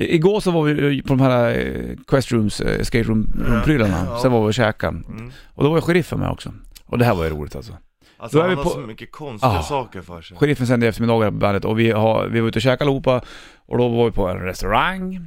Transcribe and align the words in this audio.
Igår 0.00 0.40
så 0.40 0.50
var 0.50 0.64
vi 0.64 1.02
på 1.02 1.08
de 1.08 1.20
här 1.20 1.58
eh, 1.58 1.96
Quest 2.08 2.32
Rooms, 2.32 2.60
eh, 2.60 2.82
Skate 2.82 3.08
Room-prylarna. 3.08 4.06
Ja. 4.06 4.18
Sen 4.22 4.32
var 4.32 4.40
vi 4.42 4.48
och 4.50 4.54
käkade. 4.54 4.96
Mm. 5.08 5.32
Och 5.54 5.64
då 5.64 5.70
var 5.70 5.76
ju 5.76 5.82
sheriffen 5.82 6.18
med 6.20 6.30
också. 6.30 6.52
Och 6.86 6.98
det 6.98 7.04
här 7.04 7.14
var 7.14 7.24
ju 7.24 7.30
roligt 7.30 7.56
alltså. 7.56 7.72
Alltså 8.18 8.38
Då 8.38 8.44
är 8.44 8.48
han 8.48 8.50
vi 8.50 8.56
har 8.56 8.64
på- 8.64 8.70
så 8.70 8.78
mycket 8.80 9.12
konstiga 9.12 9.52
Ah. 9.52 9.62
saker 9.62 10.00
för 10.02 10.22
sig. 10.22 10.36
Sheriffen 10.36 10.66
sände 10.66 10.88
eftermiddagar 10.88 11.30
på 11.30 11.36
bandet 11.36 11.64
och 11.64 11.78
vi, 11.78 11.90
har, 11.90 12.26
vi 12.26 12.40
var 12.40 12.48
ute 12.48 12.58
och 12.58 12.62
käkade 12.62 12.84
allihopa. 12.90 13.20
Och 13.66 13.78
då 13.78 13.88
var 13.88 14.04
vi 14.04 14.10
på 14.10 14.28
en 14.28 14.38
restaurang. 14.38 15.26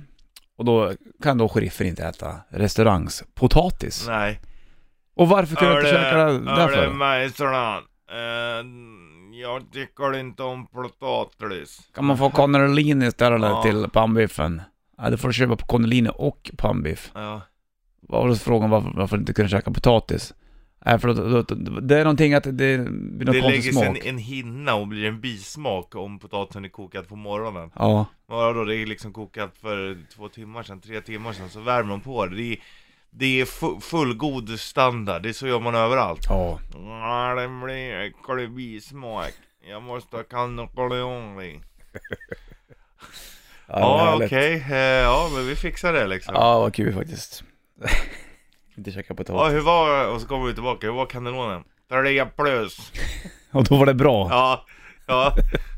Och 0.57 0.65
då 0.65 0.93
kan 1.23 1.37
då 1.37 1.49
sheriffen 1.49 1.87
inte 1.87 2.03
äta 2.03 2.35
restaurangspotatis. 2.49 4.05
Nej. 4.07 4.39
Och 5.15 5.27
varför 5.29 5.55
kunde 5.55 5.73
jag 5.73 5.81
inte 5.83 5.89
käka 5.91 6.15
det 6.17 6.23
Hörru, 6.23 6.45
därför? 6.45 6.89
Majstrand. 6.93 7.85
Jag 9.41 9.71
tycker 9.71 10.17
inte 10.19 10.43
om 10.43 10.67
potatis. 10.67 11.89
Kan 11.93 12.05
man 12.05 12.17
få 12.17 12.29
cannellini 12.29 13.05
istället 13.07 13.41
Ja. 13.41 13.61
till 13.63 13.89
pannbiffen? 13.89 14.61
Ja, 14.97 15.09
då 15.09 15.17
får 15.17 15.27
du 15.27 15.33
köpa 15.33 15.55
cannellini 15.57 16.09
och 16.15 16.51
pannbiff. 16.57 17.11
Ja. 17.13 17.41
Vad 18.01 18.27
var 18.27 18.35
frågan 18.35 18.69
varför, 18.69 18.91
varför 18.95 19.17
inte 19.17 19.33
kunde 19.33 19.49
käka 19.49 19.71
potatis? 19.71 20.33
Nej, 20.85 20.99
för 20.99 21.07
då, 21.07 21.13
då, 21.13 21.41
då, 21.41 21.79
det 21.79 21.97
är 21.99 22.03
någonting 22.03 22.33
att 22.33 22.43
det 22.43 22.51
blir 22.53 22.77
någon 22.77 23.17
Det 23.17 23.25
konstig 23.25 23.41
lägger 23.41 23.61
sig 23.61 23.87
en, 23.87 23.95
smak. 23.95 24.05
en 24.05 24.17
hinna 24.17 24.75
och 24.75 24.87
blir 24.87 25.05
en 25.07 25.21
bismak 25.21 25.95
om 25.95 26.19
potatisen 26.19 26.65
är 26.65 26.69
kokad 26.69 27.07
på 27.07 27.15
morgonen. 27.15 27.71
Ja, 27.75 28.05
Vadå, 28.25 28.63
det 28.63 28.75
är 28.75 28.85
liksom 28.85 29.13
kokat 29.13 29.57
för 29.61 29.97
två 30.15 30.29
timmar 30.29 30.63
sedan, 30.63 30.81
tre 30.81 31.01
timmar 31.01 31.33
sedan, 31.33 31.49
så 31.49 31.59
värmer 31.59 31.89
de 31.89 32.01
på 32.01 32.25
det. 32.25 32.35
Det 32.35 32.51
är, 32.53 32.57
det 33.15 33.41
är 33.41 33.45
fu- 33.45 33.79
fullgod 33.81 34.59
standard, 34.59 35.21
det 35.23 35.29
är 35.29 35.33
så 35.33 35.47
gör 35.47 35.59
man 35.59 35.75
överallt. 35.75 36.25
ja. 36.29 36.59
Ja, 36.73 37.35
det 37.35 37.47
blir 37.65 37.93
äcklig 37.99 38.51
bismak. 38.51 39.31
Jag 39.69 39.83
måste 39.83 40.15
ha 40.17 40.23
cannelloni. 40.23 41.59
Ja, 43.67 44.19
okej. 44.23 44.53
Eh, 44.71 44.77
Ja, 44.77 45.29
men 45.33 45.47
vi 45.47 45.55
fixar 45.55 45.93
det 45.93 46.07
liksom. 46.07 46.35
Ja, 46.35 46.59
vad 46.59 46.73
kul 46.75 46.93
faktiskt. 46.93 47.43
inte 48.77 48.91
käka 48.91 49.05
Ja, 49.09 49.15
potatis. 49.15 49.53
hur 49.55 49.61
var, 49.61 50.07
och 50.07 50.21
så 50.21 50.27
kommer 50.27 50.47
vi 50.47 50.53
tillbaka, 50.53 50.87
hur 50.87 50.93
var 50.93 51.05
kannelonen? 51.05 51.63
Tre 51.89 52.25
plus. 52.25 52.91
Och 53.51 53.63
då 53.63 53.77
var 53.77 53.85
det 53.85 53.93
bra. 53.93 54.27
Ja, 54.29 54.65
ja, 55.07 55.35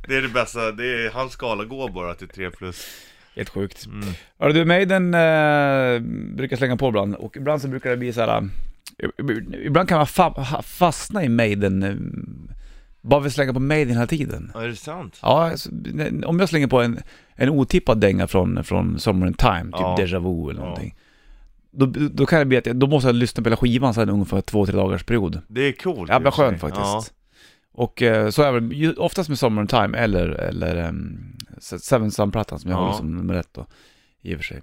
det 0.08 0.16
är 0.16 0.22
det 0.22 0.28
bästa. 0.30 0.72
Det 0.72 0.86
är, 1.06 1.12
hans 1.12 1.34
skala 1.34 1.64
går 1.64 1.90
bara 1.90 2.14
till 2.16 2.28
tre 2.28 2.52
plus. 2.52 2.88
Helt 3.36 3.50
sjukt. 3.50 3.86
Mm. 3.86 4.06
Hörru 4.40 4.54
du, 4.54 4.66
Maiden 4.66 5.14
eh, 5.14 6.00
brukar 6.36 6.58
slänga 6.58 6.78
på 6.78 6.88
ibland 6.90 7.16
och 7.16 7.38
ibland 7.38 7.62
så 7.62 7.68
brukar 7.68 7.90
det 7.90 7.98
bli 7.98 8.14
så 8.14 8.22
här. 8.22 8.38
eh, 8.98 9.66
Ibland 9.66 9.90
kan 9.90 9.98
man 9.98 10.06
fa- 10.06 10.62
fastna 10.62 11.24
i 11.24 11.30
Maiden, 11.30 11.84
eh, 11.84 11.96
bara 13.02 13.20
vill 13.20 13.32
slänga 13.32 13.54
på 13.54 13.60
Maiden 13.60 13.94
hela 13.94 14.08
tiden. 14.08 14.52
Ja, 14.54 14.64
är 14.64 14.68
det 14.68 14.76
sant? 14.76 15.20
Ja, 15.22 15.50
alltså, 15.52 15.70
när- 15.72 16.26
om 16.28 16.40
jag 16.40 16.50
slänger 16.50 16.68
på 16.68 16.82
en, 16.82 17.00
en 17.36 17.50
otippad 17.50 18.00
dänga 18.00 18.28
från, 18.28 18.64
från 18.64 19.00
Summer 19.00 19.28
in 19.28 19.34
Time, 19.34 19.64
typ 19.64 19.72
Ja. 19.80 19.96
Deja 20.00 20.20
Vu 20.20 20.50
eller 20.50 20.60
Ja. 20.62 20.66
någonting. 20.66 20.96
Då, 21.72 21.86
då 22.12 22.26
kan 22.26 22.40
det 22.40 22.46
bli 22.46 22.58
att 22.58 22.66
jag, 22.66 22.76
då 22.76 22.88
måste 22.88 23.08
jag 23.08 23.16
lyssna 23.16 23.44
på 23.44 23.50
hela 23.50 23.58
skivan 23.58 23.94
sen 23.94 24.10
ungefär 24.10 24.42
två, 24.42 24.66
tre 24.66 24.76
dagars 24.76 25.04
period. 25.04 25.42
Det 25.48 25.62
är 25.62 25.72
coolt. 25.72 26.10
Jävla 26.10 26.28
i 26.28 26.32
och 26.32 26.36
för 26.36 26.44
skönt 26.44 26.60
sig. 26.62 26.70
faktiskt. 26.70 27.14
Och 27.78 28.02
eh, 28.02 28.30
så 28.30 28.44
är 28.44 28.60
det 28.60 28.98
oftast 28.98 29.30
med 29.30 29.40
Summer 29.40 29.62
in 29.62 29.68
Time 29.68 29.98
eller, 29.98 30.28
eller 30.28 30.88
um, 30.90 31.20
Seven 31.60 32.12
Sun-plattan 32.12 32.60
som 32.60 32.72
jag 32.72 32.78
Ja. 32.78 32.82
håller 32.82 32.94
som 32.98 33.16
nummer 33.18 33.34
ett 33.34 33.50
då, 33.54 33.66
i 34.22 34.34
och 34.36 34.38
för 34.38 34.44
sig. 34.44 34.62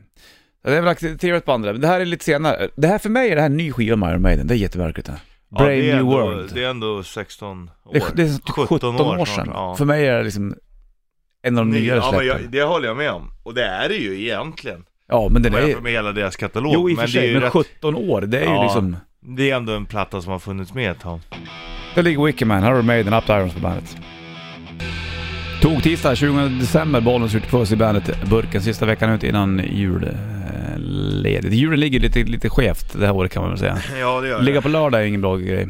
Så 0.63 0.69
Det 0.71 0.77
är 0.77 0.83
väl 0.83 1.19
trevligt 1.19 1.45
band 1.45 1.65
det. 1.65 1.73
Men 1.73 1.81
det 1.81 1.87
här 1.89 2.01
är 2.01 2.05
lite 2.05 2.25
senare. 2.25 2.69
Det 2.77 2.87
här 2.87 2.99
för 2.99 3.11
mig 3.11 3.31
är 3.31 3.35
det 3.35 3.41
här 3.41 3.47
en 3.51 3.57
ny 3.57 3.73
skiva 3.73 3.97
med 3.97 4.11
Iron 4.11 4.23
Maiden, 4.23 4.47
det 4.47 4.55
är 4.55 4.57
jätteverkligt 4.57 5.07
det 5.07 5.13
här. 5.13 5.21
Ja, 5.51 5.59
Brave 5.59 5.71
det 5.77 5.91
är 5.91 5.97
New 5.97 6.01
ändå, 6.01 6.11
World. 6.21 6.51
Det 6.55 6.65
är 6.65 6.71
ändå 6.71 7.03
16 7.03 7.71
år. 7.85 7.93
Det 7.93 7.99
är, 7.99 8.05
det 8.15 8.23
är 8.23 8.29
typ 8.29 8.69
17, 8.69 9.01
år, 9.01 9.25
sedan. 9.25 9.49
ja. 9.55 9.75
För 9.77 9.85
mig 9.85 10.07
är 10.07 10.19
det 10.19 10.25
liksom 10.25 10.55
en 11.43 11.59
av 11.59 11.65
de 11.65 11.71
Ny- 11.73 11.81
nyare 11.81 11.97
ja, 11.97 12.11
men 12.13 12.21
släppen. 12.21 12.43
jag, 12.43 12.51
det 12.53 12.63
håller 12.63 12.89
jag 12.89 12.97
med 12.97 13.11
om. 13.11 13.31
Och 13.43 13.55
det 13.55 13.65
är 13.65 13.89
det 13.89 13.95
ju 13.97 14.21
egentligen. 14.23 14.85
Ja, 15.09 15.29
men 15.31 15.43
den 15.43 15.55
är 15.55 15.81
med 15.81 15.93
hela 15.93 16.13
deras 16.13 16.37
katalog. 16.37 16.73
Jo, 16.75 16.91
i 16.91 16.95
och 16.95 16.99
för 16.99 17.07
men 17.07 17.13
det 17.13 17.19
är 17.19 17.23
sig, 17.23 17.33
men 17.33 17.43
rätt, 17.43 17.53
17 17.53 17.95
år, 17.95 18.21
det 18.21 18.39
är 18.39 18.45
ju 18.45 18.51
Ja. 18.51 18.63
liksom... 18.63 18.97
Det 19.21 19.51
är 19.51 19.57
ändå 19.57 19.73
en 19.73 19.87
platta 19.87 20.23
som 20.23 20.33
har 20.33 20.39
funnits 20.39 20.75
med 20.75 20.91
ett 20.91 21.01
tag. 21.01 21.21
Där 21.95 22.03
ligger 22.03 22.25
Wickerman, 22.25 22.63
här 22.63 22.71
har 22.71 22.77
du 22.77 22.83
Maiden, 22.83 23.15
Up 23.15 23.29
Irons 23.29 23.55
på 23.55 23.61
bandet. 23.61 23.97
Tog 25.63 25.83
tisdag 25.83 26.17
20 26.17 26.49
december, 26.49 27.01
bollen 27.01 27.29
skjuter 27.29 27.49
puss 27.49 27.73
i 27.73 27.77
bandet, 27.77 28.29
burken 28.31 28.63
sista 28.63 28.87
veckan 28.87 29.11
ut 29.11 29.23
innan 29.25 29.59
julledigt. 29.59 31.55
Julen 31.55 31.81
ligger 31.81 32.01
lite, 32.01 32.23
lite 32.25 32.51
skevt 32.51 32.93
det 32.93 33.07
här 33.07 33.15
året 33.15 33.33
kan 33.33 33.43
man 33.43 33.51
väl 33.51 33.59
säga. 33.59 33.79
Ja, 34.01 34.21
det 34.21 34.29
gör 34.29 34.43
Ligga 34.43 34.57
det. 34.57 34.63
på 34.63 34.69
lördag 34.69 35.01
är 35.03 35.05
ingen 35.07 35.21
bra 35.21 35.37
grej. 35.37 35.69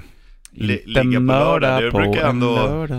Inte 0.52 0.78
ligga 0.86 1.02
på 1.18 1.20
lördag, 1.26 1.82
det 1.82 1.90
på 1.90 1.98
brukar 1.98 2.28
ändå- 2.28 2.54
lördag. 2.54 2.98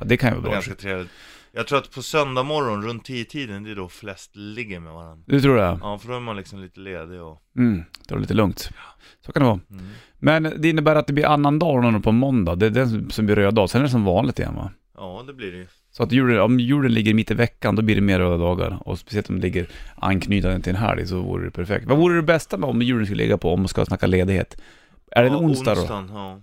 Ja, 0.00 0.04
det 0.06 0.16
kan 0.16 0.30
ju 0.30 0.34
Det 0.34 0.40
vara 0.40 0.46
är 0.46 0.50
bra. 0.50 0.52
ganska 0.52 0.74
trevligt. 0.74 1.10
Jag 1.56 1.66
tror 1.66 1.78
att 1.78 1.90
på 1.94 2.02
söndag 2.02 2.42
morgon 2.42 2.82
runt 2.82 3.04
10-tiden, 3.08 3.64
det 3.64 3.70
är 3.70 3.74
då 3.76 3.88
flest 3.88 4.36
ligger 4.36 4.80
med 4.80 4.92
varandra. 4.92 5.24
Du 5.26 5.40
tror 5.40 5.56
det? 5.56 5.78
Ja, 5.82 5.98
för 5.98 6.08
då 6.08 6.16
är 6.16 6.20
man 6.20 6.36
liksom 6.36 6.60
lite 6.60 6.80
ledig 6.80 7.20
och... 7.22 7.38
Mm, 7.58 7.84
det 8.08 8.14
var 8.14 8.20
lite 8.20 8.34
lugnt. 8.34 8.70
Så 9.26 9.32
kan 9.32 9.42
det 9.42 9.48
vara. 9.48 9.60
Mm. 9.70 9.84
Men 10.24 10.52
det 10.56 10.68
innebär 10.68 10.96
att 10.96 11.06
det 11.06 11.12
blir 11.12 11.26
annan 11.26 11.58
dag 11.58 12.02
på 12.02 12.12
måndag. 12.12 12.54
Det 12.54 12.66
är 12.66 12.70
den 12.70 13.10
som- 13.10 13.26
blir 13.26 13.36
röd 13.36 13.54
dag. 13.54 13.70
Sen 13.70 13.80
är 13.80 13.84
det 13.84 13.90
som 13.90 14.04
vanligt 14.04 14.38
igen 14.38 14.54
va? 14.54 14.70
Ja, 14.96 15.24
det 15.26 15.32
blir 15.32 15.52
det 15.52 15.58
ju. 15.58 15.66
Så 15.90 16.02
att 16.02 16.12
julen, 16.12 16.40
om 16.40 16.60
julen 16.60 16.92
ligger 16.92 17.14
mitt 17.14 17.30
i 17.30 17.34
veckan, 17.34 17.76
då 17.76 17.82
blir 17.82 17.94
det 17.94 18.00
mer 18.00 18.18
röda 18.18 18.36
dagar. 18.36 18.78
Och 18.80 18.98
speciellt 18.98 19.30
om 19.30 19.36
det 19.36 19.42
ligger 19.42 19.66
anknytande 19.96 20.60
till 20.60 20.70
en 20.70 20.76
helg 20.82 21.06
så 21.06 21.20
vore 21.20 21.44
det 21.44 21.50
perfekt. 21.50 21.86
Vad 21.86 21.98
vore 21.98 22.16
det 22.16 22.22
bästa 22.22 22.56
med 22.56 22.68
om 22.68 22.82
julen 22.82 23.06
skulle 23.06 23.22
ligga 23.22 23.38
på, 23.38 23.52
om 23.52 23.60
man 23.60 23.68
ska 23.68 23.84
snacka 23.84 24.06
ledighet? 24.06 24.60
Är 25.10 25.22
det 25.22 25.28
en 25.28 25.34
ja, 25.34 25.38
onsdag 25.40 25.74
då? 25.74 25.80
onsdagen, 25.80 26.10
ja. 26.12 26.40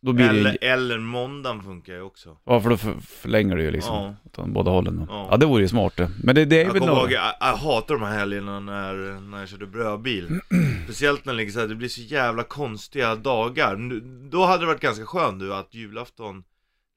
Då 0.00 0.12
blir 0.12 0.28
Eller, 0.28 0.56
det... 0.60 0.66
eller 0.68 0.98
måndagen 0.98 1.62
funkar 1.62 1.92
ju 1.92 2.02
också. 2.02 2.36
Ja, 2.46 2.60
för 2.60 2.70
då 2.70 2.76
för, 2.76 2.94
förlänger 3.00 3.56
du 3.56 3.62
ju 3.62 3.70
liksom. 3.70 3.94
Ja. 4.34 4.42
Åt 4.42 4.48
båda 4.48 4.70
hållen. 4.70 5.06
Ja. 5.08 5.14
Ja. 5.14 5.28
ja, 5.30 5.36
det 5.36 5.46
vore 5.46 5.62
ju 5.62 5.68
smart 5.68 5.96
det. 5.96 6.10
Men 6.22 6.34
det, 6.34 6.44
det 6.44 6.60
är 6.60 6.64
Jag 6.66 6.72
väl 6.72 6.82
ihåg, 6.82 7.12
jag, 7.12 7.32
jag 7.40 7.56
hatar 7.56 7.94
de 7.94 8.02
här 8.02 8.18
helgerna 8.18 8.60
när, 8.60 9.20
när 9.20 9.38
jag 9.38 9.48
körde 9.48 9.66
brödbil 9.66 10.40
Speciellt 10.88 11.24
när 11.24 11.32
det, 11.32 11.36
liksom, 11.36 11.54
så 11.54 11.60
här, 11.60 11.68
det 11.68 11.74
blir 11.74 11.88
så 11.88 12.00
jävla 12.00 12.42
konstiga 12.42 13.14
dagar 13.14 13.76
Nu, 13.76 14.00
Då 14.30 14.44
hade 14.44 14.62
det 14.62 14.66
varit 14.66 14.80
ganska 14.80 15.06
skönt 15.06 15.40
du 15.40 15.54
att 15.54 15.74
julafton 15.74 16.44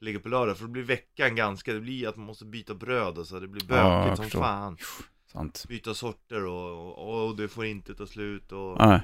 ligger 0.01 0.19
på 0.19 0.29
lördag 0.29 0.57
För 0.57 0.65
då 0.65 0.71
blir 0.71 0.83
veckan 0.83 1.35
ganska, 1.35 1.73
det 1.73 1.79
blir 1.79 2.07
att 2.07 2.15
man 2.15 2.25
måste 2.25 2.45
byta 2.45 2.73
bröd 2.73 3.17
och 3.17 3.27
så 3.27 3.39
Det 3.39 3.47
blir 3.47 3.63
Ja, 3.69 3.99
bökigt 4.01 4.15
som 4.15 4.25
förstår. 4.25 4.39
fan 4.41 4.77
Sant. 5.31 5.65
Byta 5.69 5.93
sorter 5.93 6.45
och, 6.45 6.97
och, 6.97 7.27
och 7.27 7.35
det 7.35 7.47
får 7.47 7.65
inte 7.65 7.95
ta 7.95 8.05
slut 8.05 8.51
och... 8.51 8.77
Nej. 8.79 9.01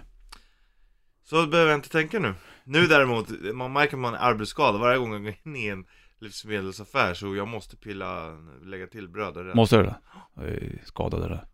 Så 1.23 1.47
behöver 1.47 1.71
jag 1.71 1.77
inte 1.77 1.89
tänka 1.89 2.19
nu 2.19 2.33
Nu 2.63 2.87
däremot, 2.87 3.29
man 3.53 3.73
märker 3.73 3.93
att 3.93 3.99
man 4.01 4.13
är 4.13 4.17
arbetsskadad 4.17 4.81
varje 4.81 4.97
gång 4.97 5.13
jag 5.13 5.23
går 5.23 5.33
in 5.43 5.55
i 5.55 5.67
en 5.67 5.85
livsmedelsaffär 6.19 7.13
Så 7.13 7.35
jag 7.35 7.47
måste 7.47 7.77
pilla, 7.77 8.37
lägga 8.63 8.87
till 8.87 9.09
bröd. 9.09 9.55
Måste 9.55 9.77
du 9.77 9.83
det? 9.83 9.95
Jag 10.35 10.45
är 10.45 10.81
skadad 10.85 11.21
där. 11.21 11.45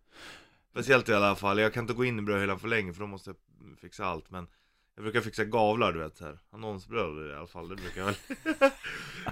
Speciellt 0.73 1.09
i 1.09 1.13
alla 1.13 1.35
fall, 1.35 1.59
jag 1.59 1.73
kan 1.73 1.83
inte 1.83 1.93
gå 1.93 2.05
in 2.05 2.19
i 2.19 2.21
brödhyllan 2.21 2.59
för 2.59 2.67
länge 2.67 2.93
för 2.93 2.99
då 3.01 3.07
måste 3.07 3.29
jag 3.29 3.37
fixa 3.81 4.05
allt 4.05 4.31
men 4.31 4.47
Jag 4.95 5.03
brukar 5.03 5.21
fixa 5.21 5.43
gavlar 5.43 5.91
du 5.93 5.99
vet 5.99 6.17
så 6.17 6.25
här. 6.25 6.37
Annonsbröd 6.53 7.31
i 7.31 7.35
alla 7.37 7.47
fall, 7.47 7.69
det 7.69 7.75
brukar 7.75 8.01
jag 8.01 8.05
väl 8.05 8.15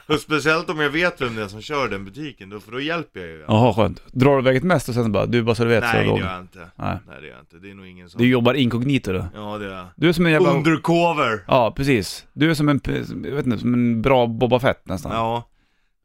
Och 0.16 0.19
speciellt 0.19 0.69
om 0.69 0.80
jag 0.80 0.90
vet 0.90 1.22
vem 1.22 1.35
det 1.35 1.44
är 1.44 1.47
som 1.47 1.62
kör 1.62 1.88
den 1.88 2.06
butiken, 2.06 2.50
då, 2.50 2.59
för 2.59 2.72
då 2.72 2.80
hjälper 2.81 3.19
jag 3.19 3.30
ju 3.30 3.46
Jaha, 3.47 3.74
skönt. 3.74 4.03
Drar 4.13 4.34
du 4.35 4.40
iväg 4.40 4.63
mest 4.63 4.90
och 4.90 4.96
sen 4.96 5.12
bara, 5.12 5.25
du 5.25 5.44
bara 5.44 5.56
så 5.56 5.63
du 5.63 5.69
vet 5.69 5.84
så 5.84 5.90
Nej 5.94 6.07
är 6.07 6.13
det 6.13 6.19
gör 6.19 6.31
jag 6.31 6.41
inte 6.41 6.59
Nej. 6.75 6.97
Nej 7.07 7.22
det 7.22 7.28
gör 7.28 7.34
jag 7.34 7.41
inte, 7.44 7.57
det 7.57 7.72
är 7.72 7.75
nog 7.75 7.88
ingen 7.88 8.09
som 8.09 8.22
Du 8.22 8.28
jobbar 8.28 8.53
inkognito 8.53 9.12
du. 9.12 9.25
Ja 9.34 9.57
det 9.57 9.66
är 9.66 9.69
jag 9.69 9.88
Du 9.96 10.09
är 10.09 10.13
som 10.13 10.25
en 10.25 10.31
jävla... 10.31 10.51
Undercover! 10.53 11.44
Ja, 11.47 11.74
precis. 11.75 12.28
Du 12.34 12.50
är 12.50 12.53
som 12.53 12.69
en, 12.69 12.81
jag 13.24 13.35
vet 13.35 13.46
inte, 13.46 13.57
som 13.57 13.74
en 13.74 14.01
bra 14.01 14.28
Boba 14.28 14.59
Fett 14.59 14.85
nästan. 14.88 15.12
Ja 15.12 15.47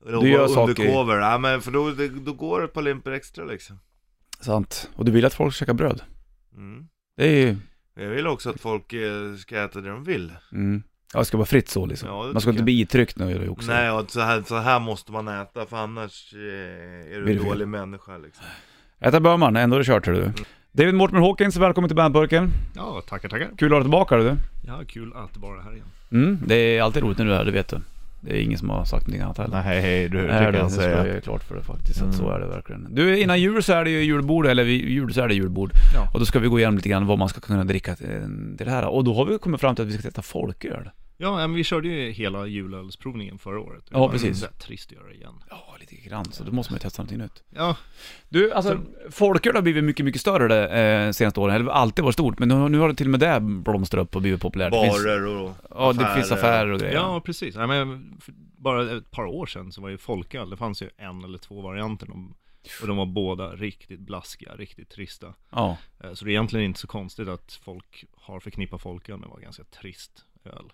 Du 0.05 0.29
gör 0.31 0.49
saker- 0.49 0.61
Undercover, 0.83 1.17
ja 1.19 1.39
men 1.39 1.61
för 1.63 1.71
då, 1.71 1.91
då 2.25 2.33
går 2.33 2.59
det 2.61 2.65
ett 2.65 2.73
par 2.73 2.83
limper 2.83 3.11
extra 3.11 3.45
liksom 3.45 3.79
Sant. 4.41 4.91
Och 4.97 5.05
du 5.05 5.13
vill 5.13 5.25
att 5.25 5.35
folk 5.35 5.55
ska 5.55 5.63
käka 5.65 5.75
bröd. 5.75 6.01
mm. 6.57 6.89
Det 7.17 7.25
är 7.27 7.47
ju... 7.47 7.57
Jag 7.99 8.09
vill 8.09 8.27
också 8.27 8.51
att 8.51 8.61
folk 8.61 8.93
eh, 8.93 9.35
ska 9.39 9.65
äta 9.65 9.81
det 9.81 9.89
de 9.89 10.05
vill 10.05 10.33
Mm. 10.53 10.83
Ja, 11.13 11.19
det 11.19 11.25
ska 11.25 11.37
vara 11.37 11.47
fritt 11.47 11.69
så 11.69 11.87
liksom. 11.87 12.09
Ja, 12.09 12.25
det 12.27 12.33
Man 12.33 12.41
ska 12.41 12.51
tycker 12.51 12.51
inte 12.51 12.63
bli 12.65 12.81
itryckt 12.81 13.19
nu 13.19 13.49
också. 13.49 13.71
Nej 13.73 13.91
och 13.91 14.11
så 14.11 14.21
här, 14.21 14.43
så 14.43 14.57
här 14.57 14.81
måste 14.81 15.13
man 15.13 15.29
äta 15.29 15.67
för 15.67 15.77
annars 15.77 16.35
eh, 16.35 16.41
är 16.41 17.17
du 17.19 17.23
Blir 17.25 17.35
det 17.35 17.41
en 17.41 17.45
fel. 17.45 17.49
dålig 17.49 17.69
människa 17.69 18.19
liksom 18.19 18.45
Äta 19.01 19.21
bör 19.21 19.37
man, 19.37 19.57
ändå 19.57 19.77
är 19.77 19.79
det 19.79 19.85
kört 19.87 20.07
hör 20.07 20.13
du. 20.13 20.33
David 20.73 20.95
Mortimer 20.95 21.21
Hawkins, 21.21 21.57
välkommen 21.57 21.89
till 21.89 21.97
Bandburken. 21.97 22.51
Ja, 22.75 23.03
tackar, 23.09 23.29
tackar. 23.29 23.51
Kul 23.59 23.67
att 23.67 23.73
ha 23.73 23.79
dig 23.79 23.85
tillbaka 23.85 24.17
du. 24.17 24.37
Ja, 24.67 24.81
kul 24.89 25.13
att 25.15 25.37
vara 25.37 25.63
här 25.63 25.73
igen. 25.73 25.87
Mm, 26.13 26.39
det 26.47 26.55
är 26.55 26.83
alltid 26.83 27.03
roligt 27.03 27.19
när 27.19 27.25
du 27.25 27.33
är 27.33 27.37
här, 27.37 27.45
det 27.45 27.51
vet 27.53 27.69
du. 27.69 27.81
Det 28.29 28.37
är 28.39 28.43
ingen 28.43 28.59
som 28.59 28.71
har 28.71 28.85
sagt 28.85 29.07
någonting 29.07 29.23
annat 29.23 29.39
heller. 29.39 29.63
Nej, 29.65 30.09
du, 30.09 30.27
Nej, 30.27 30.53
det, 30.53 30.59
det 30.59 30.71
ska 30.71 30.91
jag 30.91 31.07
göra 31.09 31.21
klart 31.21 31.45
för 31.45 31.55
det 31.55 31.63
faktiskt, 31.63 31.99
att 31.99 32.03
Mm. 32.05 32.17
så 32.19 32.31
är 32.31 32.41
det 32.41 32.47
verkligen. 32.47 32.87
Du, 32.95 33.21
innan 33.21 33.41
jul 33.41 33.63
så 33.63 33.73
är 33.73 33.85
det 33.85 33.91
ju 33.91 34.03
julbord, 34.03 34.47
eller 34.47 34.65
vid 34.65 34.89
jul 34.91 35.15
så 35.15 35.21
är 35.21 35.29
det 35.29 35.35
julbord. 35.35 35.71
Ja. 35.95 36.11
Och 36.15 36.21
då 36.21 36.27
ska 36.27 36.39
vi 36.39 36.49
gå 36.49 36.59
igenom 36.59 36.77
lite 36.77 36.89
grann 36.89 37.07
vad 37.07 37.19
man 37.19 37.29
ska 37.29 37.41
kunna 37.41 37.65
dricka 37.65 37.95
till 37.97 38.07
det 38.59 38.71
här. 38.71 38.85
Och 38.87 39.05
då 39.05 39.15
har 39.15 39.25
vi 39.27 39.39
kommit 39.39 39.61
fram 39.61 39.75
till 39.75 39.83
att 39.85 39.89
vi 39.89 39.93
ska 39.93 40.03
testa 40.03 40.23
folköl. 40.23 40.91
Ja, 41.19 41.37
men 41.37 41.55
vi 41.55 41.65
körde 41.65 41.89
ju 41.89 42.11
hela 42.11 42.47
julölsprovningen 42.47 43.39
förra 43.39 43.61
året. 43.61 43.85
Det 43.87 43.91
Ja, 43.93 43.99
var 43.99 44.09
precis. 44.09 44.43
Rätt 44.43 44.59
trist 44.59 44.93
att 44.93 44.99
göra 44.99 45.13
igen. 45.13 45.35
Ja, 45.51 45.77
lite 45.81 45.97
grann. 45.97 46.25
Så 46.25 46.45
då 46.45 46.53
måste 46.53 46.73
man 46.73 46.77
ju 46.77 46.81
testa 46.81 47.03
någonting 47.03 47.19
nytt. 47.19 47.43
Ja, 47.51 47.77
Du, 48.29 48.53
alltså 48.53 48.81
folköl 49.11 49.55
har 49.55 49.63
blivit 49.63 49.85
mycket, 49.85 50.05
mycket 50.05 50.21
större 50.21 50.49
det 50.49 50.69
eh, 51.07 51.13
senaste 51.13 51.41
åren. 51.41 51.55
Eller 51.57 51.71
alltid 51.71 52.05
varit 52.05 52.13
stort, 52.15 52.39
men 52.39 52.49
nu, 52.49 52.69
nu 52.69 52.79
har 52.79 52.89
det 52.89 52.95
till 52.95 53.07
och 53.07 53.11
med 53.11 53.21
det 53.21 53.41
blomstrat 53.41 54.03
upp 54.03 54.17
och 54.17 54.23
blivit 54.23 54.41
populärt. 54.41 54.75
Finns, 54.75 55.05
Barer 55.05 55.27
och 55.27 55.51
ja, 55.71 55.93
det 55.93 56.15
finns 56.15 56.33
affärer 56.33 56.71
och 56.71 56.81
grejer. 56.81 56.95
ja 56.95 57.21
precis. 57.21 57.55
Ja, 57.55 57.67
men 57.67 58.19
bara 58.59 58.97
ett 58.97 59.11
par 59.11 59.25
år 59.25 59.47
sedan 59.47 59.73
så 59.73 59.81
var 59.83 59.89
ju 59.89 59.99
folköl, 59.99 60.51
det 60.51 60.57
fanns 60.57 60.83
ju 60.83 60.91
en 60.97 61.25
eller 61.25 61.39
två 61.39 61.61
varianter. 61.61 62.07
De 62.07 62.35
Och 62.83 62.87
de 62.89 62.97
var 62.97 63.07
båda 63.07 63.51
riktigt 63.51 64.01
blaskiga, 64.01 64.55
riktigt 64.57 64.89
trista. 64.91 65.35
Ja. 65.51 65.77
Eh, 66.05 66.13
Så 66.13 66.25
det 66.25 66.31
är 66.31 66.33
egentligen 66.33 66.65
inte 66.67 66.81
så 66.81 66.87
konstigt 66.87 67.29
att 67.29 67.61
folk 67.65 68.05
har 68.17 68.41
förknippat 68.41 68.83
folköl 68.83 69.17
med 69.17 69.25
att 69.27 69.31
vara 69.33 69.41
ganska 69.43 69.65
trist 69.65 70.25
öl. 70.45 70.73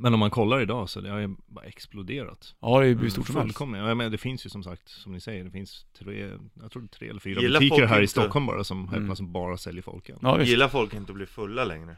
Men 0.00 0.14
om 0.14 0.20
man 0.20 0.30
kollar 0.30 0.60
idag 0.60 0.88
så 0.88 1.00
det 1.00 1.10
har 1.10 1.18
ju 1.18 1.36
bara 1.46 1.64
exploderat. 1.64 2.54
Ja, 2.60 2.78
det 2.80 2.86
är 2.86 2.88
ju 2.88 2.98
hur 2.98 3.10
stort 3.10 3.26
som 3.26 3.36
helst. 3.36 3.60
Ja, 3.60 3.94
men 3.94 4.12
det 4.12 4.18
finns 4.18 4.46
ju 4.46 4.50
som 4.50 4.62
sagt, 4.62 4.88
som 4.88 5.12
ni 5.12 5.20
säger, 5.20 5.44
det 5.44 5.50
finns 5.50 5.86
tre, 5.98 6.30
jag 6.62 6.70
tror 6.72 6.86
tre 6.86 7.08
eller 7.08 7.20
fyra 7.20 7.40
Gillar 7.40 7.60
butiker 7.60 7.86
här 7.86 7.98
i 7.98 8.00
inte- 8.02 8.10
Stockholm 8.10 8.46
bara 8.46 8.64
som, 8.64 8.88
Mm. 8.88 8.94
mm. 9.04 9.16
som 9.16 9.32
bara 9.32 9.56
säljer 9.56 9.82
folköl. 9.82 10.18
Ja. 10.22 10.42
Gillar 10.42 10.68
folk 10.68 10.94
inte 10.94 11.12
att 11.12 11.16
bli 11.16 11.26
fulla 11.26 11.64
längre? 11.64 11.96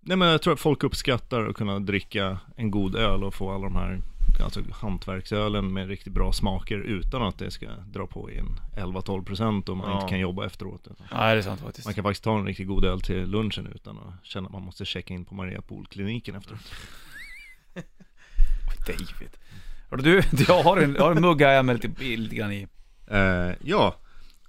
Nej 0.00 0.16
men 0.16 0.28
jag 0.28 0.42
tror 0.42 0.52
att 0.54 0.60
folk 0.60 0.84
uppskattar 0.84 1.46
att 1.46 1.56
kunna 1.56 1.78
dricka 1.78 2.38
en 2.56 2.70
god 2.70 2.96
öl 2.96 3.24
och 3.24 3.34
få 3.34 3.50
alla 3.52 3.64
de 3.64 3.76
här 3.76 4.00
Alltså 4.44 4.60
hantverksölen 4.72 5.72
med 5.72 5.88
riktigt 5.88 6.12
bra 6.12 6.32
smaker 6.32 6.78
utan 6.78 7.22
att 7.22 7.38
det 7.38 7.50
ska 7.50 7.66
dra 7.92 8.06
på 8.06 8.30
i 8.30 8.38
en 8.38 8.46
11-12% 8.76 9.68
och 9.68 9.76
man 9.76 9.90
Ja. 9.90 9.94
inte 9.96 10.08
kan 10.08 10.20
jobba 10.20 10.46
efteråt. 10.46 10.88
Nej, 11.12 11.34
det 11.34 11.38
är 11.38 11.42
sant 11.42 11.60
faktiskt. 11.60 11.86
Man 11.86 11.94
kan 11.94 12.04
faktiskt 12.04 12.24
ta 12.24 12.38
en 12.38 12.46
riktigt 12.46 12.66
god 12.68 12.84
öl 12.84 13.00
till 13.00 13.26
lunchen 13.30 13.66
utan 13.74 13.98
att 13.98 14.24
känna 14.26 14.46
att 14.46 14.52
man 14.52 14.62
måste 14.62 14.84
checka 14.84 15.14
in 15.14 15.24
på 15.24 15.34
Maria 15.34 15.60
Pool-kliniken 15.62 16.34
efteråt. 16.34 16.60
David. 18.86 19.30
Hörru 19.90 20.02
du, 20.02 20.22
jag 20.48 20.62
har 20.62 20.76
en, 20.76 20.94
jag 20.94 21.02
har 21.04 21.12
en 21.14 21.20
mugg 21.22 21.42
här 21.42 21.62
med 21.62 21.82
lite, 21.82 22.04
lite 22.16 22.34
grann 22.36 22.52
i. 22.52 22.66
Eh, 23.10 23.52
ja, 23.64 23.94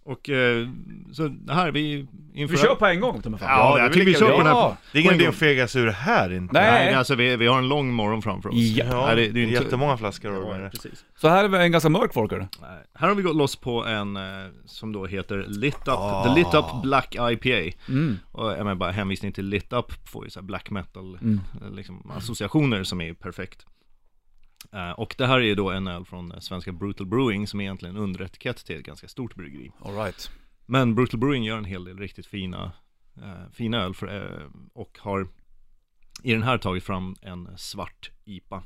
och 0.04 0.30
eh, 0.30 0.68
så 1.14 1.36
här 1.50 1.72
vi 1.72 2.08
inför... 2.34 2.56
Vi 2.56 2.62
kör 2.62 2.76
på 2.76 2.86
en 2.86 3.00
gång, 3.00 3.22
ta 3.22 3.30
mig 3.30 3.40
fan. 3.40 3.50
Ja, 3.50 3.78
Ja, 3.78 3.84
jag 3.84 3.94
tycker 3.94 4.06
vi 4.06 4.14
kör 4.14 4.32
på 4.32 4.38
den 4.38 4.46
här. 4.48 4.54
Ja. 4.54 4.78
Det 4.92 4.98
är 5.00 5.02
ingen 5.02 5.14
idé 5.16 5.28
att 5.28 5.36
fega 5.36 5.68
sig 5.68 5.82
ur 5.82 5.86
det 5.86 5.92
här 5.92 6.34
inte. 6.34 6.54
Nej. 6.54 6.86
Nej, 6.86 6.94
alltså 6.94 7.16
vi, 7.16 7.36
vi 7.36 7.48
har 7.48 7.58
en 7.58 7.68
lång 7.68 7.94
morgon 7.94 8.22
framför 8.22 8.50
oss. 8.50 8.56
Ja. 8.56 8.86
Ja, 8.90 9.06
Nej, 9.08 9.16
det, 9.16 9.32
det- 9.32 9.40
är 9.40 9.44
inte- 9.48 9.64
jättemånga 9.64 9.98
flaskor 9.98 10.34
Ja, 10.34 10.50
med 10.54 10.62
det. 10.62 10.70
precis. 10.70 11.06
Så 11.16 11.28
här 11.30 11.44
är 11.44 11.48
vi 11.48 11.58
en 11.58 11.72
ganska 11.72 11.90
mörk 11.90 12.14
folköl. 12.14 12.40
Nej. 12.40 12.70
Här 12.94 13.08
har 13.08 13.16
vi 13.16 13.22
gått 13.24 13.36
loss 13.36 13.56
på 13.56 13.86
en 13.86 14.16
eh, 14.18 14.22
som 14.66 14.94
då 14.94 15.06
heter 15.06 15.46
Lit 15.48 15.82
Up, 15.88 15.88
Ah. 15.88 16.24
The 16.24 16.40
Lit 16.40 16.54
Up 16.54 16.66
Black 16.84 17.16
IPA. 17.32 17.76
Mm. 17.90 18.18
Och 18.32 18.52
jag 18.52 18.58
menar 18.58 18.76
bara 18.76 18.92
hänvisning 18.92 19.32
till 19.32 19.46
Lit 19.46 19.74
Up 19.74 20.08
får 20.10 20.24
ju 20.26 20.30
så 20.30 20.40
här 20.40 20.46
black 20.46 20.70
metal 20.70 21.16
Mm. 21.22 21.42
eh, 21.62 21.72
liksom, 21.76 22.12
associationer 22.18 22.84
som 22.84 23.02
är 23.02 23.14
perfekt. 23.14 23.66
Eh, 24.72 24.92
och 24.92 25.16
det 25.18 25.28
här 25.28 25.38
är 25.38 25.42
ju 25.44 25.56
då 25.56 25.72
en 25.72 25.88
öl 25.88 26.06
från 26.06 26.32
eh, 26.32 26.40
svenska 26.40 26.72
Brutal 26.72 27.06
Brewing 27.08 27.48
som 27.48 27.60
är 27.60 27.64
egentligen 27.64 27.96
en 27.96 28.02
underetikett 28.04 28.66
till 28.66 28.76
ett 28.78 28.86
ganska 28.86 29.08
stort 29.08 29.36
bryggeri. 29.36 29.72
All 29.82 29.96
right. 29.96 30.32
Men 30.66 30.96
Brutal 30.96 31.20
Brewing 31.20 31.44
gör 31.44 31.58
en 31.58 31.66
hel 31.66 31.84
del 31.84 31.98
riktigt 32.00 32.26
fina, 32.26 32.72
eh, 33.18 33.52
fina 33.54 33.78
öl 33.78 33.94
för, 33.94 34.08
eh, 34.42 34.48
och 34.74 35.00
har 35.02 35.28
i 36.24 36.34
den 36.34 36.44
här 36.44 36.58
tagit 36.58 36.84
fram 36.84 37.16
en 37.22 37.58
svart 37.58 38.12
IPA. 38.26 38.64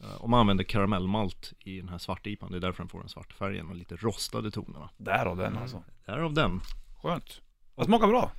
Eh, 0.00 0.14
och 0.14 0.30
man 0.30 0.40
använder 0.40 0.64
karamellmalt 0.64 1.52
i 1.58 1.80
den 1.80 1.88
här 1.88 1.98
svarta 1.98 2.30
IPAn, 2.30 2.50
det 2.50 2.56
är 2.56 2.60
därför 2.60 2.82
den 2.82 2.88
får 2.88 3.00
den 3.00 3.08
svarta 3.08 3.34
färgen 3.34 3.68
och 3.68 3.76
lite 3.76 3.96
rostade 3.96 4.50
tonerna. 4.50 4.90
Därav 4.96 5.36
den 5.36 5.56
alltså. 5.56 5.84
Därav 6.06 6.32
den. 6.34 6.60
Skönt. 7.02 7.40
Det 7.76 7.84
smakar 7.84 8.06
bra. 8.06 8.30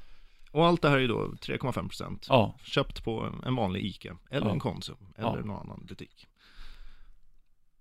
Och 0.52 0.66
allt 0.66 0.82
det 0.82 0.90
här 0.90 1.00
är 1.00 1.08
då 1.08 1.28
3,5% 1.42 2.26
Ja. 2.30 2.56
Köpt 2.64 3.04
på 3.04 3.34
en 3.46 3.56
vanlig 3.56 3.86
ICA, 3.86 4.18
eller 4.30 4.48
Ja. 4.48 4.54
en 4.54 4.60
Konsum, 4.60 4.98
eller 5.18 5.28
Ja. 5.38 5.46
någon 5.46 5.60
annan 5.62 5.86
butik. 5.86 6.28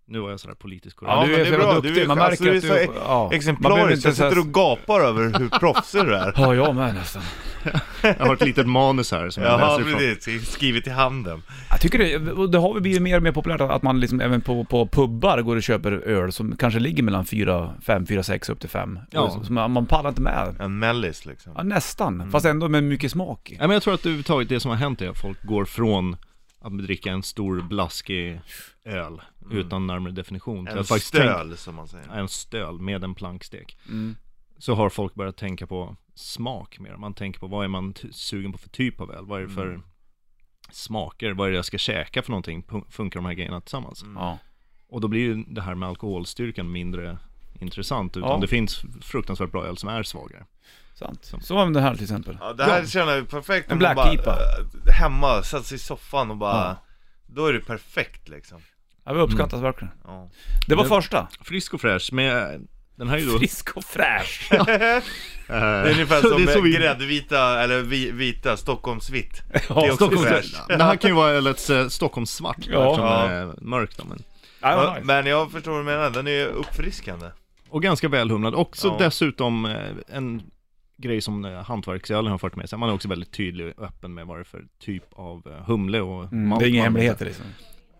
Nu 0.09 0.19
var 0.21 0.31
jag 0.31 0.41
sådär 0.41 0.55
politisk 0.55 0.97
Ja, 1.01 1.07
Ja, 1.09 1.25
du 1.27 1.31
men 1.33 1.41
är 1.41 1.45
det 1.45 1.45
så 1.45 1.49
är 1.49 1.59
jävla 1.59 1.67
bra. 1.67 1.75
duktig. 1.75 1.95
Du 1.95 2.03
är- 2.03 2.07
Man 2.07 2.19
alltså, 2.19 2.45
märker 2.45 2.61
du 2.61 2.69
att 2.69 2.79
är 2.79 2.79
du... 2.81 2.87
så 2.87 2.93
Ja. 2.95 3.01
Man 3.01 3.09
behöver 3.09 3.35
Exemplariskt, 3.37 4.07
inte 4.07 4.09
jag 4.23 4.31
sitter 4.31 4.39
och 4.39 4.55
gapar 4.55 5.01
över 5.01 5.39
hur 5.39 5.49
proffsig 5.49 6.05
du 6.05 6.15
är. 6.17 6.33
Ja, 6.37 6.55
jag 6.55 6.75
med 6.77 6.95
nästan. 6.95 7.23
Jag 8.03 8.15
har 8.27 8.35
ett 8.35 8.45
litet 8.45 8.67
manus 8.67 9.13
här 9.13 9.31
som 9.31 9.43
jag 9.43 9.53
Jaha, 9.61 9.79
läser 9.79 10.17
ifrån. 10.29 10.41
Skrivit 10.45 10.87
i 10.87 10.91
handen. 10.91 11.43
Jag 11.71 11.81
tycker 11.81 11.99
det, 11.99 12.47
det 12.47 12.59
har 12.59 12.73
väl 12.73 12.83
blivit 12.83 13.03
mer 13.03 13.17
och 13.17 13.23
mer 13.23 13.33
populärt 13.33 13.61
att 13.61 13.83
man 13.83 14.01
liksom 14.01 14.21
även 14.21 14.41
på, 14.41 14.65
på 14.65 14.87
pubbar 14.87 15.41
går 15.43 15.57
och 15.57 15.63
köper 15.63 15.93
öl 15.93 16.33
som 16.33 16.57
kanske 16.57 16.81
ligger 16.81 17.03
mellan 17.03 17.25
4, 17.25 17.71
5, 17.87 18.07
4, 18.07 18.23
6 18.23 18.49
upp 18.49 18.61
till 18.61 18.69
5. 18.71 18.99
Ja. 19.11 19.41
Så 19.47 19.53
man, 19.53 19.71
man 19.71 19.87
pallar 19.87 20.09
inte 20.09 20.23
med. 20.23 20.57
En 20.61 20.79
mellis 20.79 21.27
liksom. 21.27 21.53
Ja, 21.57 21.63
nästan. 21.63 22.31
Fast 22.31 22.47
ändå 22.47 22.69
med 22.69 22.85
mycket 22.85 23.11
smak. 23.11 23.53
Ja, 23.61 23.67
men 23.67 23.71
jag 23.71 23.83
tror 23.83 23.95
att 23.95 24.01
överhuvudtaget 24.01 24.49
det 24.49 24.61
som 24.61 24.71
har 24.71 24.79
hänt 24.79 25.03
är 25.03 25.09
att 25.09 25.21
folk 25.21 25.43
går 25.43 25.65
från 25.65 26.17
att 26.67 26.79
dricka 26.79 27.13
en 27.13 27.23
stor 27.23 27.61
blaskig 27.61 28.41
öl 28.85 29.23
utan 29.51 29.87
närmare 29.87 30.13
definition 30.13 30.69
En 30.69 30.85
stöl 30.85 31.57
som 31.57 31.75
man 31.75 31.89
säger. 31.89 32.09
en 32.09 32.29
stöl 32.29 32.81
med 32.81 33.05
en 33.05 33.15
plankstek. 33.15 33.79
Mm. 33.89 34.17
Så 34.59 34.75
har 34.75 34.91
folk 34.91 35.15
börjat 35.15 35.37
tänka 35.37 35.67
på 35.67 35.97
smak 36.15 36.79
mer. 36.79 36.97
Man 36.97 37.15
tänker 37.15 37.41
på 37.41 37.47
vad 37.47 37.65
är 37.65 37.69
man 37.69 37.95
sugen 38.11 38.53
på 38.53 38.59
för 38.59 38.69
typ 38.69 39.01
av 39.01 39.13
öl? 39.13 39.27
Vad 39.27 39.43
är 39.43 39.47
det 39.47 39.53
för 39.53 39.81
smaker? 40.71 41.33
Vad 41.33 41.47
är 41.47 41.51
det 41.51 41.57
jag 41.57 41.65
ska 41.65 41.79
käka 41.79 42.23
för 42.23 42.31
någonting? 42.31 42.65
Funkar 42.89 43.21
de 43.21 43.27
här 43.27 43.35
grejerna 43.35 43.61
tillsammans? 43.61 44.05
Ja. 44.15 44.39
Och 44.89 45.01
då 45.01 45.09
blir 45.09 45.21
ju 45.21 45.45
det 45.49 45.63
här 45.63 45.75
med 45.75 45.89
alkoholstyrkan 45.89 46.73
mindre 46.73 47.19
intressant. 47.61 48.17
Utan 48.17 48.31
Ja. 48.31 48.39
det 48.41 48.47
finns 48.47 48.83
fruktansvärt 49.03 49.53
bra 49.53 49.65
öl 49.67 49.77
som 49.79 49.89
är 49.89 50.03
svagare. 50.03 50.45
Sant. 50.95 51.33
Så 51.43 51.55
var 51.55 51.67
det 51.71 51.81
här 51.81 51.95
till 51.95 52.03
exempel. 52.03 52.39
Ja, 52.41 52.53
det 52.53 52.65
här 52.65 52.81
Ja. 52.81 52.87
känner 52.87 53.17
jag 53.17 53.29
perfekt 53.29 53.71
En 53.73 53.79
Black 53.79 53.97
bara, 53.97 54.13
äh, 54.13 54.93
Hemma, 55.01 55.43
satt 55.43 55.67
sig 55.67 55.77
i 55.77 55.79
soffan 55.79 56.31
och 56.31 56.37
bara 56.37 56.57
Ja. 56.57 56.77
Då 57.27 57.47
är 57.47 57.53
det 57.53 57.61
perfekt 57.61 58.29
liksom 58.29 58.61
Ja, 59.05 59.13
vi 59.13 59.21
uppskattas 59.21 59.61
verkligen. 59.63 59.93
ja. 60.05 60.29
Det 60.69 60.75
var 60.75 60.83
Det- 60.83 60.89
första. 60.89 61.29
Frisk 61.43 61.75
och 61.75 61.81
fräsch 61.81 62.13
med 62.13 62.61
den 62.97 63.09
här 63.09 63.17
är 63.17 63.21
ju 63.21 63.27
då... 63.27 63.39
Frisk 63.39 63.77
och 63.77 63.85
fräsch. 63.85 64.49
eh, 64.53 64.67
Det 65.47 65.55
är 65.55 65.91
ungefär 65.93 66.23
det 66.23 66.29
som 66.29 66.43
är 66.49 66.53
så 66.53 66.61
vi- 66.61 66.73
gräddvita, 66.73 67.63
eller 67.63 67.83
vi, 67.83 68.11
vita, 68.11 68.57
Stockholmsvitt 68.57 69.43
Det 69.53 69.57
är 69.59 69.63
Ja, 69.69 69.75
också 69.83 69.95
Stockholms... 69.97 70.27
fräsch. 70.29 70.55
Det 70.69 70.85
här 70.85 70.97
kan 70.97 71.11
ju 71.11 71.17
vara 71.17 71.31
ölets 71.31 71.71
eh, 71.71 71.89
Stockholmssvart 71.89 72.57
Ja. 72.59 72.63
eftersom 72.91 73.07
Ja. 73.07 73.23
den 73.23 73.31
är 73.51 73.55
mörk 73.61 73.97
då, 73.97 74.05
men... 74.05 74.23
ja, 74.61 74.73
Ja. 74.73 74.97
Men 75.03 75.27
jag 75.27 75.53
förstår 75.53 75.71
vad 75.73 75.81
du 75.81 75.85
menar, 75.85 76.11
den 76.11 76.27
är 76.29 76.47
uppfriskande 76.47 77.27
Och 77.69 77.83
ganska 77.83 78.09
välhumlad. 78.09 78.55
Också 78.55 78.89
Ja. 78.89 78.97
dessutom 79.05 79.65
eh, 79.67 79.91
en 80.09 80.43
grej 80.97 81.21
som 81.21 81.45
eh, 81.45 81.53
hantverksölen 81.63 82.31
har 82.31 82.39
fört 82.39 82.57
med 82.57 82.69
sig. 82.71 82.79
Man 82.79 82.89
är 82.89 82.95
också 82.95 83.09
väldigt 83.09 83.33
tydlig 83.33 83.73
och 83.77 83.85
öppen 83.85 84.15
med 84.15 84.27
vad 84.27 84.37
det 84.37 84.41
är 84.41 84.45
för 84.45 84.65
typ 84.79 85.05
av 85.13 85.43
eh, 85.47 85.67
humle 85.67 86.01
och 86.01 86.25
Mm, 86.33 86.49
malt 86.49 86.61
det 86.61 86.67
är 86.67 86.69
inga 86.71 86.83
hemligheter 86.83 87.25
liksom. 87.25 87.45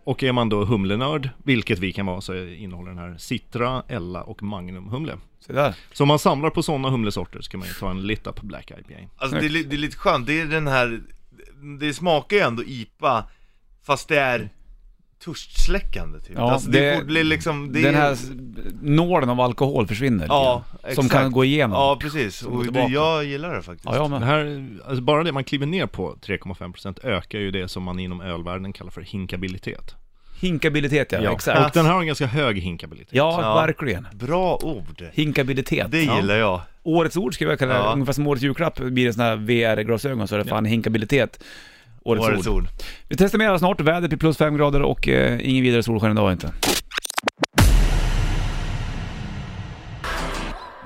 Och 0.03 0.23
är 0.23 0.31
man 0.31 0.49
då 0.49 0.65
humlenörd, 0.65 1.29
vilket 1.43 1.79
vi 1.79 1.93
kan 1.93 2.05
vara, 2.05 2.21
så 2.21 2.35
innehåller 2.45 2.89
den 2.89 2.97
här 2.99 3.17
Citra, 3.17 3.83
Ella 3.87 4.23
och 4.23 4.43
Magnum 4.43 4.87
humle. 4.89 5.17
Så 5.39 5.53
där. 5.53 5.75
Så 5.93 6.03
om 6.03 6.07
man 6.07 6.19
samlar 6.19 6.49
på 6.49 6.63
sådana 6.63 6.89
humlesorter 6.89 7.41
så 7.41 7.51
kan 7.51 7.59
man 7.59 7.67
ju 7.69 7.73
ta 7.73 7.89
en 7.91 8.07
Lit 8.07 8.27
Up 8.27 8.41
Black 8.41 8.71
IPA. 8.71 8.93
Alltså 9.17 9.39
det 9.39 9.45
är, 9.45 9.49
det 9.63 9.75
är 9.75 9.77
lite 9.77 9.97
skönt, 9.97 10.27
det 10.27 10.41
är 10.41 10.45
den 10.45 10.67
här 10.67 11.01
Det 11.79 11.93
smakar 11.93 12.37
ju 12.37 12.43
ändå 12.43 12.63
IPA 12.63 13.23
Fast 13.83 14.07
det 14.07 14.19
är 14.19 14.49
törstsläckande 15.25 16.19
typ 16.19 16.35
Ja, 16.37 16.51
alltså, 16.51 16.69
det, 16.69 16.79
det- 16.79 16.95
det 16.99 17.05
blir 17.05 17.23
liksom 17.23 17.73
det 17.73 17.81
Den 17.81 17.95
är, 17.95 17.99
här 17.99 18.17
nålen 18.81 19.29
av 19.29 19.41
alkohol 19.41 19.87
försvinner 19.87 20.25
Ja, 20.29 20.63
grann. 20.81 20.95
Som 20.95 21.05
exakt. 21.05 21.21
kan 21.21 21.31
gå 21.31 21.45
igenom. 21.45 21.71
Ja 21.71 21.97
precis, 22.01 22.41
och 22.43 22.71
det, 22.73 22.79
jag 22.83 23.25
gillar 23.25 23.55
det 23.55 23.61
faktiskt 23.61 23.85
Ja, 23.85 23.95
jag 23.95 24.05
Det 24.11 24.19
med. 24.19 24.27
här, 24.27 24.67
alltså 24.87 25.01
bara 25.03 25.23
det 25.23 25.31
man 25.31 25.43
kliver 25.43 25.65
ner 25.65 25.85
på 25.85 26.15
3,5% 26.25 27.05
ökar 27.05 27.39
ju 27.39 27.51
det 27.51 27.67
som 27.67 27.83
man 27.83 27.99
inom 27.99 28.21
ölvärlden 28.21 28.73
kallar 28.73 28.91
för 28.91 29.01
hinkabilitet. 29.01 29.95
Hinkabilitet 30.41 31.11
ja, 31.11 31.29
Och 31.29 31.35
exakt. 31.35 31.73
den 31.73 31.85
här 31.85 31.93
har 31.93 32.01
en 32.01 32.07
ganska 32.07 32.25
hög 32.25 32.57
hinkabilitet. 32.59 33.13
Ja, 33.13 33.39
Ja. 33.41 33.55
verkligen. 33.55 34.07
Bra 34.13 34.59
ord! 34.63 35.03
Hinkabilitet. 35.13 35.91
Det 35.91 36.03
ja. 36.03 36.15
gillar 36.15 36.35
jag 36.35 36.61
Årets 36.83 37.17
ord 37.17 37.33
skulle 37.33 37.49
jag 37.49 37.59
kalla 37.59 37.73
det. 37.73 37.79
Ja. 37.79 37.93
Ungefär 37.93 38.13
som 38.13 38.27
årets 38.27 38.43
julklapp 38.43 38.79
blir 38.79 39.05
det 39.05 39.13
sådana 39.13 39.29
här 39.29 39.37
VR-glasögon 39.37 40.27
så 40.27 40.35
är 40.35 40.39
det 40.39 40.45
fan 40.49 40.65
hinkabilitet. 40.65 41.43
Årets, 42.07 42.27
Årets 42.27 42.47
ord. 42.47 42.63
ord 42.63 42.67
Vi 43.07 43.15
testar 43.15 43.37
mer 43.37 43.57
snart. 43.57 43.81
Vädret 43.81 44.09
blir 44.09 44.19
plus 44.19 44.37
fem 44.37 44.57
grader 44.57 44.81
och 44.81 45.07
eh, 45.07 45.49
ingen 45.49 45.63
vidare 45.63 45.83
solsken 45.83 46.11
idag 46.11 46.31
inte. 46.31 46.51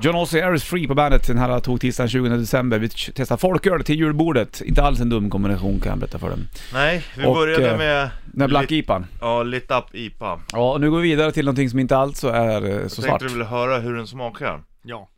John 0.04 0.16
Ossie, 0.16 0.46
Air 0.46 0.54
is 0.56 0.64
Free 0.64 0.88
på 0.88 0.96
bandet 0.96 1.28
den 1.28 1.38
här 1.38 1.60
tog 1.60 1.82
tisdagen 1.82 2.10
20 2.10 2.30
december. 2.30 2.80
Vi 2.80 2.90
testar 2.90 3.38
folköl 3.38 3.84
till 3.84 3.96
julbordet. 4.00 4.62
Inte 4.62 4.84
alls 4.84 5.00
en 5.00 5.10
dum 5.10 5.30
kombination 5.30 5.80
kan 5.80 5.90
jag 5.90 6.00
berätta 6.00 6.20
för 6.20 6.30
dem. 6.30 6.40
Nej, 6.74 7.04
vi 7.18 7.26
Och, 7.26 7.34
började 7.34 7.72
eh, 7.72 7.78
med 7.78 8.10
Den 8.26 8.42
här 8.42 8.48
Black 8.48 8.70
lit, 8.72 8.84
IPAn. 8.86 9.06
Ja, 9.22 9.44
Lit 9.44 9.72
Up 9.72 9.86
IPA 9.96 10.40
Ja, 10.52 10.72
och 10.74 10.82
nu 10.82 10.92
går 10.92 10.98
vi 11.00 11.04
vidare 11.10 11.32
till 11.32 11.46
någonting 11.46 11.70
som 11.70 11.80
inte 11.80 11.98
alls 11.98 12.20
så 12.20 12.28
är 12.30 12.64
eh, 12.66 12.70
Jag 12.72 12.92
så 12.92 13.02
tänkte 13.02 13.02
svart. 13.02 13.20
du 13.22 13.28
ville 13.28 13.46
höra 13.46 13.80
hur 13.80 13.96
den 13.96 14.08
smakar 14.08 14.64
Ja. 14.84 15.10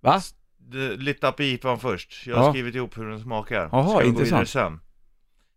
Va? 0.00 0.20
Lit 0.96 1.24
Up 1.24 1.40
IPA 1.40 1.76
först, 1.76 2.26
jag 2.26 2.36
Ja. 2.36 2.42
har 2.42 2.52
skrivit 2.52 2.74
ihop 2.74 2.98
hur 2.98 3.10
den 3.10 3.20
smakar 3.20 3.68
Jaha, 3.72 3.88
Ska 3.88 3.92
jag 3.92 4.02
gå 4.02 4.08
intressant. 4.08 4.30
vidare 4.30 4.46
sen 4.46 4.80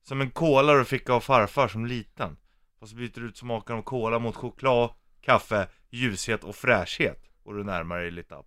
Som 0.07 0.21
en 0.21 0.29
cola 0.31 0.74
du 0.74 0.85
fick 0.85 1.09
av 1.09 1.19
farfar 1.19 1.67
som 1.67 1.85
liten 1.85 2.38
Fast 2.79 2.93
byter 2.93 3.12
du 3.19 3.25
ut 3.27 3.38
smaken 3.38 3.75
av 3.75 3.81
cola 3.81 4.19
mot 4.19 4.35
choklad, 4.35 4.89
kaffe, 5.21 5.67
ljushet 5.89 6.43
och 6.43 6.55
fräschhet 6.55 7.24
Och 7.43 7.53
du 7.53 7.63
närmar 7.63 7.97
dig 8.00 8.12
Lit 8.12 8.31
Up 8.31 8.45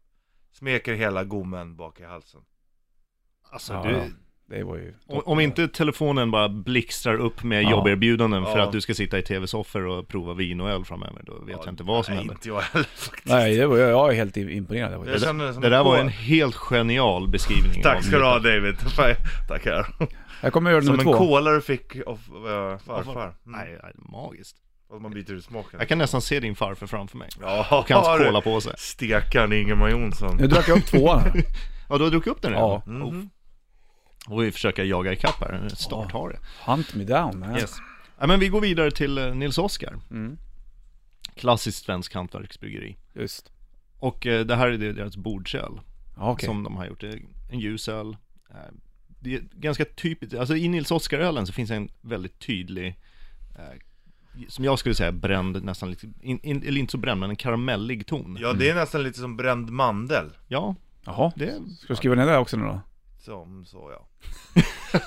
Smeker 0.52 0.94
hela 0.94 1.24
gommen 1.24 1.76
bak 1.76 2.00
i 2.00 2.04
halsen 2.04 2.40
Alltså 3.50 3.72
Ja, 3.72 3.82
du, 3.82 3.90
ja. 3.92 4.02
Det 4.50 4.62
var 4.64 4.76
ju... 4.76 4.94
om, 5.06 5.22
om 5.24 5.40
inte 5.40 5.68
telefonen 5.68 6.30
bara 6.30 6.48
blixtrar 6.48 7.14
upp 7.14 7.42
med 7.42 7.62
Ja. 7.62 7.70
jobberbjudanden 7.70 8.44
för 8.44 8.58
Ja. 8.58 8.64
att 8.64 8.72
du 8.72 8.80
ska 8.80 8.94
sitta 8.94 9.18
i 9.18 9.22
tv-soffor 9.22 9.86
och 9.86 10.08
prova 10.08 10.34
vin 10.34 10.60
och 10.60 10.70
öl 10.70 10.84
framöver, 10.84 11.22
då 11.26 11.38
vet 11.44 11.56
jag 11.64 11.68
inte 11.68 11.82
vad 11.82 12.04
som 12.04 12.14
Nej, 12.14 12.18
händer. 12.20 12.34
inte 12.34 12.48
jag 12.48 12.60
heller 12.60 12.84
faktiskt 12.96 13.26
Nej, 13.26 13.56
det 13.56 13.66
var, 13.66 13.76
jag, 13.78 14.10
är 14.10 14.14
helt 14.16 14.36
imponerad. 14.36 14.92
Jag 14.92 15.06
det 15.06 15.20
som 15.20 15.38
Det 15.38 15.68
där 15.68 15.84
var 15.84 15.98
en 15.98 16.08
helt 16.08 16.54
genial 16.54 17.28
beskrivning 17.28 17.82
Tack 17.82 18.04
ska 18.04 18.18
du 18.18 18.24
ha. 18.24 18.38
David, 18.38 18.76
tackar 19.48 19.86
Jag 20.42 20.52
kommer 20.52 20.70
göra 20.70 20.82
Som 20.82 20.96
nummer 20.96 21.12
en 21.12 21.18
två. 21.18 21.26
cola 21.26 21.50
du 21.50 21.60
fick 21.60 21.96
av 22.06 22.18
uh, 22.34 22.78
farfar 22.78 23.22
mm. 23.22 23.34
Nej, 23.44 23.78
nej, 23.82 23.92
magiskt. 23.96 24.56
Att 24.90 25.02
man 25.02 25.10
byter 25.10 25.32
ut 25.32 25.44
smaken. 25.44 25.78
Jag 25.78 25.88
kan 25.88 25.98
nästan 25.98 26.22
se 26.22 26.40
din 26.40 26.56
farfar 26.56 26.86
framför 26.86 27.18
mig. 27.18 27.28
Ja, 27.40 27.78
Och 27.78 27.90
hans 27.90 28.18
du. 28.18 28.24
colapåse. 28.26 28.74
Stekaren 28.78 29.52
Ingemar 29.52 29.88
Jonsson. 29.88 30.36
Nu 30.36 30.46
drack 30.46 30.68
jag 30.68 30.78
upp 30.78 30.86
tvåan 30.86 31.20
här. 31.20 31.32
Ja, 31.90 31.98
du 31.98 32.04
har 32.04 32.10
druckit 32.10 32.32
upp 32.32 32.42
den 32.42 32.52
redan? 32.52 32.68
Ja. 32.70 32.82
Mhm. 32.86 33.30
Och 34.28 34.42
vi 34.42 34.52
försöker 34.52 34.84
jaga 34.84 35.12
ikapp 35.12 35.40
här, 35.40 35.52
en 35.52 35.70
starthare. 35.70 36.38
Hunt 36.66 36.94
me 36.94 37.04
down 37.04 37.38
man. 37.38 37.56
Yes. 37.58 37.76
Ja, 38.18 38.26
men 38.26 38.40
vi 38.40 38.48
går 38.48 38.60
vidare 38.60 38.90
till 38.90 39.18
eh, 39.18 39.34
Nils 39.34 39.58
Oskar. 39.58 39.96
Mm. 40.10 40.38
Klassiskt 41.34 41.84
svensk 41.84 42.14
hantverksbryggeri. 42.14 42.96
Just. 43.14 43.52
Och 43.98 44.26
eh, 44.26 44.44
det 44.46 44.56
här 44.56 44.68
är 44.68 44.78
det- 44.78 44.92
deras 44.92 45.16
bordsöl 45.16 45.80
Ja, 46.16 46.30
Okej. 46.30 46.46
som 46.46 46.62
de 46.62 46.76
har 46.76 46.86
gjort. 46.86 47.00
Det 47.00 47.08
är 47.08 47.22
en 47.50 47.58
ljusöl. 47.58 48.16
Eh, 48.50 48.56
Det 49.20 49.34
är 49.34 49.42
ganska 49.52 49.84
typiskt, 49.84 50.38
alltså 50.38 50.56
i 50.56 50.68
Nils 50.68 50.90
Oskar-ölen 50.90 51.46
så 51.46 51.52
finns 51.52 51.70
en 51.70 51.88
väldigt 52.00 52.38
tydlig 52.38 52.96
eh, 53.58 53.78
som 54.48 54.64
jag 54.64 54.78
skulle 54.78 54.94
säga 54.94 55.12
bränd 55.12 55.64
nästan 55.64 55.90
lite, 55.90 56.06
in, 56.22 56.40
in, 56.42 56.62
eller 56.62 56.80
inte 56.80 56.90
så 56.90 56.98
bränd 56.98 57.20
men 57.20 57.30
en 57.30 57.36
karamellig 57.36 58.06
ton. 58.06 58.38
Ja, 58.40 58.52
det 58.52 58.70
är 58.70 58.74
nästan 58.74 59.02
lite 59.02 59.18
som 59.18 59.36
bränd 59.36 59.70
mandel. 59.70 60.30
Ja, 60.46 60.74
Jaha. 61.04 61.32
det, 61.36 61.54
Ska 61.78 61.92
du 61.92 61.96
skriva 61.96 62.14
ner 62.14 62.26
det 62.26 62.38
också 62.38 62.56
nu 62.56 62.64
då? 62.64 62.80
Som 63.28 63.64
så 63.64 63.90
ja. 63.96 64.06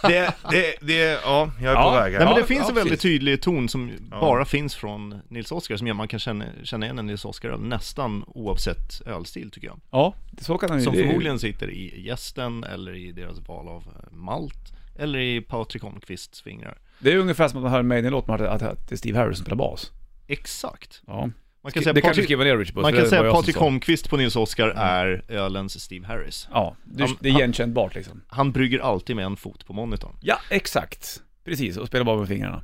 det, 0.01 0.33
det, 0.51 0.75
det, 0.81 0.97
ja, 1.23 1.51
jag 1.61 1.71
är 1.71 1.75
Ja. 1.75 1.83
på 1.83 1.95
väg 1.95 2.11
här. 2.13 2.19
Nej 2.19 2.27
men 2.27 2.33
det 2.35 2.39
Ja, 2.41 2.45
finns 2.45 2.59
ja, 2.61 2.69
en 2.69 2.75
väldigt 2.75 2.91
precis. 2.91 3.01
tydlig 3.01 3.41
ton 3.41 3.69
som 3.69 3.91
Ja. 4.11 4.19
bara 4.19 4.45
finns 4.45 4.75
från 4.75 5.21
Nils 5.27 5.51
Oskar 5.51 5.77
som 5.77 5.87
gör 5.87 5.93
att 5.93 5.97
man 5.97 6.07
kan 6.07 6.19
känna, 6.19 6.45
känna 6.63 6.85
igen 6.85 6.99
en 6.99 7.05
Nils 7.05 7.25
Oskar 7.25 7.57
nästan 7.57 8.23
oavsett 8.27 9.01
ölstil 9.05 9.51
tycker 9.51 9.67
jag. 9.67 9.79
Ja, 9.91 10.13
så 10.41 10.57
kan 10.57 10.69
den 10.69 10.79
ju... 10.79 10.85
Som 10.85 10.93
förmodligen 10.93 11.39
sitter 11.39 11.69
i 11.69 12.01
gästen 12.07 12.63
eller 12.63 12.95
i 12.95 13.11
deras 13.11 13.39
val 13.47 13.67
av 13.67 13.83
malt 14.11 14.73
eller 14.99 15.19
i 15.19 15.41
Patrik 15.41 15.83
Holmqvists 15.83 16.41
fingrar. 16.41 16.77
Det 16.99 17.11
är 17.13 17.17
ungefär 17.17 17.47
som 17.47 17.57
att 17.57 17.63
man 17.63 17.71
hör 17.71 17.79
en 17.79 17.87
Maiden-låt 17.87 18.27
med 18.27 18.41
att, 18.41 18.61
att 18.61 18.87
det 18.89 18.95
är 18.95 18.97
Steve 18.97 19.19
Harris 19.19 19.37
som 19.37 19.45
spelar 19.45 19.57
bas. 19.57 19.91
Exakt. 20.27 21.01
Ja. 21.07 21.29
Man 21.63 21.71
kan 21.71 21.79
det 21.79 21.83
säga, 21.83 21.93
kan 21.93 21.95
du 21.95 22.01
Patrik, 22.01 22.25
skriva 22.25 22.43
ner 22.43 22.57
Richard 22.57 22.75
man 22.75 22.93
kan 22.93 23.03
det 23.03 23.09
säga 23.09 23.31
Patrik. 23.31 23.55
Mm. 23.55 23.63
Holmqvist 23.63 24.09
på 24.09 24.17
Nils 24.17 24.35
Oskar 24.35 24.67
är 24.67 25.23
ölens 25.27 25.81
Steve 25.83 26.07
Harris. 26.07 26.47
Ja, 26.51 26.75
du, 26.83 27.03
Han- 27.03 27.17
det 27.19 27.29
är 27.29 27.33
igenkännbart 27.33 27.95
liksom. 27.95 28.21
Han 28.27 28.51
brygger 28.51 28.79
alltid 28.79 29.15
med 29.15 29.25
en 29.25 29.37
fot 29.37 29.65
på 29.65 29.73
monitorn. 29.73 30.15
Ja, 30.21 30.37
exakt. 30.49 31.21
Precis, 31.45 31.77
och 31.77 31.87
spelar 31.87 32.05
bara 32.05 32.17
med 32.19 32.27
fingrarna. 32.27 32.61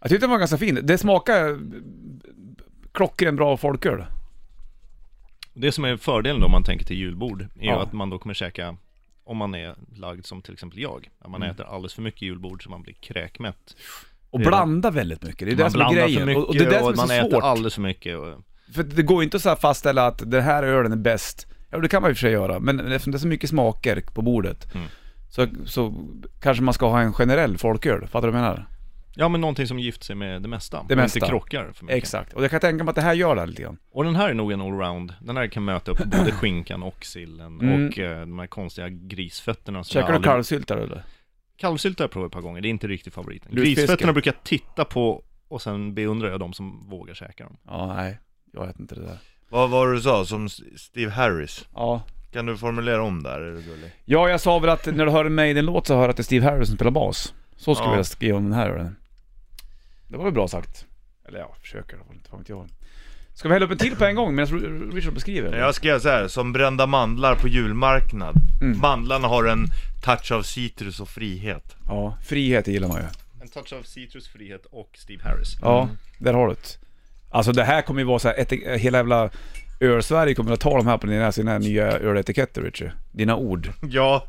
Jag 0.00 0.10
tyckte 0.10 0.22
den 0.26 0.30
var 0.30 0.38
ganska 0.38 0.58
fin. 0.58 0.80
Det 0.82 0.98
smakar 0.98 1.58
klockren 2.92 3.36
bra 3.36 3.56
folköl. 3.56 4.04
Det 5.54 5.72
som 5.72 5.84
är 5.84 5.96
fördelen 5.96 6.40
då 6.40 6.46
om 6.46 6.52
man 6.52 6.64
tänker 6.64 6.84
till 6.86 6.96
julbord 6.96 7.42
är 7.42 7.66
Ja. 7.66 7.82
att 7.82 7.92
man 7.92 8.10
då 8.10 8.18
kommer 8.18 8.34
käka 8.34 8.76
om 9.24 9.36
man 9.36 9.54
är 9.54 9.74
lagd 9.96 10.26
som 10.26 10.42
till 10.42 10.52
exempel 10.52 10.78
jag, 10.78 11.08
att 11.18 11.30
man 11.30 11.42
Mm. 11.42 11.54
äter 11.54 11.66
alldeles 11.66 11.94
för 11.94 12.02
mycket 12.02 12.22
julbord 12.22 12.62
så 12.64 12.70
man 12.70 12.82
blir 12.82 12.94
kräkmätt. 12.94 13.76
Och 14.30 14.40
blanda 14.40 14.90
väldigt 14.90 15.22
mycket. 15.22 15.48
Det 15.48 15.52
är 15.52 15.56
det 15.56 15.62
man 15.62 15.70
som 15.70 15.80
är 15.80 15.92
grejen. 15.94 16.26
mycket 16.26 16.44
och, 16.44 16.54
det 16.54 16.64
är 16.64 16.70
det 16.70 16.78
som 16.78 16.88
är 16.92 16.96
man 16.96 17.08
så 17.08 17.12
äter 17.14 17.30
svårt. 17.30 17.42
alldeles 17.42 17.74
för 17.74 17.82
mycket. 17.82 18.16
Och, 18.18 18.26
För 18.74 18.82
det 18.82 19.02
går 19.02 19.22
inte 19.22 19.36
att 19.36 19.42
så 19.42 19.48
här 19.48 19.56
fastställa 19.56 20.06
att 20.06 20.30
den 20.30 20.42
här 20.42 20.62
ölen 20.62 20.92
är 20.92 20.96
bäst. 20.96 21.46
Ja, 21.70 21.78
det 21.78 21.88
kan 21.88 22.02
man 22.02 22.10
och 22.10 22.16
för 22.16 22.20
sig 22.20 22.32
göra. 22.32 22.58
Men 22.60 22.80
eftersom 22.92 23.10
det 23.12 23.16
är 23.16 23.20
så 23.20 23.26
mycket 23.26 23.50
smaker 23.50 24.00
på 24.14 24.22
bordet. 24.22 24.74
Mm. 24.74 24.86
Så, 25.30 25.46
så 25.64 25.94
kanske 26.42 26.62
man 26.62 26.74
ska 26.74 26.88
ha 26.88 27.00
en 27.00 27.12
generell 27.12 27.58
folköl. 27.58 28.06
Fattar 28.06 28.28
du 28.28 28.32
vad 28.32 28.40
jag 28.42 28.44
menar? 28.50 28.66
ja 29.14 29.28
men 29.28 29.40
någonting 29.40 29.66
som 29.66 29.78
gifter 29.78 30.04
sig 30.04 30.16
med 30.16 30.42
det 30.42 30.48
mesta. 30.48 30.84
Det 30.88 30.96
mesta. 30.96 31.18
inte 31.18 31.28
krockar 31.28 31.70
för 31.74 31.84
mycket. 31.84 31.98
Exakt. 31.98 32.32
Och 32.32 32.44
jag 32.44 32.50
kan 32.50 32.60
tänka 32.60 32.84
mig 32.84 32.90
att 32.90 32.96
det 32.96 33.02
här 33.02 33.14
gör 33.14 33.36
det 33.36 33.46
lite 33.46 33.62
grann. 33.62 33.78
Och 33.92 34.04
den 34.04 34.16
här 34.16 34.28
är 34.28 34.34
nog 34.34 34.52
en 34.52 34.60
allround. 34.60 35.14
Den 35.20 35.36
här 35.36 35.46
kan 35.46 35.64
möta 35.64 35.90
upp 35.90 36.04
både 36.04 36.32
skinkan 36.40 36.82
och 36.82 37.04
sillen 37.04 37.60
Mm. 37.60 37.86
och 37.88 37.98
eh, 37.98 38.20
de 38.20 38.38
här 38.38 38.46
konstiga 38.46 38.88
grisfötterna 38.88 39.84
som 39.84 39.92
Käkar 39.94 40.08
du 40.08 40.14
aldrig- 40.14 40.30
kalvsylta 40.32 40.74
eller? 40.82 41.02
Kalvsylta 41.58 42.02
har 42.02 42.04
jag 42.04 42.12
provat 42.12 42.26
ett 42.28 42.32
par 42.32 42.40
gånger, 42.40 42.60
det 42.60 42.68
är 42.68 42.70
inte 42.70 42.86
riktigt 42.88 43.14
favoriten. 43.14 43.54
Grisfötterna 43.54 44.12
brukar 44.12 44.32
jag 44.32 44.44
titta 44.44 44.84
på 44.84 45.22
och 45.48 45.62
sen 45.62 45.94
beundrar 45.94 46.30
jag 46.30 46.40
de 46.40 46.52
som 46.52 46.88
vågar 46.88 47.14
käka 47.14 47.44
dem. 47.44 47.56
Ja, 47.66 47.94
nej. 47.94 48.18
Jag 48.52 48.68
äter 48.68 48.80
inte 48.80 48.94
det 48.94 49.00
där. 49.04 49.18
Vad 49.48 49.70
var 49.70 49.88
det 49.88 49.94
du 49.94 50.00
sa? 50.00 50.24
Som 50.24 50.48
Steve 50.76 51.10
Harris? 51.10 51.66
Ja. 51.74 52.02
Kan 52.32 52.46
du 52.46 52.56
formulera 52.56 53.02
om 53.02 53.22
där? 53.22 53.40
Är 53.40 53.50
du 53.54 53.62
gullig? 53.62 53.90
Ja, 54.04 54.28
jag 54.28 54.40
sa 54.40 54.58
väl 54.58 54.70
att 54.70 54.86
när 54.86 55.04
du 55.06 55.10
hör 55.10 55.24
en 55.24 55.34
Maiden-låt 55.34 55.86
så 55.86 55.94
hör 55.96 56.04
du 56.04 56.10
att 56.10 56.16
det 56.16 56.20
är 56.20 56.24
Steve 56.24 56.46
Harris 56.46 56.68
som 56.68 56.76
spelar 56.76 56.90
bas. 56.90 57.34
Så 57.56 57.74
skulle 57.74 57.90
Ja. 57.90 57.96
jag 57.96 58.06
skriva 58.06 58.36
om 58.38 58.44
den 58.44 58.52
här. 58.52 58.94
Det 60.08 60.16
var 60.16 60.24
väl 60.24 60.32
bra 60.32 60.48
sagt. 60.48 60.86
Eller 61.28 61.38
ja, 61.38 61.54
försöker 61.60 61.96
i 61.96 62.00
inte 62.14 62.30
fan 62.30 62.38
vet 62.38 62.48
jag. 62.48 62.68
Ska 63.38 63.48
vi 63.48 63.54
hälla 63.54 63.66
upp 63.66 63.72
en 63.72 63.78
till 63.78 63.96
på 63.96 64.04
en 64.04 64.14
gång 64.14 64.34
medan 64.34 64.90
Richard 64.94 65.14
beskriver? 65.14 65.58
Jag 65.58 65.74
skrev 65.74 65.98
så 65.98 66.08
här, 66.08 66.28
som 66.28 66.52
brända 66.52 66.86
mandlar 66.86 67.34
på 67.34 67.48
julmarknad. 67.48 68.36
Mm. 68.60 68.78
Mandlarna 68.80 69.28
har 69.28 69.44
en 69.44 69.66
touch 70.04 70.32
av 70.32 70.42
citrus 70.42 71.00
och 71.00 71.08
frihet. 71.08 71.76
Ja, 71.86 72.18
frihet 72.24 72.66
gillar 72.66 72.88
man 72.88 72.96
ju. 72.96 73.04
En 73.42 73.48
touch 73.48 73.72
av 73.72 73.82
citrusfrihet 73.82 74.66
och 74.70 74.90
Steve 74.94 75.22
Harris. 75.24 75.56
Ja, 75.62 75.88
där 76.18 76.34
har 76.34 76.48
du 76.48 76.54
det. 76.54 76.78
Alltså 77.30 77.52
det 77.52 77.64
här 77.64 77.82
kommer 77.82 78.00
ju 78.00 78.06
vara 78.06 78.18
så 78.18 78.28
här, 78.28 78.36
etik- 78.36 78.76
hela 78.76 78.98
jävla 78.98 79.30
Öl-Sverige 79.80 80.34
kommer 80.34 80.52
att 80.52 80.60
ta 80.60 80.76
de 80.76 80.86
här 80.86 80.98
på 80.98 81.06
dina, 81.06 81.32
sina 81.32 81.58
nya 81.58 81.86
öletiketter 81.92 82.62
Richard. 82.62 82.90
Dina 83.12 83.36
ord. 83.36 83.68
Ja, 83.82 84.24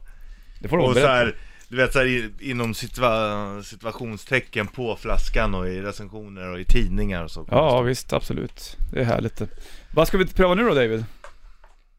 Det 0.60 0.68
får 0.68 0.78
de 0.78 0.84
och 0.84 0.90
så 0.90 0.96
berätta. 0.96 1.12
här, 1.14 1.36
du 1.70 1.78
vet 1.78 1.94
så 1.94 2.00
här, 2.00 2.06
i- 2.06 2.32
inom 2.40 2.74
situa 2.74 3.64
situationstecken 3.64 4.68
på 4.68 4.96
flaskan 4.96 5.54
och 5.56 5.68
i 5.70 5.82
recensioner 5.82 6.48
och 6.52 6.60
i 6.60 6.66
tidningar 6.66 7.24
och 7.24 7.32
så. 7.32 7.48
Ja, 7.52 7.82
visst, 7.82 8.14
absolut. 8.14 8.78
Det 8.92 9.00
är 9.00 9.04
härligt. 9.06 9.42
Vad 9.94 10.08
ska 10.08 10.18
vi 10.18 10.28
pröva 10.28 10.56
nu 10.56 10.64
då 10.64 10.74
David? 10.74 11.06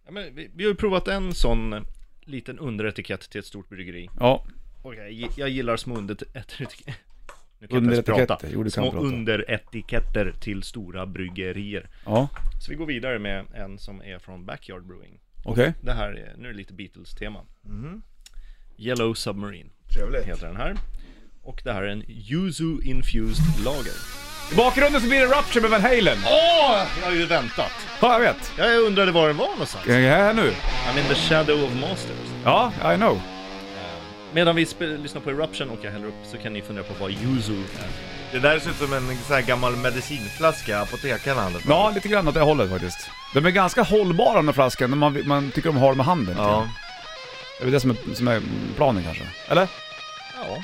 Ja, 0.07 0.11
men 0.13 0.35
vi, 0.35 0.51
vi 0.55 0.65
har 0.65 0.71
ju 0.71 0.75
provat 0.77 1.09
en 1.09 1.35
sån 1.35 1.87
liten 2.21 2.59
underetikett 2.59 3.31
till 3.31 3.39
ett 3.39 3.47
stort 3.47 3.69
bryggeri. 3.69 4.09
Ja, 4.21 4.45
Och 4.83 4.95
jag, 4.95 5.29
jag 5.37 5.49
gillar 5.49 5.77
små 5.77 5.97
underetiketter. 5.97 6.95
Nu 7.59 7.67
kan 7.67 7.77
jag 7.77 7.85
inte 7.85 7.95
ens 7.95 8.09
underetiketter. 8.09 8.27
prata. 8.27 8.47
Jo, 8.53 8.63
du 8.63 8.71
kan 8.71 8.85
Små 8.85 8.91
prata. 8.93 9.07
underetiketter 9.07 10.35
till 10.41 10.63
stora 10.63 11.07
bryggerier. 11.07 11.89
Ja, 12.07 12.29
Så 12.63 12.71
vi 12.71 12.77
går 12.77 12.87
vidare 12.87 13.19
med 13.19 13.45
en 13.55 13.79
som 13.79 14.03
är 14.03 14.19
från 14.19 14.47
Backyard 14.47 14.87
Brewing. 14.87 15.21
okej. 15.45 15.75
Det 15.83 15.93
här 15.93 16.09
är, 16.13 16.35
nu 16.39 16.49
är 16.49 16.53
det 16.53 16.59
lite 16.59 16.73
Beatles-tema. 16.75 17.41
Mhm. 17.63 18.03
Yellow 18.81 19.15
Submarine 19.15 19.69
Trevligt. 19.95 20.25
heter 20.27 20.47
den 20.47 20.57
här. 20.57 20.77
Och 21.45 21.61
det 21.65 21.73
här 21.73 21.83
är 21.83 21.89
en 21.89 22.05
Yuzu 22.09 22.83
Infused 22.83 23.65
Lager. 23.65 23.93
I 24.53 24.55
bakgrunden 24.55 25.01
så 25.01 25.09
blir 25.09 25.21
det 25.21 25.27
Rupture 25.27 25.61
med 25.61 25.71
Van 25.71 25.81
Halen. 25.83 26.19
Åh! 26.27 26.83
Jag 27.01 27.07
har 27.07 27.13
ju 27.13 27.27
väntat. 27.27 27.73
Ja, 28.01 28.13
jag 28.13 28.21
vet. 28.21 28.53
Jag 28.59 28.81
undrade 28.81 29.13
var 29.13 29.29
den 29.29 29.37
var 29.37 29.49
någonstans. 29.49 29.85
Jag 29.87 29.97
är 30.03 30.17
här 30.17 30.35
nu. 30.35 30.53
I'm 30.89 30.99
in 30.99 31.05
the 31.09 31.15
shadow 31.15 31.65
of 31.65 31.71
masters. 31.81 32.29
Ja, 32.45 32.73
I 32.95 32.97
know. 32.97 33.21
Medan 34.33 34.57
vi 34.57 34.67
lyssnar 34.81 35.21
på 35.21 35.31
Eruption 35.31 35.71
och 35.71 35.79
jag 35.83 35.91
häller 35.91 36.07
upp 36.07 36.15
så 36.25 36.37
kan 36.39 36.53
ni 36.53 36.63
fundera 36.63 36.85
på 36.85 36.95
vad 37.01 37.11
Yuzu 37.11 37.53
är. 37.53 37.89
Det 38.33 38.39
där 38.39 38.59
ser 38.59 38.71
ut 38.71 38.77
som 38.77 38.93
en 38.93 39.07
sån 39.07 39.35
här 39.37 39.43
gammal 39.43 39.77
medicinflaska 39.77 40.81
apotekarna 40.81 41.41
hade. 41.41 41.59
Ja, 41.69 41.93
lite 41.95 42.09
grann 42.09 42.29
åt 42.29 42.35
det 42.35 42.41
hållet 42.41 42.71
faktiskt. 42.71 43.11
De 43.35 43.47
är 43.47 43.51
ganska 43.51 43.83
hållbara 43.83 44.35
de 44.37 44.47
där 44.47 44.53
flaskorna, 44.53 44.97
man, 44.97 45.23
man 45.27 45.51
tycker 45.51 45.69
de 45.69 45.77
har 45.77 45.89
dem 45.89 46.01
i 46.01 46.05
handen. 46.05 46.35
Ja. 46.39 46.69
Det 47.61 47.65
är 47.65 47.65
väl 47.65 47.73
det 47.73 47.81
som 47.81 47.91
är, 47.91 48.15
som 48.15 48.29
är 48.29 48.41
planen 48.77 49.05
kanske. 49.05 49.25
Eller? 49.49 49.69
Ja. 50.37 50.63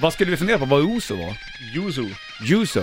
Vad 0.00 0.12
skulle 0.12 0.30
vi 0.30 0.36
fundera 0.36 0.58
på 0.58 0.64
vad 0.64 0.96
Uso 0.96 1.16
var? 1.16 1.34
Yuzu. 1.76 2.08
Juso? 2.42 2.82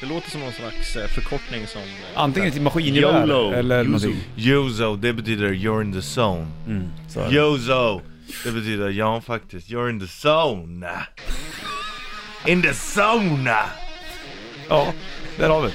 Det 0.00 0.06
låter 0.06 0.30
som 0.30 0.40
någon 0.40 0.52
slags 0.52 0.96
eh, 0.96 1.06
förkortning 1.08 1.66
som... 1.66 1.80
eh, 1.82 1.86
Antingen 2.14 2.52
till 2.52 2.62
maskingevär 2.62 3.52
eller 3.54 3.78
Yuzu. 3.84 3.90
någonting. 3.90 4.24
Yozo, 4.36 4.96
det 4.96 5.12
betyder 5.12 5.48
you're 5.50 5.82
in 5.82 5.92
the 5.92 6.20
zone. 6.20 6.46
Mm, 6.66 6.88
så 7.08 7.20
är 7.20 7.28
det. 7.28 7.34
Yozo, 7.34 8.00
det 8.44 8.52
betyder 8.52 8.90
ja 8.90 9.20
faktiskt, 9.20 9.68
you're 9.70 9.90
in 9.90 10.00
the 10.00 10.28
zone. 10.28 10.88
In 12.46 12.62
the 12.62 12.72
zone! 12.74 13.54
Ja, 14.68 14.92
där 15.38 15.48
har 15.48 15.62
vi 15.62 15.68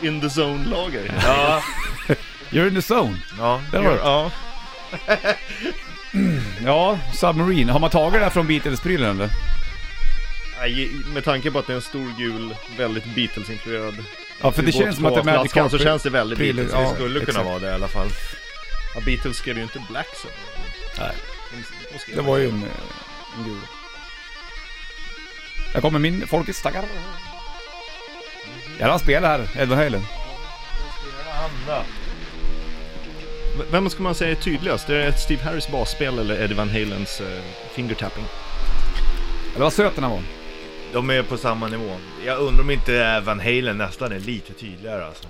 det. 0.00 0.06
In 0.06 0.20
the 0.20 0.40
zone 0.40 0.64
lager. 0.70 1.14
Ja, 1.22 1.62
You're 2.50 2.68
in 2.68 2.74
the 2.82 2.94
zone. 2.94 3.16
ja, 3.38 3.60
Där 3.72 3.82
var 3.82 3.90
det. 3.90 3.96
ja. 3.96 4.30
Ja, 6.64 6.98
Submarine. 7.14 7.72
Har 7.72 7.80
man 7.80 7.90
tagit 7.90 8.12
det 8.20 8.24
här 8.24 8.30
från 8.30 8.46
Beatles-prylen 8.46 9.10
eller? 9.10 9.30
Nej, 10.60 10.90
Med 11.14 11.24
tanke 11.24 11.50
på 11.50 11.58
att 11.58 11.66
det 11.66 11.72
är 11.72 11.74
en 11.76 11.82
stor 11.82 12.12
gul, 12.18 12.54
väldigt 12.76 13.04
Beatles-influerad 13.04 13.94
Ja, 14.42 14.52
för 14.52 14.62
det 14.62 14.72
känns 14.72 14.96
som 14.96 15.06
att 15.06 15.14
det 15.14 15.20
är 15.20 15.24
Magic 15.36 15.52
Carl 15.52 15.70
så 15.70 15.76
Carpet- 15.76 15.82
känns 15.84 16.02
det 16.02 16.10
väldigt 16.10 16.38
prylen, 16.38 16.56
Beatles. 16.66 16.72
ja. 16.84 16.88
Det 16.90 16.94
skulle 16.94 17.20
kunna 17.20 17.28
exakt. 17.28 17.46
vara 17.46 17.58
det 17.58 17.66
i 17.66 17.72
alla 17.72 17.88
fall. 17.88 18.08
Ja, 18.94 19.00
Beatles 19.06 19.36
skrev 19.36 19.56
ju 19.56 19.62
inte 19.62 19.82
Black 19.90 20.06
Sun. 20.22 20.30
Nej. 20.98 21.12
De, 22.06 22.14
Det 22.14 22.22
var 22.22 22.38
ju 22.38 22.48
en, 22.48 22.54
en 23.38 23.44
gul. 23.44 23.60
Där 25.72 25.80
kommer 25.80 25.98
min 25.98 26.26
folkets 26.26 26.58
stackare. 26.58 26.84
Ja, 28.78 28.90
han 28.90 28.98
spelar 28.98 29.28
här, 29.38 29.48
Edwin 29.62 29.78
Halen. 29.78 30.02
Anna. 31.32 31.82
Vem 33.70 33.90
ska 33.90 34.02
man 34.02 34.14
säga 34.14 34.30
är 34.30 34.34
tydligast? 34.34 34.88
Är 34.88 34.94
det 34.94 35.12
Steve 35.12 35.42
Harris 35.42 35.70
basspel 35.70 36.18
eller 36.18 36.42
Eddie 36.42 36.54
Van 36.54 36.68
Halens 36.68 37.20
uh, 37.20 37.26
fingertapping? 37.74 38.24
Eller 39.54 39.64
vad 39.64 39.72
söt 39.72 39.94
den 39.94 40.04
här 40.04 40.10
var. 40.10 40.22
De 40.92 41.10
är 41.10 41.22
på 41.22 41.36
samma 41.36 41.68
nivå. 41.68 41.96
Jag 42.26 42.38
undrar 42.38 42.62
om 42.64 42.70
inte 42.70 43.20
Van 43.20 43.40
Halen 43.40 43.78
nästan 43.78 44.12
är 44.12 44.18
lite 44.18 44.52
tydligare 44.52 45.04
alltså. 45.06 45.28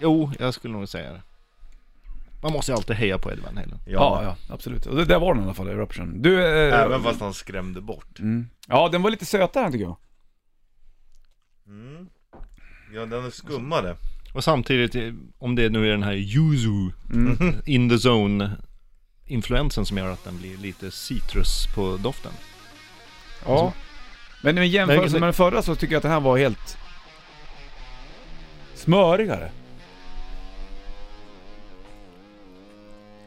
Jo, 0.00 0.30
jag 0.38 0.54
skulle 0.54 0.74
nog 0.74 0.88
säga 0.88 1.12
det. 1.12 1.22
Man 2.42 2.52
måste 2.52 2.72
ju 2.72 2.76
alltid 2.76 2.96
heja 2.96 3.18
på 3.18 3.32
Eddie 3.32 3.42
Van 3.42 3.56
Halen. 3.56 3.78
Ja, 3.86 4.20
ja, 4.22 4.54
absolut. 4.54 4.86
Och 4.86 4.96
det 4.96 5.04
där 5.04 5.18
var 5.18 5.34
den 5.34 5.42
i 5.42 5.46
alla 5.46 5.54
fall, 5.54 5.68
Eruption. 5.68 6.22
Du... 6.22 6.44
Eh, 6.44 6.80
Även 6.80 7.02
fast 7.02 7.20
han 7.20 7.34
skrämde 7.34 7.80
bort. 7.80 8.18
mm. 8.18 8.48
Ja, 8.68 8.88
den 8.88 9.02
var 9.02 9.10
lite 9.10 9.26
sötare 9.26 9.72
tycker 9.72 9.84
jag. 9.84 9.96
Mm. 11.66 12.08
Ja, 12.94 13.06
den 13.06 13.26
är 13.26 13.30
skummade. 13.30 13.96
Och 14.34 14.44
samtidigt, 14.44 14.94
eh, 14.94 15.12
om 15.38 15.54
det 15.54 15.68
nu 15.68 15.86
är 15.86 15.90
den 15.90 16.02
här 16.02 16.12
yuzu 16.12 16.90
Mm. 17.12 17.62
in 17.66 17.88
the 17.88 18.08
zone 18.08 18.50
influensen 19.26 19.86
som 19.86 19.98
gör 19.98 20.10
att 20.10 20.24
den 20.24 20.38
blir 20.38 20.56
lite 20.56 20.90
citrus 20.90 21.66
på 21.74 21.96
doften. 21.96 22.32
Ja. 23.46 23.72
Men 24.42 24.58
i 24.58 24.66
jämförelse 24.66 25.14
med 25.18 25.22
den 25.26 25.32
förra 25.32 25.62
så 25.62 25.74
tycker 25.74 25.92
jag 25.94 25.98
att 25.98 26.02
den 26.02 26.12
här 26.12 26.20
var 26.20 26.38
helt 26.38 26.78
smörigare. 28.74 29.50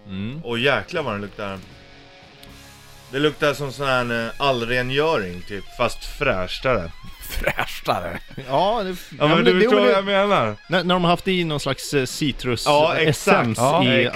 Mm. 0.07 0.43
Och 0.43 0.59
jäklar 0.59 1.03
vad 1.03 1.13
den 1.13 1.21
luktar. 1.21 1.59
Det 3.11 3.19
luktar 3.19 3.53
som 3.53 3.71
sån 3.71 3.87
här 3.87 4.25
eh, 4.25 4.31
allrengöring 4.37 5.41
typ, 5.41 5.63
fast 5.77 6.05
fräschare. 6.05 6.91
Fräschare. 7.29 8.19
Ja, 8.47 8.83
det, 8.83 8.95
Ja, 9.19 9.27
men 9.27 9.37
det- 9.37 9.43
du 9.43 9.53
det- 9.53 9.61
förstår 9.65 9.79
vad 9.81 9.89
jag 9.91 10.05
menar? 10.05 10.55
när, 10.69 10.83
när 10.83 10.95
de 10.95 11.03
har 11.03 11.11
haft 11.11 11.27
i 11.27 11.43
någon 11.43 11.59
slags 11.59 11.93
eh, 11.93 12.05
citrus 12.05 12.65
Ja, 12.65 12.91
eh, 12.95 12.97
Ja, 12.97 13.03
i 13.03 13.07
exakt. 13.09 13.59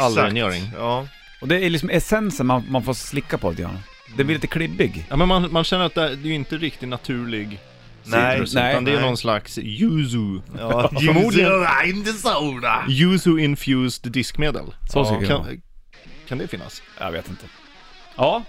all 0.01 0.15
rengöring. 0.18 0.72
Ja. 0.77 1.08
Och 1.41 1.48
det 1.48 1.65
är 1.65 1.70
liksom 1.70 1.89
essensen 1.89 2.46
man, 2.46 2.63
man 2.70 2.84
får 2.84 2.94
slicka 2.94 3.38
på 3.38 3.50
lite 3.50 3.62
grann. 3.62 3.80
Det 4.18 4.24
blir 4.24 4.36
lite 4.36 4.48
klibbig. 4.48 5.06
Ja 5.10 5.15
men 5.15 5.27
man, 5.27 5.51
man 5.51 5.63
känner 5.63 5.86
att 5.86 5.96
det, 5.96 6.15
det 6.15 6.27
är 6.27 6.30
ju 6.30 6.34
inte 6.34 6.58
riktigt 6.58 6.89
naturlig 6.89 7.60
Nej, 8.03 8.32
citrus, 8.34 8.53
nej, 8.53 8.72
utan 8.72 8.84
det 8.86 8.91
är 8.91 8.96
nej. 8.96 9.06
någon 9.06 9.18
slags 9.18 9.58
yuzu. 9.58 10.41
Ja, 10.60 10.88
Förmodligen- 10.94 12.06
soda. 12.18 12.84
Yuzu 12.89 13.38
infused 13.39 14.12
diskmedel. 14.12 14.65
Så 14.91 15.00
Ja, 15.00 15.22
ut. 15.22 15.27
Kan, 15.27 15.62
kan 16.27 16.38
det 16.38 16.48
finnas? 16.48 16.82
Jag 17.00 17.12
vet 17.12 17.30
inte. 17.30 17.46
Ja. 18.15 18.44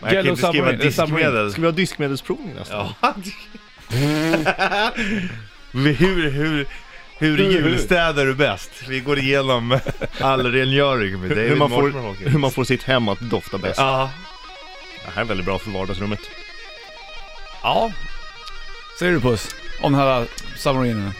Jag 0.00 0.08
kan 0.08 0.16
Yellow 0.18 0.30
inte 0.30 0.46
skriva 0.48 0.68
Submarine- 0.72 0.82
diskmedel. 0.82 1.52
Ska 1.52 1.60
vi 1.60 1.66
ha 1.66 1.72
diskmedelsprovning 1.72 2.54
nästan? 2.54 2.86
Ja. 3.00 3.14
hur, 5.72 6.30
hur, 6.30 6.66
hur 7.18 7.38
julstädar 7.38 8.26
du 8.26 8.34
bäst? 8.34 8.70
Vi 8.88 9.00
går 9.00 9.18
igenom 9.18 9.78
all 10.20 10.52
rengöring 10.52 11.20
med 11.20 11.30
David 11.30 11.48
hur, 11.48 11.56
man 11.56 11.70
får, 11.70 12.28
hur 12.28 12.38
man 12.38 12.50
får 12.50 12.64
sitt 12.64 12.82
hem 12.82 13.08
att 13.08 13.20
dofta 13.20 13.58
bäst. 13.58 13.78
Ja. 13.78 14.10
Det 15.04 15.10
här 15.10 15.22
är 15.22 15.26
väldigt 15.26 15.46
bra 15.46 15.58
för 15.58 15.70
vardagsrummet. 15.70 16.20
Ja. 17.62 17.92
Säger 18.98 19.12
du 19.12 19.20
Puss? 19.20 19.54
Om 19.80 19.92
den 19.92 20.00
här 20.00 20.26
submarinen. 20.56 21.12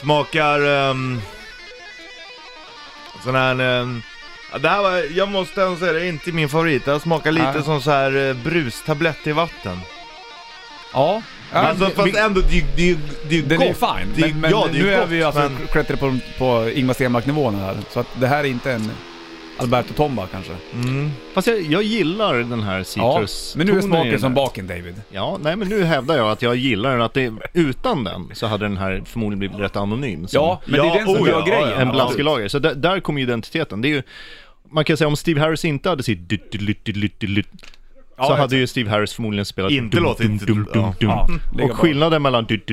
Smakar... 0.00 0.60
Um, 0.60 1.20
sån 3.24 3.34
här... 3.34 3.80
Um, 3.80 4.02
det 4.60 4.68
här 4.68 4.82
var, 4.82 5.16
jag 5.16 5.28
måste 5.28 5.62
ändå 5.62 5.76
säga, 5.76 5.92
det 5.92 6.00
är 6.00 6.08
inte 6.08 6.32
min 6.32 6.48
favorit. 6.48 6.84
Det 6.84 6.92
här 6.92 6.98
smakar 6.98 7.32
lite 7.32 7.52
Nej. 7.52 7.62
som 7.62 7.82
så 7.82 7.90
här 7.90 8.16
uh, 8.16 8.36
brustablett 8.36 9.26
i 9.26 9.32
vatten. 9.32 9.80
Ja. 10.92 11.22
Ja 11.52 11.58
alltså 11.58 11.86
fast 11.90 12.16
ändå, 12.16 12.40
det, 12.40 12.46
är 12.52 12.54
ju- 12.60 12.64
det, 12.76 12.82
är 12.82 12.86
ju- 12.86 12.96
det 13.28 13.34
är 13.34 13.38
ju 13.38 13.46
Den 13.46 13.58
gott. 13.58 13.64
är 13.66 13.68
ju 13.68 13.74
fine, 13.74 14.12
Det 14.16 14.22
är- 14.22 14.30
men, 14.32 14.40
men 14.40 14.50
ja, 14.50 14.68
det 14.72 14.78
är 14.78 14.82
nu 14.82 14.88
ju 14.88 14.94
är 14.94 15.00
gott, 15.00 15.08
vi 15.10 15.16
ju 15.16 15.22
alltså 15.22 15.40
men- 15.42 15.66
klättrar 15.72 15.96
på, 15.96 16.18
på 16.38 16.70
Ingmar 16.74 16.94
Stenmark-nivån 16.94 17.54
här. 17.54 17.76
Så 17.90 18.00
att 18.00 18.06
det 18.20 18.26
här 18.26 18.44
är 18.44 18.48
inte 18.48 18.72
en 18.72 18.90
Alberto 19.58 19.92
Tomba 19.94 20.26
kanske. 20.26 20.52
Mm. 20.74 21.10
Fast 21.34 21.46
jag, 21.46 21.62
jag 21.62 21.82
gillar 21.82 22.34
den 22.34 22.62
här 22.62 22.82
citrus 22.82 23.54
men 23.56 23.66
nu 23.66 23.76
är 23.76 23.80
smaken 23.80 24.20
som 24.20 24.34
baken 24.34 24.66
David. 24.66 24.94
Ja, 25.10 25.38
nej 25.42 25.56
men 25.56 25.68
nu 25.68 25.84
hävdar 25.84 26.16
jag 26.16 26.30
att 26.30 26.42
jag 26.42 26.56
gillar 26.56 26.90
den, 26.92 27.02
att 27.02 27.14
det, 27.14 27.32
utan 27.52 28.04
den 28.04 28.30
så 28.34 28.46
hade 28.46 28.64
den 28.64 28.76
här 28.76 29.02
förmodligen 29.06 29.38
blivit 29.38 29.58
rätt 29.58 29.76
anonym. 29.76 30.28
som 30.28 30.40
Ja, 30.42 30.60
men 30.64 30.72
det 30.80 30.86
Ja, 30.86 30.92
är 30.94 30.98
den 30.98 31.06
som 31.06 31.22
oh 31.22 31.28
gör 31.28 31.38
ja, 31.38 31.44
grejen. 31.46 31.62
ja, 31.62 31.70
ja. 31.70 31.80
En 31.80 31.86
Ja, 31.86 31.92
blaskelager. 31.92 32.48
Så 32.48 32.58
där, 32.58 32.74
där 32.74 33.00
kommer 33.00 33.20
ju 33.20 33.26
identiteten. 33.26 33.82
Det 33.82 33.88
är 33.88 33.90
ju, 33.90 34.02
man 34.70 34.84
kan 34.84 34.96
säga 34.96 35.08
om 35.08 35.16
Steve 35.16 35.40
Harris 35.40 35.64
inte 35.64 35.88
hade 35.88 36.02
sitt 36.02 36.28
dytt, 36.28 36.52
dytt, 36.52 36.84
dytt, 36.84 37.20
dytt, 37.20 37.20
dytt, 37.20 37.46
Ja, 38.22 38.28
så 38.28 38.34
hade 38.34 38.56
ju 38.56 38.66
Steve 38.66 38.90
Harris 38.90 39.12
förmodligen 39.12 39.44
spelat 39.44 39.72
Inte 39.72 39.96
dum, 39.96 40.04
låtit- 40.04 40.26
dum, 40.26 40.38
dum, 40.38 40.56
dum, 40.56 40.66
ja. 40.74 40.94
dum. 41.00 41.10
Ja, 41.10 41.28
ligga 41.58 41.64
Och 41.72 41.78
skillnaden 41.78 42.22
mellan 42.22 42.44
dytt 42.44 42.70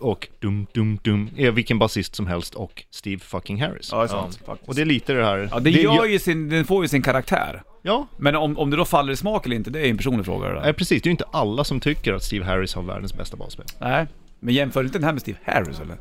och 0.00 0.28
dum, 0.40 0.66
dum, 0.72 0.98
dum 1.02 1.30
är 1.36 1.50
vilken 1.50 1.78
basist 1.78 2.14
som 2.14 2.26
helst 2.26 2.54
och 2.54 2.84
Steve 2.90 3.18
fucking 3.18 3.62
Harris. 3.62 3.88
Ja, 3.92 3.98
det 3.98 4.04
är 4.04 4.08
sant. 4.08 4.40
Och 4.66 4.74
det 4.74 4.80
är 4.80 4.86
lite 4.86 5.12
det 5.12 5.24
här... 5.24 5.48
Ja, 5.52 5.60
det 5.60 5.70
gör 5.70 6.04
ju 6.04 6.18
sin, 6.18 6.48
den 6.48 6.64
får 6.64 6.84
ju 6.84 6.88
sin 6.88 7.02
karaktär. 7.02 7.62
Ja, 7.82 8.06
Men 8.16 8.36
om, 8.36 8.58
om 8.58 8.70
det 8.70 8.76
då 8.76 8.84
faller 8.84 9.12
i 9.12 9.16
smak 9.16 9.46
eller 9.46 9.56
inte, 9.56 9.70
det 9.70 9.80
är 9.86 9.90
en 9.90 9.96
personlig 9.96 10.24
fråga 10.26 10.48
det 10.48 10.54
där. 10.54 10.60
nej, 10.60 10.72
precis. 10.72 11.02
Det 11.02 11.06
är 11.06 11.10
ju 11.10 11.12
inte 11.12 11.24
alla 11.32 11.64
som 11.64 11.80
tycker 11.80 12.14
att 12.14 12.22
Steve 12.22 12.44
Harris 12.44 12.74
har 12.74 12.82
världens 12.82 13.14
bästa 13.14 13.36
basspel. 13.36 13.66
Nej. 13.80 14.06
Men 14.40 14.54
jämför 14.54 14.82
inte 14.84 14.98
den 14.98 15.04
här 15.04 15.12
med 15.12 15.20
Steve 15.22 15.38
Harris 15.44 15.80
eller? 15.80 15.96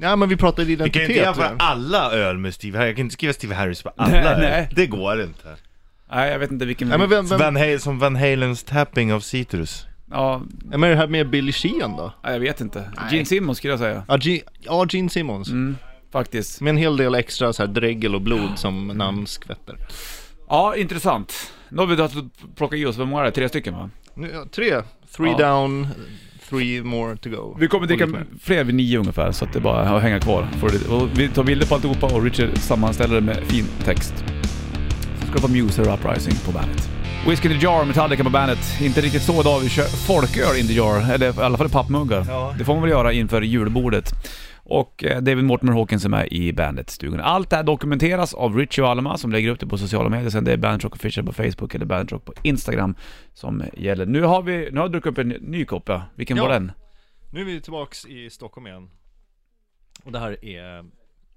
Ja, 0.00 0.16
men 0.16 0.28
vi 0.28 0.36
pratar 0.36 0.64
Vi 0.64 0.76
kan 0.76 0.86
identitet. 0.86 1.08
inte 1.10 1.22
jämföra 1.22 1.56
alla 1.58 2.12
öl 2.12 2.38
med 2.38 2.54
Steve 2.54 2.78
Harris. 2.78 2.88
Jag 2.88 2.96
kan 2.96 3.04
inte 3.06 3.12
skriva 3.12 3.32
Steve 3.32 3.54
Harris 3.54 3.82
på 3.82 3.90
alla 3.96 4.10
Nej, 4.12 4.24
öl. 4.24 4.40
nej. 4.40 4.68
Det 4.76 4.86
går 4.86 5.22
inte. 5.22 5.48
Nej, 6.14 6.32
jag 6.32 6.38
vet 6.38 6.50
inte 6.50 6.64
vilken... 6.64 6.88
Nej, 6.88 6.98
men 6.98 7.08
vem, 7.10 7.26
vem, 7.26 7.38
Van 7.38 7.56
Halen, 7.56 7.80
som 7.80 7.98
Van 7.98 8.16
Halens 8.16 8.62
tapping 8.64 9.12
av 9.12 9.20
citrus. 9.20 9.86
Ja, 10.10 10.42
ja, 10.70 10.78
men 10.78 10.90
det 10.90 10.96
här 10.96 11.06
med 11.06 11.30
Billy 11.30 11.52
Sheehan 11.52 11.96
då? 11.96 12.12
nej, 12.24 12.32
jag 12.32 12.40
vet 12.40 12.60
inte. 12.60 12.90
Gene 13.10 13.24
Simmons 13.24 13.58
skulle 13.58 13.72
jag 13.72 13.80
säga. 13.80 14.04
Ja, 14.08 14.18
Ge, 14.18 14.42
ja 14.60 14.86
Gene 14.88 15.08
Simmons. 15.10 15.48
Mm, 15.48 15.76
faktiskt. 16.12 16.60
Med 16.60 16.70
en 16.70 16.76
hel 16.76 16.96
del 16.96 17.14
extra 17.14 17.52
så 17.52 17.62
här 17.66 17.72
dregel 17.72 18.14
och 18.14 18.20
blod 18.20 18.50
som 18.58 18.86
namnskvätter. 18.88 19.76
Ja, 20.48 20.76
intressant. 20.76 21.52
Nu 21.68 21.78
har 21.78 21.86
vi 21.86 21.96
då 21.96 22.08
plockat 22.56 22.78
i 22.78 22.86
oss, 22.86 22.96
vad 22.96 23.08
många 23.08 23.22
är 23.22 23.26
det? 23.26 23.30
Tre 23.32 23.48
stycken 23.48 23.74
va? 23.74 23.90
Nu, 24.14 24.30
ja, 24.34 24.44
tre. 24.54 24.82
Three 25.16 25.34
Ja. 25.38 25.50
down, 25.50 25.88
three 26.48 26.82
more 26.82 27.16
to 27.16 27.30
go. 27.30 27.56
Vi 27.60 27.68
kommer 27.68 27.86
dricka 27.86 28.04
Och 28.04 28.10
lite 28.10 28.20
mer. 28.20 28.38
fler 28.42 28.64
vid 28.64 28.74
nio 28.74 28.98
ungefär, 28.98 29.32
så 29.32 29.44
att 29.44 29.52
det 29.52 29.60
bara 29.60 29.88
är 29.88 29.94
att 29.96 30.02
hänga 30.02 30.20
kvar. 30.20 30.46
Får 30.60 30.68
det- 30.68 30.88
och 30.94 31.08
vi 31.18 31.28
tar 31.28 31.44
bilder 31.44 31.66
på 31.66 31.74
alltihopa 31.74 32.06
och 32.06 32.22
Richard 32.22 32.58
sammanställer 32.58 33.14
det 33.14 33.20
med 33.20 33.36
fin 33.44 33.66
text. 33.84 34.24
Ska 35.34 35.46
det 35.46 35.52
vara 35.54 35.64
Muse 35.64 35.82
och 35.82 35.94
Uprising 35.94 36.34
på 36.46 36.52
bandet. 36.52 36.88
Whiskey 37.28 37.52
in 37.52 37.58
the 37.58 37.64
Jar, 37.64 37.84
Metallica 37.84 38.24
på 38.24 38.30
bandet. 38.30 38.58
Inte 38.80 39.00
riktigt 39.00 39.22
så 39.22 39.40
idag, 39.40 39.60
vi 39.60 39.68
kör 39.68 39.84
folköl 39.84 40.60
in 40.60 40.66
the 40.66 40.72
jar, 40.72 41.12
eller 41.12 41.40
i 41.40 41.42
alla 41.42 41.58
fall 41.58 41.68
pappmuggar. 41.68 42.24
Ja. 42.28 42.54
Det 42.58 42.64
får 42.64 42.74
man 42.74 42.82
väl 42.82 42.90
göra 42.90 43.12
inför 43.12 43.42
julbordet. 43.42 44.10
Och 44.56 45.04
eh, 45.04 45.20
David 45.22 45.44
Mortimer 45.44 45.72
Hawkins 45.72 46.04
är 46.04 46.08
med 46.08 46.28
i 46.32 46.52
bandet-stugan. 46.52 47.20
Allt 47.20 47.50
det 47.50 47.56
här 47.56 47.62
dokumenteras 47.62 48.34
av 48.34 48.56
Richie 48.56 48.86
Alma 48.86 49.18
som 49.18 49.32
lägger 49.32 49.50
upp 49.50 49.60
det 49.60 49.66
på 49.66 49.78
sociala 49.78 50.08
medier. 50.08 50.30
Sen 50.30 50.44
det 50.44 50.52
är 50.52 50.56
Bandit 50.56 50.84
Rock 50.84 50.94
Official 50.94 51.26
på 51.26 51.32
Facebook 51.32 51.74
eller 51.74 51.86
Bandit 51.86 52.12
Rock 52.12 52.24
på 52.24 52.32
Instagram 52.42 52.94
som 53.32 53.62
gäller. 53.76 54.06
Nu 54.06 54.22
har 54.22 54.42
vi, 54.42 54.68
nu 54.72 54.76
har 54.78 54.84
jag 54.84 54.92
druckit 54.92 55.12
upp 55.12 55.18
en 55.18 55.28
ny 55.28 55.64
kopp 55.64 55.88
ja. 55.88 56.02
Vilken 56.14 56.36
Ja. 56.36 56.42
var 56.42 56.50
den? 56.52 56.72
Nu 57.30 57.40
är 57.40 57.44
vi 57.44 57.60
tillbaks 57.60 58.06
i 58.06 58.30
Stockholm 58.30 58.66
igen. 58.66 58.90
Och 60.04 60.12
det 60.12 60.18
här 60.18 60.44
är 60.44 60.84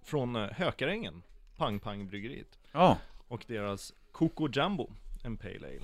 från 0.05 0.35
eh, 0.35 0.47
Hökarängen, 0.51 1.21
Pang 1.57 1.79
Pang 1.79 2.07
bryggeriet. 2.07 2.47
Ja. 2.71 2.97
Och 3.27 3.43
deras 3.47 3.93
Coco 4.11 4.49
Jumbo, 4.53 4.89
en 5.23 5.37
Pale 5.37 5.55
Ale. 5.55 5.81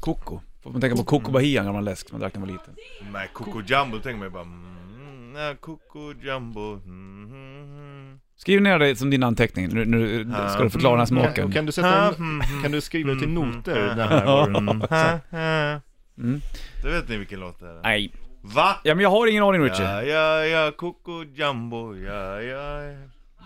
Coco. 0.00 0.40
Får 0.62 0.70
man 0.70 0.80
tänka 0.80 0.96
på 0.96 1.04
Coco 1.04 1.32
Bahia, 1.32 1.60
en 1.60 1.66
gammal 1.66 1.84
läsk 1.84 2.08
som 2.08 2.14
man 2.14 2.20
drack 2.20 2.34
när 2.34 2.40
man 2.40 2.48
var 2.48 2.52
liten. 2.52 2.74
Nej, 3.12 3.30
Coco 3.32 3.62
Jumbo, 3.66 3.98
tänker 3.98 4.18
man 4.18 4.26
ju 4.26 4.30
bara 4.30 4.42
mm, 4.42 5.32
nej, 5.32 5.56
Coco 5.56 6.14
Jumbo 6.22 6.74
mm, 6.74 7.24
mm, 7.24 8.20
Skriv 8.36 8.62
ner 8.62 8.78
det 8.78 8.96
som 8.96 9.10
din 9.10 9.22
anteckning, 9.22 9.68
nu, 9.68 9.84
nu 9.84 10.24
ska 10.50 10.62
du 10.62 10.70
förklara 10.70 10.92
den 10.92 10.98
här 10.98 11.06
smaken. 11.06 11.52
Kan, 11.52 11.66
du 11.66 11.72
sätta 11.72 12.14
en, 12.14 12.42
kan 12.62 12.72
du 12.72 12.80
skriva 12.80 13.14
till 13.14 13.28
noter 13.28 13.94
det 13.96 14.02
här? 14.02 14.46
Mm. 14.46 15.80
Mm. 16.18 16.40
Då 16.82 16.88
vet 16.88 17.08
ni 17.08 17.16
vilken 17.16 17.40
låt 17.40 17.60
det 17.60 17.66
är. 17.66 17.80
Nej. 17.82 18.12
Va? 18.42 18.76
Ja 18.84 18.94
men 18.94 19.02
jag 19.02 19.10
har 19.10 19.26
ingen 19.26 19.42
aning 19.42 19.62
Richie. 19.62 19.84
Ja, 19.84 20.02
ja, 20.02 20.44
ja, 20.44 20.70
Coco 20.70 21.24
Jumbo, 21.24 21.96
ja, 21.96 22.42
ja. 22.42 22.94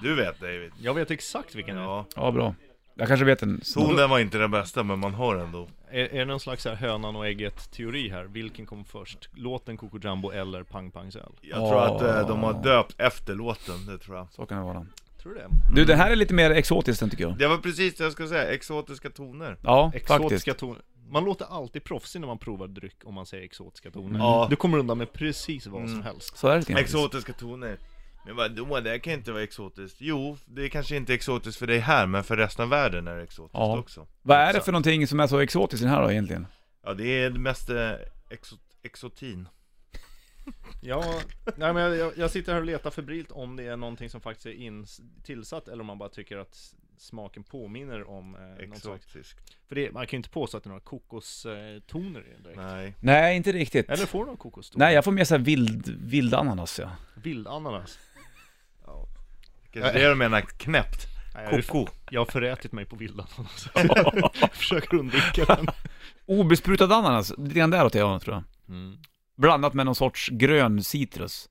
Du 0.03 0.15
vet 0.15 0.41
David. 0.41 0.73
Jag 0.79 0.95
vet 0.95 1.11
exakt 1.11 1.55
vilken 1.55 1.77
det 1.77 1.83
är. 1.83 2.05
Ja 2.17 2.31
bra. 2.33 2.55
Jag 2.99 3.09
kanske 3.09 3.25
vet 3.25 3.43
en. 3.43 3.61
Tonen 3.75 4.11
var 4.11 4.19
inte 4.19 4.39
den 4.39 4.51
bästa, 4.51 4.83
men 4.83 4.99
man 4.99 5.15
har 5.15 5.37
ändå. 5.37 5.69
Är, 5.91 6.05
är 6.05 6.19
det 6.19 6.25
någon 6.25 6.41
slags 6.41 6.63
så 6.63 6.69
här 6.69 6.77
hönan 6.77 7.17
och 7.17 7.27
ägget 7.27 7.71
teori 7.73 8.09
här? 8.09 8.25
Vilken 8.25 8.67
kom 8.67 8.85
först? 8.85 9.29
Låten 9.35 9.77
Coco 9.77 9.99
Jumbo 10.03 10.31
eller 10.31 10.63
Pang 10.63 10.91
Pangs 10.91 11.17
öl? 11.17 11.33
Jag 11.41 11.59
tror 11.59 11.85
att 11.85 12.03
eh, 12.03 12.29
de 12.29 12.43
har 12.43 12.63
döpt 12.63 12.95
efter 13.01 13.35
låten, 13.35 13.87
det 13.87 13.99
tror 13.99 14.17
jag. 14.17 14.29
Så 14.33 14.47
kan 14.47 14.59
det 14.59 14.65
vara. 14.65 14.87
Tror 15.23 15.35
du 15.35 15.39
det? 15.39 15.49
Du 15.75 15.85
det 15.85 15.95
här 15.97 16.11
är 16.11 16.17
lite 16.17 16.35
mer 16.35 16.51
exotiskt 16.51 17.03
än 17.03 17.11
tycker 17.11 17.25
jag. 17.25 17.39
Det 17.39 17.47
var 17.47 17.57
precis 17.59 17.95
det 17.97 18.05
jag 18.05 18.13
skulle 18.13 18.29
säga, 18.29 18.53
exotiska 18.53 19.11
toner. 19.11 19.57
Ja, 19.63 19.91
faktiskt. 19.93 20.11
Exotiska 20.11 20.55
toner. 20.55 20.83
Man 21.09 21.25
låter 21.25 21.45
alltid 21.51 21.85
proffsig 21.85 22.21
när 22.21 22.27
man 22.27 22.39
provar 22.39 22.69
dryck 22.69 22.97
om 23.05 23.15
man 23.15 23.27
säger 23.27 23.45
exotiska 23.45 23.91
toner. 23.91 24.19
Ja. 24.19 24.47
Du 24.51 24.57
kommer 24.57 24.79
undan 24.79 24.99
med 24.99 25.13
precis 25.13 25.67
vad 25.67 25.83
som 25.83 25.93
Mm. 25.93 26.03
helst. 26.03 26.37
Så 26.37 26.49
är 26.49 26.63
det. 26.67 26.73
Exotiska 26.81 27.33
toner. 27.33 27.77
Men 28.27 28.37
vadå, 28.37 28.81
det 28.81 28.99
kan 28.99 29.13
inte 29.13 29.33
vara 29.33 29.43
exotiskt. 29.43 29.97
Jo, 30.01 30.37
det 30.45 30.65
är 30.65 30.69
kanske 30.69 30.97
inte 30.97 31.15
exotiskt 31.15 31.59
för 31.59 31.67
dig 31.67 31.79
här, 31.79 32.07
men 32.07 32.25
för 32.25 32.37
resten 32.37 32.63
av 32.63 32.69
världen 32.69 33.09
är 33.09 33.17
det 33.17 33.23
exotiskt 33.23 33.55
Ja. 33.55 33.79
också. 33.79 34.07
Vad 34.23 34.39
är 34.39 34.53
det 34.53 34.61
för 34.61 34.73
någonting 34.73 35.07
som 35.07 35.21
är 35.21 35.27
så 35.27 35.39
exotiskt 35.39 35.83
i 35.83 35.85
den 35.85 35.95
här 35.95 36.03
då 36.03 36.11
egentligen? 36.11 36.47
Ja, 36.85 36.95
det 36.95 37.05
är 37.07 37.31
det 37.31 37.39
mest 37.39 37.71
eh, 37.71 37.93
exo 38.31 38.57
exotin. 38.83 39.49
Ja, 40.83 41.21
nej 41.57 41.73
men 41.73 41.99
jag, 41.99 42.13
jag, 42.17 42.31
sitter 42.31 42.53
här 42.53 42.61
och 42.61 42.67
letar 42.67 42.91
febrilt 42.91 43.33
om 43.33 43.57
det 43.57 43.65
är 43.65 43.77
någonting 43.77 44.11
som 44.11 44.21
faktiskt 44.21 44.47
är 44.47 44.53
in, 44.53 44.87
tillsatt 45.25 45.69
eller 45.69 45.81
om 45.81 45.87
man 45.87 45.99
bara 45.99 46.09
tycker 46.09 46.37
att 46.37 46.75
smaken 46.99 47.45
påminner 47.45 48.09
om 48.11 48.35
eh, 48.35 48.41
någon 48.41 48.73
Exotiskt. 48.73 49.57
För 49.69 49.75
det, 49.75 49.93
man 49.93 50.07
kan 50.07 50.17
ju 50.17 50.19
inte 50.19 50.31
påstå 50.31 50.57
att 50.57 50.65
det 50.65 50.67
är 50.67 50.69
några 50.69 50.81
kokostoner 50.81 52.21
i 52.21 52.33
den 52.33 52.43
direkt. 52.43 52.57
Nej. 52.57 52.95
Nej, 53.01 53.37
inte 53.37 53.53
riktigt. 53.53 53.91
Eller 53.91 54.07
får 54.07 54.19
du 54.19 54.25
några 54.25 54.37
kokostoner? 54.37 54.87
Nej, 54.87 54.95
jag 54.95 55.05
får 55.05 55.13
mer 55.13 55.25
såhär 55.25 55.43
vild, 55.43 55.89
vild 55.89 56.35
ananas 56.35 56.79
ja. 56.79 56.91
Vildananas. 57.15 57.99
Ja. 58.87 59.09
Kanske 59.71 59.93
det 59.93 60.09
du 60.09 60.15
menar 60.15 60.41
knäppt. 60.41 61.07
Koko. 61.51 61.87
jag 62.11 62.21
har 62.21 62.27
förätit 62.27 62.73
mig 62.73 62.85
på 62.85 62.97
jag 64.41 64.53
försöker 64.53 64.95
undvika 64.97 65.45
den. 65.45 65.67
Obesprutad 66.27 66.85
ananas, 66.85 67.33
lite 67.39 67.55
grann 67.55 67.71
däråt 67.71 67.95
jag 67.95 68.23
tror 68.23 68.35
jag. 68.35 68.45
Mm. 68.77 68.99
Blandat 69.37 69.75
med 69.75 69.87
någon 69.87 69.95
sorts 69.95 70.29
grön 70.33 70.83
citrus. 70.85 71.49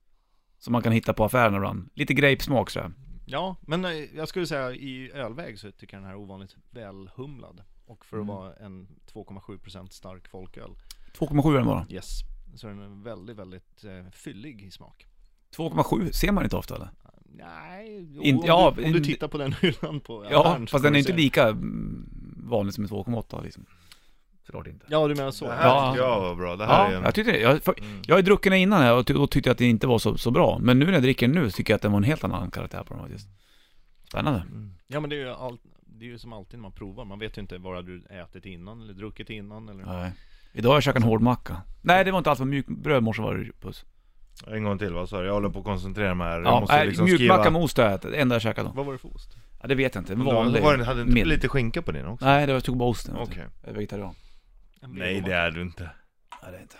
Som 0.58 0.72
man 0.72 0.82
kan 0.82 0.92
hitta 0.92 1.12
på 1.12 1.24
affären 1.24 1.54
ibland. 1.54 1.90
Lite 1.94 2.14
grapesmak 2.14 2.70
så. 2.70 2.80
här. 2.80 2.92
Ja, 3.26 3.56
men 3.60 3.84
eh, 3.84 3.90
jag 3.92 4.28
skulle 4.28 4.46
säga 4.46 4.72
i 4.72 5.10
ölväg 5.14 5.58
så 5.58 5.72
tycker 5.72 5.96
jag 5.96 6.02
den 6.02 6.06
här 6.10 6.14
är 6.16 6.20
ovanligt 6.20 6.56
välhumlad. 6.70 7.62
Och 7.86 8.04
för 8.04 8.16
att 8.16 8.22
Mm. 8.22 8.36
vara 8.36 8.54
en 8.56 8.88
2,7% 9.12 9.88
stark 9.88 10.28
folköl, 10.28 10.70
2,7 11.18 11.50
är 11.52 11.56
den 11.56 11.66
bara. 11.66 11.86
yes, 11.90 12.20
så 12.56 12.68
är 12.68 12.70
den 12.74 13.02
väldigt, 13.02 13.36
väldigt 13.36 13.84
eh, 13.84 14.10
fyllig 14.12 14.62
i 14.62 14.70
smak. 14.70 15.06
2,7 15.56 16.12
ser 16.12 16.32
man 16.32 16.44
inte 16.44 16.56
ofta 16.56 16.74
eller? 16.76 16.90
Nej, 17.36 18.08
jo, 18.14 18.22
Inte- 18.22 18.40
om, 18.40 18.46
ja, 18.46 18.72
du, 18.76 18.84
om 18.84 18.92
du 18.92 18.98
in- 18.98 19.04
tittar 19.04 19.28
på 19.28 19.38
den 19.38 19.52
hyllan 19.52 20.00
på 20.00 20.26
Ja, 20.30 20.56
så 20.60 20.66
fast 20.66 20.84
den 20.84 20.94
är 20.94 20.98
inte 20.98 21.10
se. 21.12 21.16
lika 21.18 21.56
vanlig 22.36 22.74
som 22.74 22.84
en 22.84 22.90
2,8 22.90 23.42
liksom. 23.44 23.66
Såklart 24.46 24.66
inte. 24.66 24.86
Ja, 24.88 25.08
du 25.08 25.14
menar 25.14 25.30
så. 25.30 25.44
Det 25.46 25.52
här 25.54 25.66
Ja. 25.68 25.92
tycker 25.92 26.04
jag 26.06 26.20
var 26.20 26.34
bra. 26.34 26.56
Det 26.56 26.66
här 26.66 26.84
Ja, 26.84 26.90
är 26.92 26.96
en... 26.96 27.02
jag 27.02 27.14
tyckte 27.14 27.32
det. 27.32 27.38
Jag, 27.40 27.62
för, 27.62 27.74
Mm. 27.80 28.02
jag 28.06 28.14
har 28.14 28.18
ju 28.18 28.22
druckit 28.24 28.52
den 28.52 28.60
innan 28.60 28.80
här 28.82 28.94
och 28.96 29.04
då 29.04 29.26
tyckte 29.26 29.48
jag 29.48 29.52
att 29.54 29.58
det 29.58 29.66
inte 29.66 29.86
var 29.86 29.98
så, 29.98 30.18
så 30.18 30.30
bra. 30.30 30.58
Men 30.58 30.78
nu 30.78 30.84
när 30.86 30.92
jag 30.92 31.02
dricker 31.02 31.28
den 31.28 31.42
nu 31.42 31.50
tycker 31.50 31.72
jag 31.72 31.76
att 31.76 31.82
den 31.82 31.92
var 31.92 31.98
en 31.98 32.04
helt 32.04 32.24
annan 32.24 32.50
karaktär 32.50 32.82
på 32.84 32.94
den 32.94 33.02
faktiskt. 33.02 33.28
Spännande. 34.08 34.40
Mm. 34.40 34.70
Ja 34.86 35.00
men 35.00 35.10
det 35.10 35.16
är 35.16 35.20
ju 35.20 35.28
allt, 35.30 35.60
det 35.86 36.04
är 36.04 36.08
ju 36.08 36.18
som 36.18 36.32
alltid 36.32 36.54
när 36.58 36.62
man 36.62 36.72
provar, 36.72 37.04
man 37.04 37.18
vet 37.18 37.38
ju 37.38 37.42
inte 37.42 37.58
vad 37.58 37.86
du 37.86 38.04
ätit 38.10 38.46
innan 38.46 38.82
eller 38.82 38.94
druckit 38.94 39.30
innan 39.30 39.68
eller 39.68 39.84
Nej. 39.84 40.12
Idag 40.52 40.70
har 40.70 40.76
jag 40.76 40.82
käkat 40.82 41.02
en 41.02 41.08
hård 41.08 41.22
macka. 41.22 41.56
Nej, 41.82 42.04
det 42.04 42.10
var 42.10 42.18
inte 42.18 42.30
alls 42.30 42.38
vad 42.38 42.48
mjuk 42.48 42.66
bröd 42.66 43.02
morse 43.02 43.22
var 43.22 43.34
det 43.34 43.52
puss. 43.60 43.84
En 44.46 44.64
gång 44.64 44.78
till, 44.78 44.92
vad 44.92 45.08
sa 45.08 45.20
du? 45.20 45.26
Jag 45.26 45.34
håller 45.34 45.48
på 45.48 45.58
att 45.58 45.64
koncentrera 45.64 46.14
mig 46.14 46.26
här. 46.26 46.36
Jag 46.40 46.46
Ja, 46.46 46.60
måste 46.60 46.76
nej, 46.76 46.86
liksom 46.86 47.04
mjukmacka 47.04 47.42
skriva... 47.42 47.50
med 47.50 47.62
ost 47.62 47.76
har 47.76 47.84
jag 47.84 47.94
ätit. 47.94 48.10
Det 48.10 48.16
enda 48.16 48.34
jag 48.34 48.42
käkade 48.42 48.68
då. 48.68 48.72
Vad 48.74 48.86
var 48.86 48.92
det 48.92 48.98
för 48.98 49.14
ost? 49.16 49.36
Ja, 49.62 49.68
det 49.68 49.74
vet 49.74 49.94
jag 49.94 50.02
inte. 50.02 50.12
En 50.12 50.24
vanlig. 50.24 50.62
var 50.62 50.76
det, 50.76 50.84
hade 50.84 50.98
du 50.98 51.02
inte 51.02 51.14
mild. 51.14 51.28
lite 51.28 51.48
skinka 51.48 51.82
på 51.82 51.92
din 51.92 52.06
också? 52.06 52.24
Nej, 52.24 52.46
det 52.46 52.52
var, 52.52 52.56
jag 52.56 52.64
tog 52.64 52.76
bara 52.76 52.88
osten. 52.88 53.16
Okej. 53.16 53.44
Jag 53.62 53.70
är 53.70 53.74
vegetarian. 53.74 54.14
Nej 54.88 55.20
det 55.20 55.32
är 55.32 55.50
du 55.50 55.62
inte. 55.62 55.82
Nej, 56.42 56.52
det 56.52 56.58
är 56.58 56.62
inte. 56.62 56.76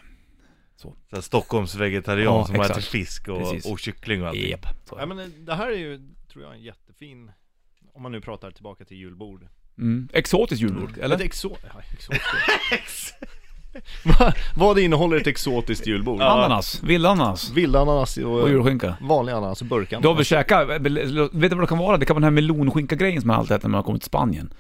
Så 0.77 0.95
här, 1.13 1.21
Stockholms 1.21 1.75
vegetarian 1.75 2.35
Ja, 2.35 2.47
som 2.47 2.55
exakt. 2.55 2.71
äter 2.71 2.81
fisk 2.83 3.29
och, 3.29 3.39
Precis. 3.39 3.67
och 3.73 3.79
kyckling 3.79 4.23
och 4.23 4.29
allting. 4.29 4.55
Så 4.85 4.95
är 4.97 5.01
Ja 5.01 5.07
det. 5.07 5.15
men 5.15 5.19
eh, 5.19 5.27
det 5.39 5.55
här 5.55 5.67
är 5.67 5.77
ju, 5.77 6.01
tror 6.33 6.45
jag, 6.45 6.55
en 6.55 6.63
jättefin 6.63 7.31
om 7.95 8.03
man 8.03 8.13
nu 8.13 8.21
pratar 8.21 8.51
tillbaka 8.51 8.85
till 8.85 8.97
julbord. 8.97 9.47
Mm. 9.79 10.09
Exotiskt 10.13 10.63
julbord, 10.63 10.99
eller? 10.99 11.17
Ett 11.17 11.23
exo... 11.23 11.57
Ja, 11.75 11.81
exotiskt. 11.93 13.15
Va- 14.05 14.33
Vad 14.57 14.79
innehåller 14.79 15.17
ett 15.17 15.27
exotiskt 15.27 15.87
julbord? 15.87 16.21
Ananas. 16.21 16.83
Vildananas. 16.83 17.51
Vildananas 17.51 18.17
och, 18.17 18.41
Och 18.41 18.49
julskinka. 18.51 18.97
vanlig 19.01 19.33
ananas 19.33 19.61
och 19.61 19.67
burkananas. 19.67 20.03
Du 20.03 20.09
har 20.09 20.15
väl 20.15 20.25
käkat, 20.25 20.69
vet 20.69 20.85
du 21.33 21.49
vad 21.49 21.61
det 21.61 21.67
kan 21.67 21.79
vara? 21.79 21.97
Det 21.97 22.07
kan 22.07 22.15
vara 22.15 22.21
den 22.21 22.25
här 22.25 22.43
melonskinka-grejen 22.43 23.21
som 23.21 23.29
man 23.29 23.37
alltid 23.39 23.57
äter 23.57 23.69
när 23.69 23.73
man 23.77 23.83
kommer 23.85 23.99
till 23.99 24.07
Spanien. 24.07 24.53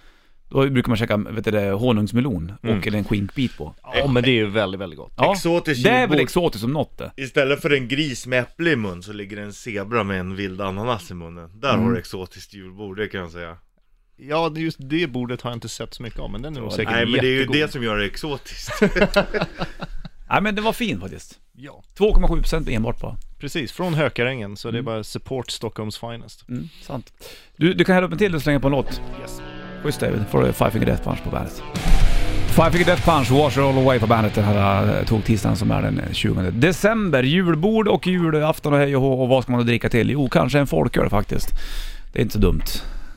Då 0.48 0.70
brukar 0.70 0.88
man 0.88 0.96
käka, 0.96 1.16
vet 1.16 1.44
du 1.44 1.50
det, 1.50 1.70
honungsmelon 1.72 2.52
Mm. 2.62 2.78
och 2.78 2.86
en 2.86 3.04
skinkbit 3.04 3.56
på. 3.58 3.74
Ja 3.94 4.06
men 4.08 4.22
det 4.22 4.30
är 4.30 4.34
ju 4.34 4.46
väldigt, 4.46 4.80
väldigt 4.80 4.98
gott. 4.98 5.12
Ja, 5.16 5.32
Exotiskt 5.32 5.84
det 5.84 5.90
är 5.90 5.92
väl 5.94 6.00
julbord. 6.00 6.20
exotiskt 6.20 6.60
som 6.62 6.72
något 6.72 6.98
det. 6.98 7.12
Istället 7.16 7.62
för 7.62 7.70
en 7.72 7.88
gris 7.88 8.26
med 8.26 8.38
äpple 8.40 8.70
i 8.70 8.76
mun 8.76 9.02
så 9.02 9.12
ligger 9.12 9.36
det 9.36 9.42
en 9.42 9.52
zebra 9.52 10.04
med 10.04 10.20
en 10.20 10.36
vild 10.36 10.60
ananas 10.60 11.10
i 11.10 11.14
munnen. 11.14 11.50
Där 11.60 11.74
Mm. 11.74 11.84
har 11.84 11.92
du 11.92 11.98
exotiskt 11.98 12.54
julbord, 12.54 12.96
det 12.96 13.06
kan 13.08 13.20
jag 13.20 13.30
säga. 13.30 13.56
Ja, 14.18 14.48
det- 14.48 14.60
just 14.60 14.76
det 14.80 15.06
bordet 15.06 15.42
har 15.42 15.50
jag 15.50 15.56
inte 15.56 15.68
sett 15.68 15.94
så 15.94 16.02
mycket 16.02 16.20
av, 16.20 16.30
men 16.30 16.42
den 16.42 16.56
är 16.56 16.60
nog 16.60 16.72
säkert 16.72 16.92
Nej 16.92 17.04
men 17.06 17.12
det 17.12 17.18
är 17.18 17.22
ju 17.30 17.38
jättegod. 17.38 17.56
det 17.56 17.72
som 17.72 17.82
gör 17.82 17.96
det 17.98 18.04
exotiskt. 18.06 18.70
Nej 20.30 20.42
men 20.42 20.54
det 20.54 20.60
var 20.62 20.72
fin 20.72 21.00
faktiskt. 21.00 21.38
Ja, 21.58 21.82
2,7% 21.98 22.70
enbart 22.70 23.00
bara. 23.00 23.16
precis. 23.40 23.72
Från 23.72 23.94
Hökarängen, 23.94 24.56
så 24.56 24.68
det 24.70 24.74
är 24.76 24.78
Mm. 24.80 24.84
bara 24.84 25.04
support 25.04 25.50
Stockholms 25.50 25.98
finest. 25.98 26.48
Mm, 26.48 26.68
sant. 26.82 27.12
Du, 27.56 27.74
du 27.74 27.84
kan 27.84 27.94
hälla 27.94 28.06
upp 28.06 28.12
en 28.12 28.18
till 28.18 28.34
och 28.34 28.42
slänga 28.42 28.60
på 28.60 28.66
en 28.66 28.72
låt. 28.72 29.00
Yes. 29.20 29.40
Schysst 29.82 30.00
David, 30.00 30.24
får 30.30 30.42
du 30.42 30.52
Five 30.52 30.70
Finger 30.70 30.86
Death 30.86 31.02
Punch 31.04 31.22
på 31.24 31.30
bandet. 31.30 31.62
Five 32.48 32.70
Finger 32.70 32.86
Death 32.86 33.04
Punch, 33.10 33.30
Wash 33.30 33.52
It 33.52 33.58
All 33.58 33.78
Away 33.78 33.98
på 33.98 34.06
bandet 34.06 34.34
den 34.34 34.44
här 34.44 34.98
eh, 34.98 35.04
tog-tisdagen 35.06 35.56
som 35.56 35.70
är 35.70 35.82
den 35.82 36.00
20 36.12 36.50
december. 36.50 37.22
Julbord 37.22 37.88
och 37.88 38.06
julafton 38.06 38.72
och 38.72 38.78
hej 38.78 38.96
och 38.96 39.02
hå, 39.02 39.22
och 39.22 39.28
vad 39.28 39.42
ska 39.42 39.52
man 39.52 39.60
då 39.60 39.64
dricka 39.66 39.88
till? 39.88 40.10
Jo, 40.10 40.28
kanske 40.28 40.58
en 40.58 40.66
folköl 40.66 41.10
faktiskt. 41.10 41.48
Det 42.12 42.18
är 42.18 42.22
inte 42.22 42.32
så 42.32 42.38
dumt. 42.38 42.62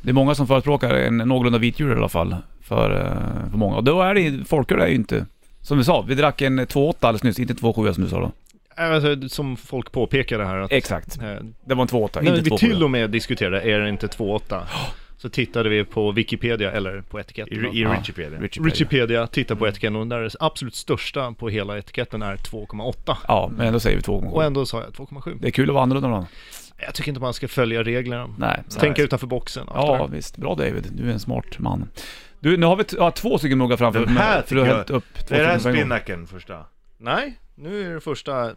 Det 0.01 0.09
är 0.09 0.13
många 0.13 0.35
som 0.35 0.47
förespråkar 0.47 0.93
en 0.93 1.17
någorlunda 1.17 1.59
vit 1.59 1.79
jul 1.79 1.91
i 1.91 1.95
alla 1.95 2.09
fall. 2.09 2.35
För, 2.61 2.91
eh, 2.95 3.49
för 3.51 3.57
många. 3.57 3.75
Och 3.75 3.83
då 3.83 4.01
är 4.01 4.13
det 4.15 4.45
folköl 4.47 4.79
är 4.81 4.87
ju 4.87 4.95
inte... 4.95 5.25
Som 5.61 5.77
vi 5.77 5.83
sa, 5.83 6.01
vi 6.01 6.15
drack 6.15 6.41
en 6.41 6.59
2,8 6.59 6.93
alldeles 6.99 7.23
nyss, 7.23 7.39
inte 7.39 7.53
2,7 7.53 7.93
som 7.93 8.03
du 8.03 8.09
sa 8.09 8.19
då. 8.19 8.31
Alltså, 8.83 9.29
som 9.29 9.57
folk 9.57 9.91
påpekade 9.91 10.45
här 10.45 10.57
att 10.57 10.71
Exakt. 10.71 11.21
eh, 11.21 11.35
Det 11.65 11.75
var 11.75 11.81
en 11.81 11.87
2,8, 11.87 12.21
när 12.21 12.29
inte 12.37 12.41
vi 12.41 12.49
2,7. 12.49 12.57
till 12.57 12.83
och 12.83 12.91
med 12.91 13.09
diskuterade, 13.09 13.61
är 13.61 13.79
det 13.79 13.89
inte 13.89 14.07
2.8? 14.07 14.61
Så 15.17 15.29
tittade 15.29 15.69
vi 15.69 15.83
på 15.85 16.11
Wikipedia, 16.11 16.71
eller 16.71 17.01
på 17.01 17.19
I, 17.19 17.21
etiketten. 17.21 17.65
i 17.75 17.81
Ja. 17.81 17.91
Wikipedia. 17.97 18.39
Richie 18.39 18.63
Wikipedia, 18.63 19.27
titta 19.27 19.55
på 19.55 19.67
etiketten 19.67 19.95
och 19.95 20.07
där 20.07 20.21
det 20.21 20.29
absolut 20.39 20.75
största 20.75 21.31
på 21.31 21.49
hela 21.49 21.77
etiketten 21.77 22.21
är 22.21 22.35
2,8. 22.35 23.15
Ja, 23.27 23.51
men 23.57 23.67
ändå 23.67 23.79
säger 23.79 23.97
vi 23.97 24.01
2,7. 24.03 24.25
Och 24.31 24.43
ändå 24.43 24.65
sa 24.65 24.77
jag 24.81 24.89
2,7. 25.07 25.37
Det 25.41 25.47
är 25.47 25.51
kul 25.51 25.69
att 25.69 25.73
vara 25.73 25.83
annorlunda 25.83 26.09
då. 26.09 26.25
Jag 26.81 26.93
tycker 26.93 27.09
inte 27.09 27.21
man 27.21 27.33
ska 27.33 27.47
följa 27.47 27.83
reglerna. 27.83 28.35
Nej. 28.37 28.63
Tänka 28.79 29.01
utanför 29.01 29.27
boxen. 29.27 29.67
Ja, 29.73 29.97
där. 29.97 30.15
visst. 30.15 30.37
Bra 30.37 30.55
David. 30.55 30.87
Du 30.91 31.09
är 31.09 31.13
en 31.13 31.19
smart 31.19 31.59
man. 31.59 31.89
Du, 32.39 32.57
nu 32.57 32.65
har 32.65 32.75
vi 32.75 32.83
ja, 32.97 33.11
två 33.11 33.37
stycken 33.37 33.57
muggar 33.57 33.77
framför 33.77 33.99
Den 33.99 34.17
här 34.17 34.41
För 34.41 34.55
du 34.55 34.61
har 34.61 34.67
hällt 34.67 34.89
upp 34.89 35.13
två 35.13 35.35
Det 35.35 35.41
är 35.41 35.47
den 35.47 35.59
spinnaken 35.59 36.27
första. 36.27 36.65
Nej, 36.97 37.39
nu 37.55 37.89
är 37.89 37.93
det 37.93 38.01
första 38.01 38.51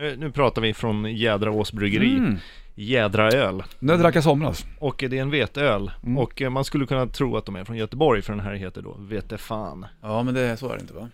nu, 0.00 0.16
nu 0.16 0.30
pratar 0.30 0.62
vi 0.62 0.74
från 0.74 1.16
Jädraås 1.16 1.72
bryggeri, 1.72 2.16
Mm. 2.16 2.38
Jädraöl. 2.74 3.62
Den 3.78 4.00
drack 4.00 4.16
jag 4.16 4.24
somras. 4.24 4.66
Och 4.78 5.04
det 5.08 5.18
är 5.18 5.22
en 5.22 5.30
veteöl. 5.30 5.90
Mm. 6.02 6.18
Och 6.18 6.42
eh, 6.42 6.50
man 6.50 6.64
skulle 6.64 6.86
kunna 6.86 7.06
tro 7.06 7.36
att 7.36 7.46
de 7.46 7.56
är 7.56 7.64
från 7.64 7.76
Göteborg, 7.76 8.22
för 8.22 8.32
den 8.32 8.40
här 8.40 8.54
heter 8.54 8.82
då 8.82 8.96
Vetefan. 8.98 9.86
Ja, 10.02 10.22
men 10.22 10.34
det, 10.34 10.56
så 10.56 10.68
är 10.68 10.74
det 10.74 10.80
inte 10.80 10.94
va? 10.94 11.08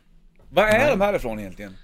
Vad 0.51 0.65
är 0.65 0.91
de 0.91 1.01
härifrån 1.01 1.39
egentligen? 1.39 1.77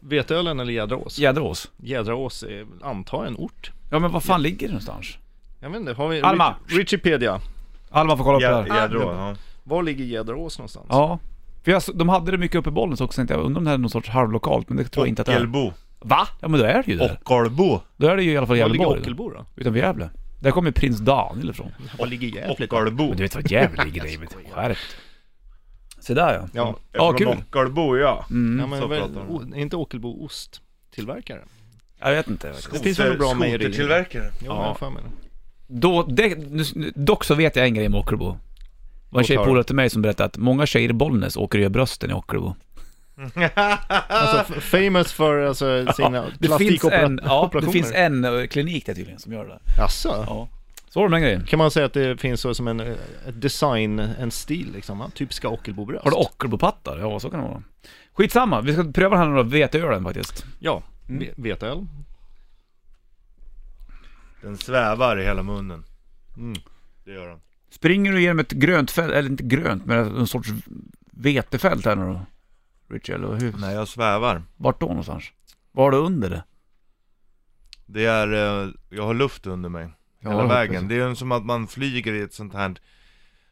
Veteölen 0.00 0.60
eller 0.60 0.72
Jädraås? 0.72 1.18
Jäderås? 1.18 1.70
Jädraås 1.76 2.42
är, 2.42 2.66
antar 2.82 3.18
jag, 3.18 3.26
en 3.26 3.36
ort. 3.36 3.72
Ja, 3.90 3.98
men 3.98 4.12
vad 4.12 4.24
fan 4.24 4.42
ligger 4.42 4.66
det 4.66 4.72
någonstans? 4.72 5.18
Jag 5.60 5.70
vet 5.70 5.80
inte, 5.80 5.92
har 5.92 6.08
vi... 6.08 6.20
Alma. 6.20 6.54
Rich- 6.66 6.76
Wikipedia. 6.78 7.40
Alma 7.90 8.16
får 8.16 8.24
kolla 8.24 8.36
upp 8.36 8.66
det 8.66 8.72
här. 8.74 8.82
Jädrå, 8.82 9.08
Ah, 9.10 9.28
ja. 9.28 9.36
Var 9.64 9.82
ligger 9.82 10.04
Jädraås 10.04 10.58
någonstans? 10.58 10.86
Ja. 10.88 11.18
För 11.64 11.70
jag, 11.72 11.82
de 11.94 12.08
hade 12.08 12.30
det 12.30 12.38
mycket 12.38 12.56
uppe 12.56 12.68
i 12.68 12.72
Bollnäs 12.72 13.00
också, 13.00 13.20
jag 13.28 13.30
undrar 13.40 13.58
om 13.58 13.64
det 13.64 13.70
här 13.70 13.74
är 13.74 13.78
någon 13.78 13.90
sorts 13.90 14.08
halvlokalt, 14.08 14.68
men 14.68 14.76
det 14.78 14.84
tror 14.84 15.06
jag 15.06 15.08
inte 15.08 15.22
att 15.22 15.26
det 15.26 15.32
är. 15.32 15.36
Ockelbo. 15.36 15.72
Va? 16.00 16.28
Ja 16.40 16.48
men 16.48 16.60
då 16.60 16.66
är 16.66 16.82
det 16.82 16.92
ju 16.92 16.96
där. 16.96 17.18
Ockelbo. 17.24 17.80
Då 17.96 18.06
är 18.06 18.16
det 18.16 18.22
ju 18.22 18.32
i 18.32 18.36
alla 18.36 18.46
fall 18.46 18.58
Var 18.58 18.68
ligger 18.68 18.84
Gävleborg. 18.84 19.00
Ockelbo 19.00 19.30
då? 19.30 19.44
Utanför 19.56 19.80
Gävle. 19.80 20.10
Där 20.40 20.50
kommer 20.50 20.70
prins 20.70 20.98
Daniel 20.98 21.50
ifrån. 21.50 21.72
Var 21.98 22.06
ligger 22.06 22.28
Gävle? 22.28 22.52
Ockelbo. 22.52 23.08
Men 23.08 23.16
du 23.16 23.22
vet 23.22 23.34
vad 23.34 23.50
Gävle 23.50 23.84
ligger 23.84 24.00
David? 24.00 24.28
Skärpt. 24.54 24.78
Se 26.00 26.14
där 26.14 26.34
ja. 26.34 26.48
Ja, 26.52 26.76
Ja, 26.92 27.08
Från 27.08 27.18
kul. 27.18 27.28
Ockelbo 27.28 27.96
ja. 27.96 28.26
Mm. 28.30 28.60
ja 28.60 28.66
men 28.66 28.80
så 28.80 28.86
väl, 28.86 29.00
pratar 29.00 29.14
de. 29.14 29.30
o, 29.30 29.42
är 29.56 29.60
inte 29.60 29.76
Ockelbo 29.76 30.24
osttillverkare? 30.24 31.40
Jag 32.00 32.10
vet 32.10 32.28
inte. 32.28 32.52
Det 32.72 32.78
finns 32.78 32.98
väl 32.98 33.18
bra 33.18 33.34
mejeri? 33.34 33.64
Skotertillverkare. 33.64 34.30
Jo, 34.38 34.46
Ja. 34.46 34.54
jag 34.56 34.62
har 34.62 34.74
för 34.74 34.90
mig 34.90 35.02
det. 35.02 35.10
Då, 35.66 36.02
det, 36.02 36.34
dock 36.94 37.24
så 37.24 37.34
vet 37.34 37.56
jag 37.56 37.66
en 37.66 37.74
grej 37.74 37.88
med 37.88 38.00
Ockelbo. 38.00 38.30
Det 38.32 38.38
var 39.14 39.20
en 39.20 39.26
tjejpolare 39.26 39.64
till 39.64 39.74
mig 39.74 39.90
som 39.90 40.02
berättade 40.02 40.26
att 40.26 40.36
många 40.36 40.66
tjejer 40.66 40.90
i 40.90 40.92
Bollnäs 40.92 41.36
åker 41.36 41.58
och 41.58 41.62
gör 41.62 41.68
brösten 41.68 42.10
i 42.10 42.12
Ockelbo. 42.12 42.54
Alltså 44.08 44.60
famous 44.60 45.12
för 45.12 45.46
alltså, 45.46 45.92
sina 45.96 46.26
Det 46.38 46.58
finns 46.58 46.84
en, 46.84 47.20
ja, 47.24 47.50
det 47.60 47.72
finns 47.72 47.92
en 47.92 48.24
eh, 48.24 48.46
klinik 48.46 48.86
där 48.86 48.94
tydligen 48.94 49.20
som 49.20 49.32
gör 49.32 49.44
det. 49.46 49.58
Jaså? 49.78 50.24
Ja. 50.26 50.48
Så 50.92 51.00
var 51.00 51.06
det 51.08 51.10
med 51.10 51.22
grejen. 51.22 51.46
Kan 51.46 51.58
man 51.58 51.70
säga 51.70 51.86
att 51.86 51.92
det 51.92 52.20
finns 52.20 52.40
så 52.40 52.54
som 52.54 52.68
en 52.68 52.80
eh, 52.80 52.96
design, 53.32 53.98
en 53.98 54.30
stil 54.30 54.72
liksom, 54.72 54.98
va? 54.98 55.10
typiska 55.14 55.48
Ockelbobröst? 55.48 56.04
Har 56.04 56.10
du 56.10 56.16
Ockelbo-pattar? 56.16 56.98
Ja, 56.98 57.20
så 57.20 57.30
kan 57.30 57.40
det 57.40 57.46
vara. 57.48 57.62
Skitsamma, 58.12 58.60
vi 58.60 58.72
ska 58.72 58.92
pröva 58.92 59.16
den 59.18 59.28
här 59.28 59.36
då, 59.36 59.42
veteölen 59.42 60.04
faktiskt. 60.04 60.44
Ja, 60.58 60.82
Mm. 61.08 61.20
ve- 61.20 61.32
veteöl. 61.36 61.86
Den 64.42 64.58
svävar 64.58 65.20
i 65.20 65.24
hela 65.24 65.42
munnen. 65.42 65.84
Mm. 66.36 66.54
Det 67.04 67.10
gör 67.12 67.28
den. 67.28 67.40
Springer 67.70 68.12
du 68.12 68.22
genom 68.22 68.38
ett 68.38 68.50
grönt 68.52 68.90
fält, 68.90 69.12
eller 69.12 69.30
inte 69.30 69.42
grönt, 69.44 69.86
men 69.86 70.16
en 70.16 70.26
sorts 70.26 70.48
vetefält 71.10 71.84
här 71.84 71.96
nu 71.96 72.04
då? 72.04 72.20
Richie, 72.94 73.14
eller 73.14 73.34
hur? 73.40 73.52
Nej, 73.58 73.74
jag 73.74 73.88
svävar. 73.88 74.42
Vart 74.56 74.80
då 74.80 74.86
någonstans? 74.86 75.24
Vad 75.72 75.86
har 75.86 75.90
du 75.90 75.96
under 75.98 76.30
det? 76.30 76.44
Det 77.86 78.04
är, 78.04 78.32
eh, 78.64 78.68
jag 78.90 79.02
har 79.06 79.14
luft 79.14 79.46
under 79.46 79.68
mig. 79.68 79.88
Ja, 80.20 80.30
hela 80.30 80.42
det 80.42 80.48
vägen. 80.48 80.88
Det 80.88 80.94
är 80.94 81.08
ju 81.08 81.14
som 81.14 81.32
att 81.32 81.44
man 81.44 81.66
flyger 81.66 82.12
i 82.12 82.20
ett 82.22 82.34
sånt 82.34 82.54
här 82.54 82.74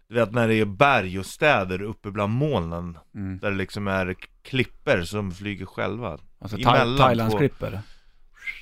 Du 0.08 0.14
vet 0.14 0.32
när 0.32 0.48
det 0.48 0.54
är 0.54 0.64
berg 0.64 1.18
och 1.18 1.26
städer 1.26 1.82
uppe 1.82 2.10
bland 2.10 2.32
molnen 2.32 2.98
Mm. 3.14 3.38
Där 3.38 3.50
det 3.50 3.56
liksom 3.56 3.88
är 3.88 4.14
klipper 4.42 5.02
som 5.02 5.32
flyger 5.32 5.66
själva 5.66 6.18
Alltså 6.38 6.56
thai, 6.56 6.96
Thailandsklipper? 6.98 7.80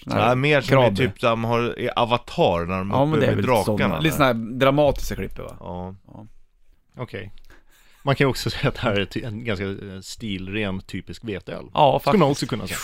Nej, 0.07 0.37
mer 0.37 0.61
som 0.61 0.79
är 0.79 0.95
typ 0.95 1.21
som 1.21 1.45
har, 1.45 1.79
i 1.79 1.91
Avatar 1.97 2.67
när 2.67 2.79
de 2.79 2.91
Ja 2.91 3.03
uppe 3.03 3.11
men 3.11 3.21
det 3.21 3.27
är 3.27 3.37
med 3.37 3.45
drakarna 3.45 3.99
lite 4.01 4.17
sådana 4.17 4.33
här 4.33 4.59
dramatiska 4.59 5.15
klipper 5.15 5.43
va? 5.43 5.57
Ja, 5.61 5.95
Okej. 6.99 7.33
Man 8.03 8.17
kan 8.17 8.25
ju 8.25 8.29
också 8.29 8.51
säga 8.51 8.69
att 8.69 8.75
det 8.75 8.81
här 8.81 9.01
är 9.01 9.25
en 9.25 9.45
ganska 9.45 9.65
eh, 9.65 10.01
stilren 10.03 10.81
typisk 10.81 11.25
veteöl. 11.25 11.71
Ja 11.75 12.01
Skulle 12.01 12.19
man 12.19 12.29
faktiskt. 12.29 12.43
också 12.43 12.57
kunna 12.57 12.67
säga. 12.67 12.79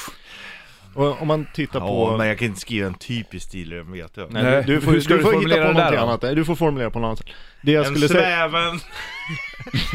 Och 0.94 1.22
om 1.22 1.28
man 1.28 1.46
tittar 1.54 1.80
ja 1.80 1.86
på... 1.86 2.16
men 2.16 2.26
jag 2.28 2.38
kan 2.38 2.48
inte 2.48 2.60
skriva 2.60 2.86
en 2.86 2.94
typisk 2.94 3.46
stil, 3.48 3.72
jag 3.72 3.84
vet 3.84 4.16
jag 4.16 4.32
Nej, 4.32 4.42
Nej, 4.42 4.64
du, 4.66 4.74
du 4.74 4.80
får, 4.80 4.92
hur 4.92 5.00
ska 5.00 5.12
du 5.14 5.18
du 5.18 5.22
får 5.22 5.30
hitta 5.32 5.40
formulera 5.40 5.66
på 5.66 5.72
det 5.72 5.84
där 5.84 5.96
någonting 6.00 6.28
annat. 6.28 6.36
Du 6.36 6.44
får 6.44 6.54
formulera 6.54 6.90
på 6.90 6.98
något 6.98 7.06
annat 7.06 7.18
sätt. 7.18 7.28
Det 7.62 7.72
jag 7.72 7.86
En 7.86 7.90
skulle 7.94 8.08
säga... 8.08 8.48
sväven! 8.50 8.80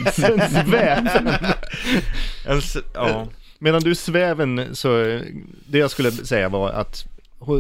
En 0.07 0.49
sväv. 0.49 1.07
En 2.47 2.57
s- 2.57 2.77
ja, 2.93 3.27
Medan 3.60 3.81
du 3.81 3.95
sväven, 3.95 4.75
så 4.75 5.19
det 5.69 5.77
jag 5.77 5.91
skulle 5.91 6.12
säga 6.12 6.49
var 6.49 6.69
att 6.69 7.05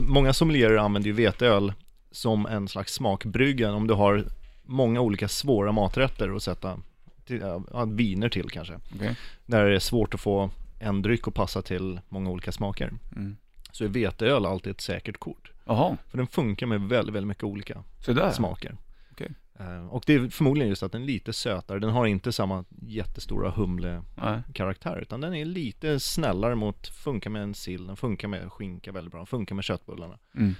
många 0.01 0.33
sommelierer 0.33 0.77
använder 0.77 1.07
ju 1.07 1.13
veteöl 1.13 1.73
som 2.11 2.45
en 2.45 2.67
slags 2.67 2.93
smakbrygga 2.93 3.71
om 3.71 3.87
du 3.87 3.93
har 3.93 4.23
många 4.65 5.01
olika 5.01 5.27
svåra 5.27 5.71
maträtter 5.71 6.35
att 6.35 6.43
sätta 6.43 6.79
till, 7.27 7.41
ja, 7.73 7.85
viner 7.85 8.29
till 8.29 8.49
kanske. 8.49 8.73
Okej. 8.95 9.15
Där 9.45 9.65
det 9.65 9.75
är 9.75 9.79
svårt 9.79 10.13
att 10.13 10.19
få 10.21 10.49
en 10.79 11.01
dryck 11.01 11.27
att 11.27 11.33
passa 11.33 11.61
till 11.61 11.99
många 12.09 12.29
olika 12.29 12.51
smaker. 12.51 12.93
Mm. 13.15 13.37
Så 13.71 13.83
är 13.83 13.87
veteöl 13.87 14.45
alltid 14.45 14.71
ett 14.71 14.81
säkert 14.81 15.17
kort. 15.17 15.51
Jaha, 15.65 15.97
För 16.07 16.17
den 16.17 16.27
funkar 16.27 16.65
med 16.67 16.81
väldigt, 16.81 17.15
väldigt 17.15 17.27
mycket 17.27 17.43
olika 17.43 17.83
så 18.05 18.13
där. 18.13 18.31
smaker. 18.31 18.77
Okej. 19.11 19.31
Eh, 19.59 19.87
Och 19.87 20.03
det 20.07 20.13
är 20.13 20.29
förmodligen 20.29 20.69
just 20.69 20.83
att 20.83 20.91
den 20.91 21.01
är 21.01 21.05
lite 21.05 21.33
sötare, 21.33 21.79
den 21.79 21.89
har 21.89 22.05
inte 22.05 22.31
samma 22.31 22.65
jättestora 22.81 23.49
humle 23.51 24.03
Nej. 24.15 24.41
karaktär 24.53 24.99
utan 25.01 25.21
den 25.21 25.35
är 25.35 25.45
lite 25.45 25.99
snällare 25.99 26.55
mot, 26.55 26.87
funkar 26.87 27.29
med 27.29 27.43
en 27.43 27.53
sill, 27.53 27.87
den 27.87 27.97
funkar 27.97 28.27
med 28.27 28.51
skinka 28.51 28.91
väldigt 28.91 29.11
bra, 29.11 29.25
funkar 29.25 29.55
med 29.55 29.63
köttbullarna. 29.63 30.17
Mm. 30.35 30.55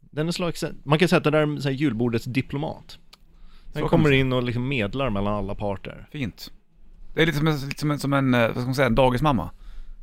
Den 0.00 0.28
är 0.28 0.32
slags, 0.32 0.64
man 0.82 0.98
kan 0.98 1.08
säga 1.08 1.18
att 1.18 1.24
det 1.24 1.30
där 1.30 1.56
är 1.56 1.60
så 1.60 1.68
här 1.68 1.76
julbordets 1.76 2.24
diplomat. 2.24 2.98
Den 3.72 3.88
kommer 3.88 4.10
in 4.12 4.32
och 4.32 4.42
liksom 4.42 4.68
medlar 4.68 5.10
mellan 5.10 5.34
alla 5.34 5.54
parter. 5.54 6.08
Fint. 6.10 6.52
Det 7.14 7.22
är 7.22 7.26
lite 7.26 7.38
som 7.38 7.46
en, 7.46 7.56
lite 7.68 7.80
som 7.80 7.90
en, 7.90 7.98
som 7.98 8.12
en 8.12 8.34
eh, 8.34 8.40
vad 8.40 8.50
ska 8.56 8.64
man 8.64 8.74
säga, 8.74 8.86
en 8.86 8.94
dagismamma. 8.94 9.50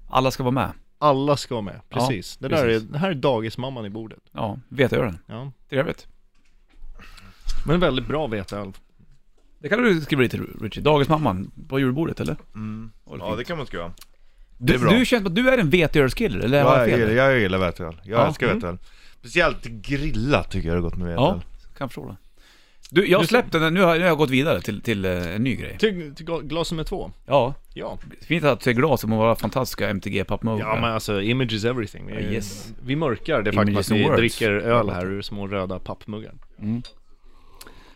Alla 0.10 0.32
ska 0.32 0.44
vara 0.44 0.52
med. 0.52 0.72
Alla 1.00 1.38
ska 1.38 1.54
vara 1.56 1.66
med, 1.66 1.82
Ja, 1.90 1.98
precis. 1.98 2.38
det, 2.38 2.48
där 2.48 2.58
är, 2.58 2.66
precis. 2.74 2.90
det 2.90 2.98
här 2.98 3.10
är 3.10 3.14
dagismamman 3.16 3.86
i 3.86 3.90
bordet. 3.90 4.20
Ja, 4.32 4.60
veteölen. 4.70 5.18
Ja. 5.28 5.52
Trevligt. 5.70 6.08
Men 7.68 7.80
väldigt 7.80 8.08
bra 8.08 8.28
veteöl. 8.28 8.74
Det 9.60 9.70
kan 9.70 9.84
du 9.84 10.02
skriva 10.02 10.22
lite 10.22 10.38
Richie. 10.62 10.84
Dagismamman 10.84 11.52
på 11.70 11.80
julbordet 11.80 12.20
eller? 12.20 12.38
Mm. 12.56 12.92
Ja, 13.06 13.12
det 13.16 13.24
är 13.24 13.30
Ja 13.30 13.36
det 13.36 13.44
kan 13.44 13.58
man 13.58 13.66
skriva. 13.68 13.94
Du, 14.58 14.74
är 14.74 14.80
bra. 14.80 14.92
du 14.92 15.06
känns 15.06 15.26
att 15.26 15.36
du 15.36 15.50
är 15.50 15.58
en 15.58 15.70
veteölskille, 15.70 16.44
eller 16.44 16.58
Ja, 16.60 16.64
jag 16.78 16.80
jag, 16.82 16.90
fel? 16.90 17.00
gillar, 17.10 17.14
jag 17.30 17.40
gillar 17.40 17.58
veteöl. 17.58 18.02
Jag 18.04 18.20
Ja, 18.20 18.28
älskar 18.28 18.46
mm. 18.48 18.58
veteöl. 18.58 18.78
Speciellt 19.20 19.64
grillat 19.66 20.52
tycker 20.52 20.68
jag 20.70 20.78
det 20.78 20.80
är 20.80 20.82
gott 20.82 20.96
med 20.98 21.08
veteöl. 21.08 21.42
Ja, 21.44 21.74
kan 21.78 21.90
förstå 21.90 22.08
det. 22.08 22.16
Du, 22.94 23.08
jag 23.08 23.18
har 23.18 23.24
Du- 23.24 23.28
släppt 23.28 23.52
den, 23.52 23.74
nu 23.74 23.82
har, 23.82 23.94
nu 23.96 24.00
har 24.02 24.08
jag 24.08 24.18
gått 24.18 24.30
vidare 24.30 24.62
till, 24.62 24.82
till 24.82 25.06
eh, 25.06 25.36
en 25.36 25.44
ny 25.44 25.56
grej. 25.56 25.78
Till, 25.78 26.16
till 26.16 26.26
gla- 26.26 26.42
glas 26.48 26.72
nummer 26.72 26.84
två. 26.84 27.12
Ja, 27.26 27.54
Ja. 27.74 27.98
fint 28.22 28.44
att 28.44 28.64
se 28.64 28.74
glas 28.74 29.02
som 29.02 29.12
våra 29.12 29.36
fantastiska 29.36 29.90
MTG 29.90 30.24
pappmuggar. 30.24 30.68
Ja 30.68 30.76
men 30.82 30.94
alltså, 30.94 31.22
image 31.22 31.54
is 31.54 31.66
everything. 31.66 32.06
Vi, 32.08 32.14
Ja, 32.14 32.20
yes. 32.20 32.74
vi 32.84 32.96
mörkar 32.96 33.42
det 33.42 33.52
faktum 33.52 33.78
att 33.78 33.92
vi 33.92 34.04
words. 34.04 34.18
dricker 34.18 34.52
öl 34.52 34.90
här 34.90 35.06
ur 35.06 35.22
små 35.22 35.48
röda 35.48 35.80
pappmuggar. 35.80 36.34
Mm. 36.60 36.82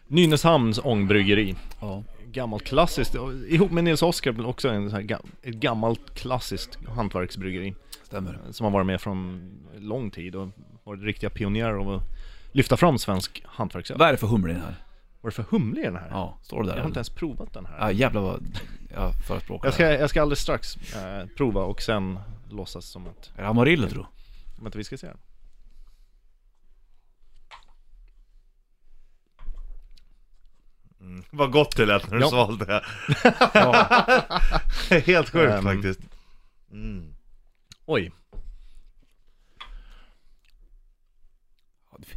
Nynäshamns 0.08 0.79
ångbryggeri. 0.84 1.55
Ja. 1.81 2.03
Gammalt 2.31 2.63
klassiskt, 2.63 3.15
och 3.15 3.31
ihop 3.47 3.71
med 3.71 3.84
Nils 3.84 4.01
Oskar 4.01 4.45
också 4.47 4.69
en 4.69 4.89
sån 4.89 4.95
här, 4.99 5.03
ga- 5.08 5.25
ett 5.43 5.55
gammalt 5.55 6.15
klassiskt 6.15 6.79
hantverksbryggeri. 6.95 7.75
Stämmer. 8.03 8.39
Som 8.51 8.63
har 8.63 8.71
varit 8.71 8.86
med 8.86 9.01
från 9.01 9.51
lång 9.77 10.12
tid 10.12 10.36
och 10.36 10.47
varit 10.84 11.03
riktiga 11.03 11.29
pionjärer 11.29 11.73
av 11.73 11.89
att 11.89 12.03
lyfta 12.51 12.77
fram 12.77 12.97
svensk 12.97 13.43
hantverksöl. 13.45 13.97
Vad 13.97 14.08
är 14.08 14.12
det 14.12 14.17
för 14.17 14.27
humle 14.27 14.51
i 14.51 14.53
den 14.53 14.63
här? 14.63 14.75
Vad 15.25 15.33
är 15.33 15.38
det 15.38 15.43
för 15.43 15.57
humle 15.57 15.79
i 15.81 15.83
den 15.83 15.95
här? 15.95 16.07
Ja, 16.09 16.39
står 16.41 16.63
det 16.63 16.69
där? 16.69 16.75
Jag 16.75 16.83
har 16.83 16.88
inte 16.88 16.97
ens 16.99 17.09
provat 17.09 17.53
den 17.53 17.65
här. 17.65 17.77
Ja 17.79 17.91
jävlar 17.91 18.21
vad 18.21 18.43
jag 18.93 19.13
förespråkar 19.27 19.67
Jag 19.67 19.73
ska, 19.73 19.91
jag 19.91 20.09
ska 20.09 20.21
alldeles 20.21 20.39
strax 20.39 20.75
eh, 20.95 21.25
prova 21.38 21.61
och 21.63 21.81
sen 21.81 22.19
låtsas 22.49 22.85
som 22.85 23.07
att, 23.07 23.31
Är 23.35 23.41
det 23.41 23.47
Amarillo 23.47 23.88
tror 23.88 24.07
som 24.57 24.67
att 24.67 24.75
vi 24.75 24.83
ska 24.83 24.97
se 24.97 25.07
den. 25.07 25.17
Mm. 30.99 31.23
Vad 31.31 31.51
gott 31.51 31.75
det 31.77 31.85
lät 31.85 32.09
när 32.09 32.17
du 32.17 32.21
Ja. 32.23 32.29
svalde 32.29 32.65
det. 32.65 32.83
Ja. 33.53 33.88
Helt 35.05 35.29
sjukt 35.29 35.53
Ehm. 35.53 35.63
faktiskt. 35.63 35.99
Mm. 36.71 37.15
Oj. 37.85 38.11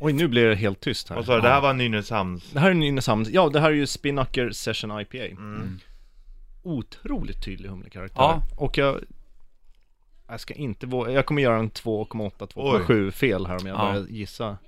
Oj, 0.01 0.13
nu 0.13 0.29
blir 0.29 0.47
det 0.49 0.55
helt 0.55 0.81
tyst 0.81 1.09
här. 1.09 1.17
Vad 1.17 1.25
sa 1.27 1.35
du, 1.35 1.41
det 1.41 1.49
här 1.49 1.61
var 1.61 1.73
Nynäshamns? 1.75 2.51
Det 2.53 2.61
här 2.61 2.71
är 2.71 2.75
Nynäshamns, 2.75 3.29
ja 3.29 3.49
det 3.49 3.61
här 3.61 3.69
är 3.71 3.75
ju 3.75 3.87
Spinnaker 3.87 4.51
Session 4.51 5.01
IPA. 5.01 5.25
Mm. 5.25 5.79
Otroligt 6.63 7.45
tydlig 7.45 7.69
humlekaraktär. 7.69 8.21
Ja. 8.23 8.43
Och 8.57 8.79
jag, 8.79 9.01
jag 10.29 10.41
ska 10.41 10.55
inte 10.55 10.87
våga, 10.87 11.11
jag 11.13 11.27
kommer 11.27 11.43
göra 11.43 11.57
en 11.57 11.71
2,8, 11.71 12.31
2,7 12.55 13.11
fel 13.11 13.47
här 13.47 13.61
om 13.61 13.67
jag 13.67 13.79
Ja. 13.79 13.93
börjar 13.93 14.07
gissa. 14.09 14.59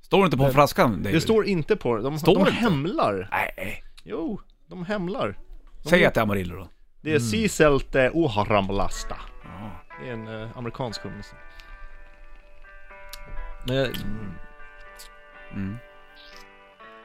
Står 0.00 0.18
det 0.18 0.24
inte 0.24 0.36
på 0.36 0.44
Det- 0.46 0.52
flaskan 0.52 0.90
David? 1.02 1.14
Det 1.14 1.20
står 1.20 1.46
inte 1.46 1.76
på 1.76 1.96
de, 1.96 2.18
Står 2.18 2.34
de 2.34 2.40
inte? 2.40 2.52
hämlar. 2.52 3.28
Nej. 3.30 3.82
Jo, 4.04 4.40
de 4.66 4.84
hämlar. 4.84 5.38
De, 5.82 5.88
Säg 5.88 6.04
att 6.04 6.14
det 6.14 6.20
är 6.20 6.22
Amarillo 6.22 6.56
då. 6.56 6.68
Det 7.00 7.14
är 7.14 7.18
Siselte 7.18 8.10
Oharamlasta. 8.14 9.16
Ja. 9.44 9.70
Det 10.02 10.08
är 10.08 10.12
en 10.12 10.42
eh, 10.42 10.48
amerikansk 10.58 11.02
humle. 11.02 11.22
Men 13.68 13.76
jag, 13.76 13.86
Mm. 15.52 15.78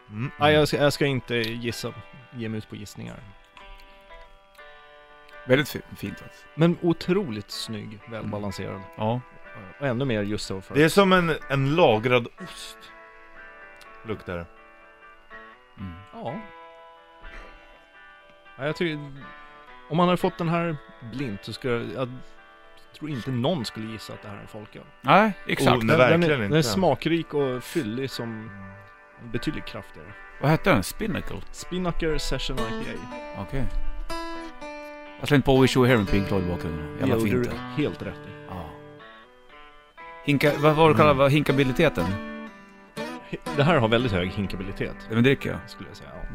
Mm. 0.10 0.32
nej, 0.40 0.54
jag, 0.54 0.68
ska, 0.68 0.78
jag 0.78 0.94
ska 0.94 1.06
inte 1.06 1.36
gissa, 1.36 1.94
ge 2.32 2.50
mig 2.50 2.58
ut 2.58 2.70
på 2.70 2.76
gissningar. 2.76 3.20
Väldigt 5.48 5.70
fi- 5.70 5.82
fint 5.98 6.20
faktiskt. 6.20 6.46
Men 6.56 6.78
otroligt 6.82 7.52
snygg, 7.52 8.00
välbalanserad. 8.10 8.82
Ja. 8.98 9.22
Och 9.80 9.88
ännu 9.88 10.06
mer 10.06 10.22
just 10.24 10.46
så 10.46 10.62
för 10.62 10.76
Det 10.76 10.84
är 10.84 10.90
som 10.90 11.14
en, 11.14 11.36
en 11.50 11.76
lagrad 11.76 12.28
ost. 12.44 12.78
Luktar 14.06 14.38
det. 14.38 14.46
Mm. 15.80 15.94
Ja. 16.14 16.36
ja 18.58 18.66
jag 18.66 18.76
tycker, 18.76 19.12
om 19.90 19.98
man 19.98 20.08
hade 20.08 20.18
fått 20.18 20.38
den 20.38 20.50
här 20.50 20.78
blint 21.14 21.46
så 21.46 21.54
skulle 21.54 21.74
jag, 21.74 21.84
jag 21.94 22.10
tror 22.94 23.10
inte 23.10 23.32
någon 23.32 23.66
skulle 23.66 23.92
gissa 23.92 24.14
att 24.14 24.22
det 24.22 24.28
här 24.28 24.36
är 24.38 24.42
en 24.42 24.48
folköl. 24.48 24.84
Nej, 25.02 25.34
exakt. 25.48 25.70
Oh, 25.72 25.78
nej. 25.78 25.88
Den, 25.88 25.98
verkligen 25.98 26.22
den, 26.22 26.32
är, 26.32 26.44
den 26.50 26.54
är 26.58 26.62
smakrik 26.62 27.34
och 27.34 27.64
fyllig 27.64 28.10
som 28.10 28.50
betydligt 29.32 29.66
kraftigare. 29.66 30.08
Vad 30.42 30.52
hette 30.52 30.70
den? 30.74 30.84
Spinnacle? 30.84 31.38
Spinnaker 31.52 32.18
Session 32.18 32.58
IPA. 32.58 33.42
Okej. 33.42 33.66
Jag 35.20 35.28
slängde 35.28 35.46
på 35.46 35.62
Wish 35.62 35.78
You 35.78 35.86
Were 35.86 35.90
Here 35.96 36.04
med 36.04 36.12
Pink 36.12 36.28
Floyd 36.28 36.46
i 36.46 36.48
bakgrunden. 36.50 36.98
Jävla 37.00 37.16
Det 37.16 37.22
fint 37.22 37.44
du 37.44 37.82
helt 37.84 38.02
rätt 38.02 38.14
i. 38.28 38.30
Ja. 38.50 38.70
Hinka, 40.26 40.52
vad 40.58 40.76
var 40.76 40.90
det 40.90 40.96
kallade 40.96 41.20
Mm. 41.22 41.32
hinkabiliteten? 41.34 42.06
Det 43.56 43.64
här 43.64 43.78
har 43.78 43.88
väldigt 43.88 44.12
hög 44.12 44.30
hinkabilitet, 44.30 44.96
Det 45.10 45.16
men 45.16 45.24
dricker 45.24 45.50
jag. 45.50 45.60
skulle 45.70 45.90
jag 45.90 45.98
säga. 45.98 46.10
Ja. 46.14 46.28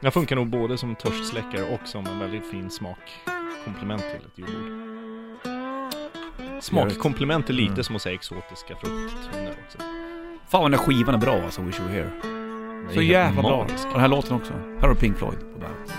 Den 0.00 0.12
funkar 0.12 0.36
nog 0.36 0.48
både 0.48 0.78
som 0.78 0.94
törstsläckare 0.94 1.62
och 1.74 1.88
som 1.88 2.06
en 2.06 2.18
väldigt 2.18 2.50
fin 2.50 2.70
smakkomplement 2.70 4.02
till 4.02 4.26
ett 4.26 4.38
julbord. 4.38 5.05
Smakkomplement 6.60 7.48
är 7.50 7.54
lite 7.54 7.72
Mm. 7.72 7.84
som 7.84 7.96
att 7.96 8.02
säga 8.02 8.14
exotiska 8.14 8.74
frukttoner 8.80 9.54
också. 9.66 9.78
Fan 10.48 10.62
vad 10.62 10.70
den 10.70 10.78
här 10.80 10.86
skivan 10.86 11.14
är 11.14 11.18
bra 11.18 11.42
alltså, 11.44 11.62
Wish 11.62 11.78
You 11.80 11.88
Were 11.88 11.98
Here. 11.98 12.10
Så 12.94 13.02
jävla 13.02 13.42
bra. 13.42 13.56
Och 13.60 13.68
den 13.92 14.00
här 14.00 14.08
låten 14.08 14.36
också. 14.36 14.52
Här 14.52 14.80
har 14.80 14.88
du 14.88 14.94
Pink 14.94 15.16
Floyd 15.18 15.38
på 15.40 15.58
bandet. 15.60 15.94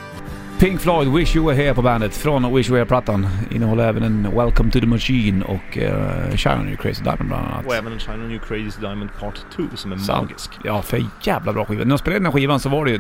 Pink 0.59 0.81
Floyd, 0.81 1.07
Wish 1.13 1.35
You 1.35 1.45
Were 1.47 1.55
Here 1.63 1.73
på 1.73 1.81
bandet 1.81 2.17
från 2.17 2.55
Wish 2.55 2.69
You 2.69 2.73
Were 2.73 2.79
Here-plattan. 2.79 3.27
Innehåller 3.51 3.87
även 3.87 4.03
en 4.03 4.23
Welcome 4.35 4.71
to 4.71 4.79
the 4.79 4.85
Machine 4.85 5.43
och 5.43 5.77
uh, 5.77 6.35
Shine 6.35 6.59
on 6.59 6.67
Your 6.67 6.77
Crazy 6.77 7.03
Diamond 7.03 7.27
bland 7.29 7.45
annat. 7.47 7.65
Och 7.65 7.75
även 7.75 7.93
en 7.93 7.99
China 7.99 8.17
New 8.17 8.39
Crazy 8.39 8.81
Diamond 8.81 9.09
Part 9.19 9.39
2 9.55 9.63
som 9.75 9.91
är 9.91 9.97
Sant. 9.97 10.21
magisk. 10.21 10.51
Ja, 10.63 10.81
för 10.81 11.05
jävla 11.23 11.53
bra 11.53 11.65
skiva. 11.65 11.79
När 11.83 11.89
de 11.89 11.97
spelade 11.97 12.19
den 12.19 12.25
här 12.25 12.31
skivan 12.33 12.59
så 12.59 12.69
var 12.69 12.85
det 12.85 12.91
ju... 12.91 12.97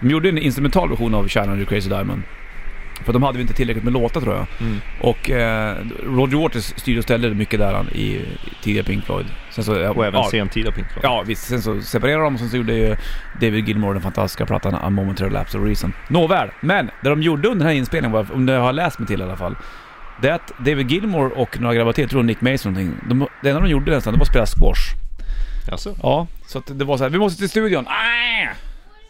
De 0.00 0.10
gjorde 0.10 0.28
en 0.28 0.38
instrumental 0.38 0.88
version 0.88 1.14
av 1.14 1.28
Shine 1.28 1.48
on 1.52 1.56
Your 1.56 1.66
Crazy 1.66 1.88
Diamond. 1.88 2.22
För 3.04 3.12
de 3.12 3.22
hade 3.22 3.38
ju 3.38 3.42
inte 3.42 3.54
tillräckligt 3.54 3.84
med 3.84 3.92
låtar 3.92 4.20
tror 4.20 4.34
jag. 4.34 4.46
Mm. 4.60 4.80
Och 5.00 5.30
eh, 5.30 5.76
Roger 6.04 6.36
Waters 6.36 6.64
styrde 6.64 6.98
och 6.98 7.04
ställde 7.04 7.34
mycket 7.34 7.58
där 7.58 7.86
i 7.94 8.00
i 8.00 8.24
tidiga 8.62 8.82
Pink 8.84 9.04
Floyd. 9.04 9.26
Sen 9.50 9.64
så, 9.64 9.72
Och 9.72 10.06
även 10.06 10.20
ja, 10.20 10.28
sentida 10.30 10.72
Pink 10.72 10.86
Floyd. 10.92 11.04
Ja 11.04 11.24
visst, 11.26 11.48
sen 11.48 11.62
så 11.62 11.80
separerade 11.80 12.24
de 12.24 12.34
och 12.34 12.40
sen 12.40 12.48
så 12.48 12.56
gjorde 12.56 12.72
ju 12.72 12.96
David 13.40 13.68
Gilmour 13.68 13.92
den 13.92 14.02
fantastiska 14.02 14.46
plattan 14.46 14.74
A 14.74 14.90
Momentary 14.90 15.30
Lapse 15.30 15.58
of 15.58 15.66
Reason. 15.66 15.92
Nåväl, 16.08 16.50
men 16.60 16.90
det 17.02 17.08
de 17.08 17.22
gjorde 17.22 17.48
under 17.48 17.64
den 17.64 17.72
här 17.72 17.78
inspelningen 17.78 18.26
om 18.32 18.46
det 18.46 18.52
har 18.52 18.66
jag 18.66 18.74
läst 18.74 18.98
mig 18.98 19.08
till 19.08 19.20
i 19.20 19.24
alla 19.24 19.36
fall, 19.36 19.56
det 20.22 20.28
är 20.28 20.32
att 20.32 20.52
David 20.58 20.90
Gilmour 20.90 21.38
och 21.38 21.60
några 21.60 21.74
grabbar 21.74 21.92
till, 21.92 22.02
jag 22.02 22.10
tror 22.10 22.22
Nick 22.22 22.40
Mason 22.40 22.72
någonting, 22.72 23.08
de, 23.08 23.26
det 23.42 23.48
enda 23.48 23.60
de 23.60 23.68
gjorde 23.68 23.90
nästan, 23.90 24.12
det 24.12 24.18
var 24.18 24.24
att 24.24 24.28
spela 24.28 24.46
squash. 24.46 24.94
Alltså, 25.72 25.96
Ja, 26.02 26.26
så 26.46 26.58
att 26.58 26.78
det 26.78 26.84
var 26.84 26.96
så 26.96 27.02
här, 27.02 27.10
vi 27.10 27.18
måste 27.18 27.38
till 27.38 27.48
studion, 27.48 27.86
ah! 27.88 28.54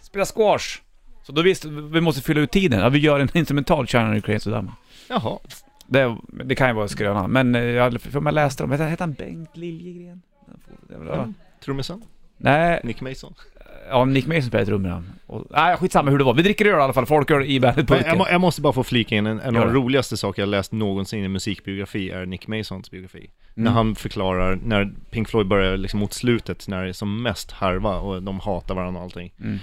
spela 0.02 0.24
squash! 0.24 0.80
Så 1.22 1.32
då 1.32 1.42
visste 1.42 1.68
vi, 1.68 1.80
vi 1.80 2.00
måste 2.00 2.22
fylla 2.22 2.40
ut 2.40 2.50
tiden, 2.50 2.80
ja, 2.80 2.88
vi 2.88 2.98
gör 2.98 3.20
en 3.20 3.28
instrumental 3.34 3.86
China 3.86 4.20
Crazy 4.20 4.50
Diamond. 4.50 4.70
jaha. 5.08 5.38
Det, 5.86 6.16
det 6.28 6.54
kan 6.54 6.68
ju 6.68 6.74
vara 6.74 6.88
skröna, 6.88 7.28
men 7.28 7.54
eh, 7.54 7.62
jag, 7.62 8.00
för 8.00 8.24
jag 8.24 8.34
läste 8.34 8.62
dem, 8.62 8.70
hette 8.70 8.96
han 9.02 9.12
Bengt 9.12 9.56
Liljegren? 9.56 10.22
Ja. 11.06 11.28
Trummisen? 11.64 12.02
Nej, 12.36 12.80
Nick 12.84 13.00
Mason? 13.00 13.34
Ja, 13.88 14.04
Nick 14.04 14.26
Mason 14.26 14.42
spelade 14.42 14.66
trummorna. 14.66 15.04
Och, 15.26 15.46
nej, 15.50 15.76
skitsamma 15.76 16.10
hur 16.10 16.18
det 16.18 16.24
var. 16.24 16.34
Vi 16.34 16.42
dricker 16.42 16.66
öl 16.66 16.78
i 16.78 16.82
alla 16.82 16.92
fall, 16.92 17.06
folköl 17.06 17.42
i 17.42 17.60
bandet 17.60 17.88
Men 17.88 18.02
jag, 18.06 18.18
må, 18.18 18.26
jag 18.30 18.40
måste 18.40 18.60
bara 18.60 18.72
få 18.72 18.84
flika 18.84 19.16
in, 19.16 19.26
en, 19.26 19.40
en 19.40 19.56
av 19.56 19.66
de 19.66 19.74
roligaste 19.74 20.16
saker 20.16 20.42
jag 20.42 20.48
läst 20.48 20.72
någonsin 20.72 21.24
i 21.24 21.28
musikbiografi 21.28 22.10
är 22.10 22.26
Nick 22.26 22.46
Masons 22.46 22.90
biografi. 22.90 23.18
Mm. 23.18 23.30
När 23.54 23.70
han 23.70 23.94
förklarar, 23.94 24.58
när 24.64 24.92
Pink 25.10 25.28
Floyd 25.28 25.46
börjar 25.46 25.76
liksom 25.76 26.00
mot 26.00 26.12
slutet, 26.12 26.68
när 26.68 26.82
det 26.82 26.88
är 26.88 26.92
som 26.92 27.22
mest 27.22 27.50
harva 27.50 27.96
och 27.96 28.22
de 28.22 28.40
hatar 28.40 28.74
varandra 28.74 28.98
och 28.98 29.04
allting. 29.04 29.32
Mm. 29.40 29.58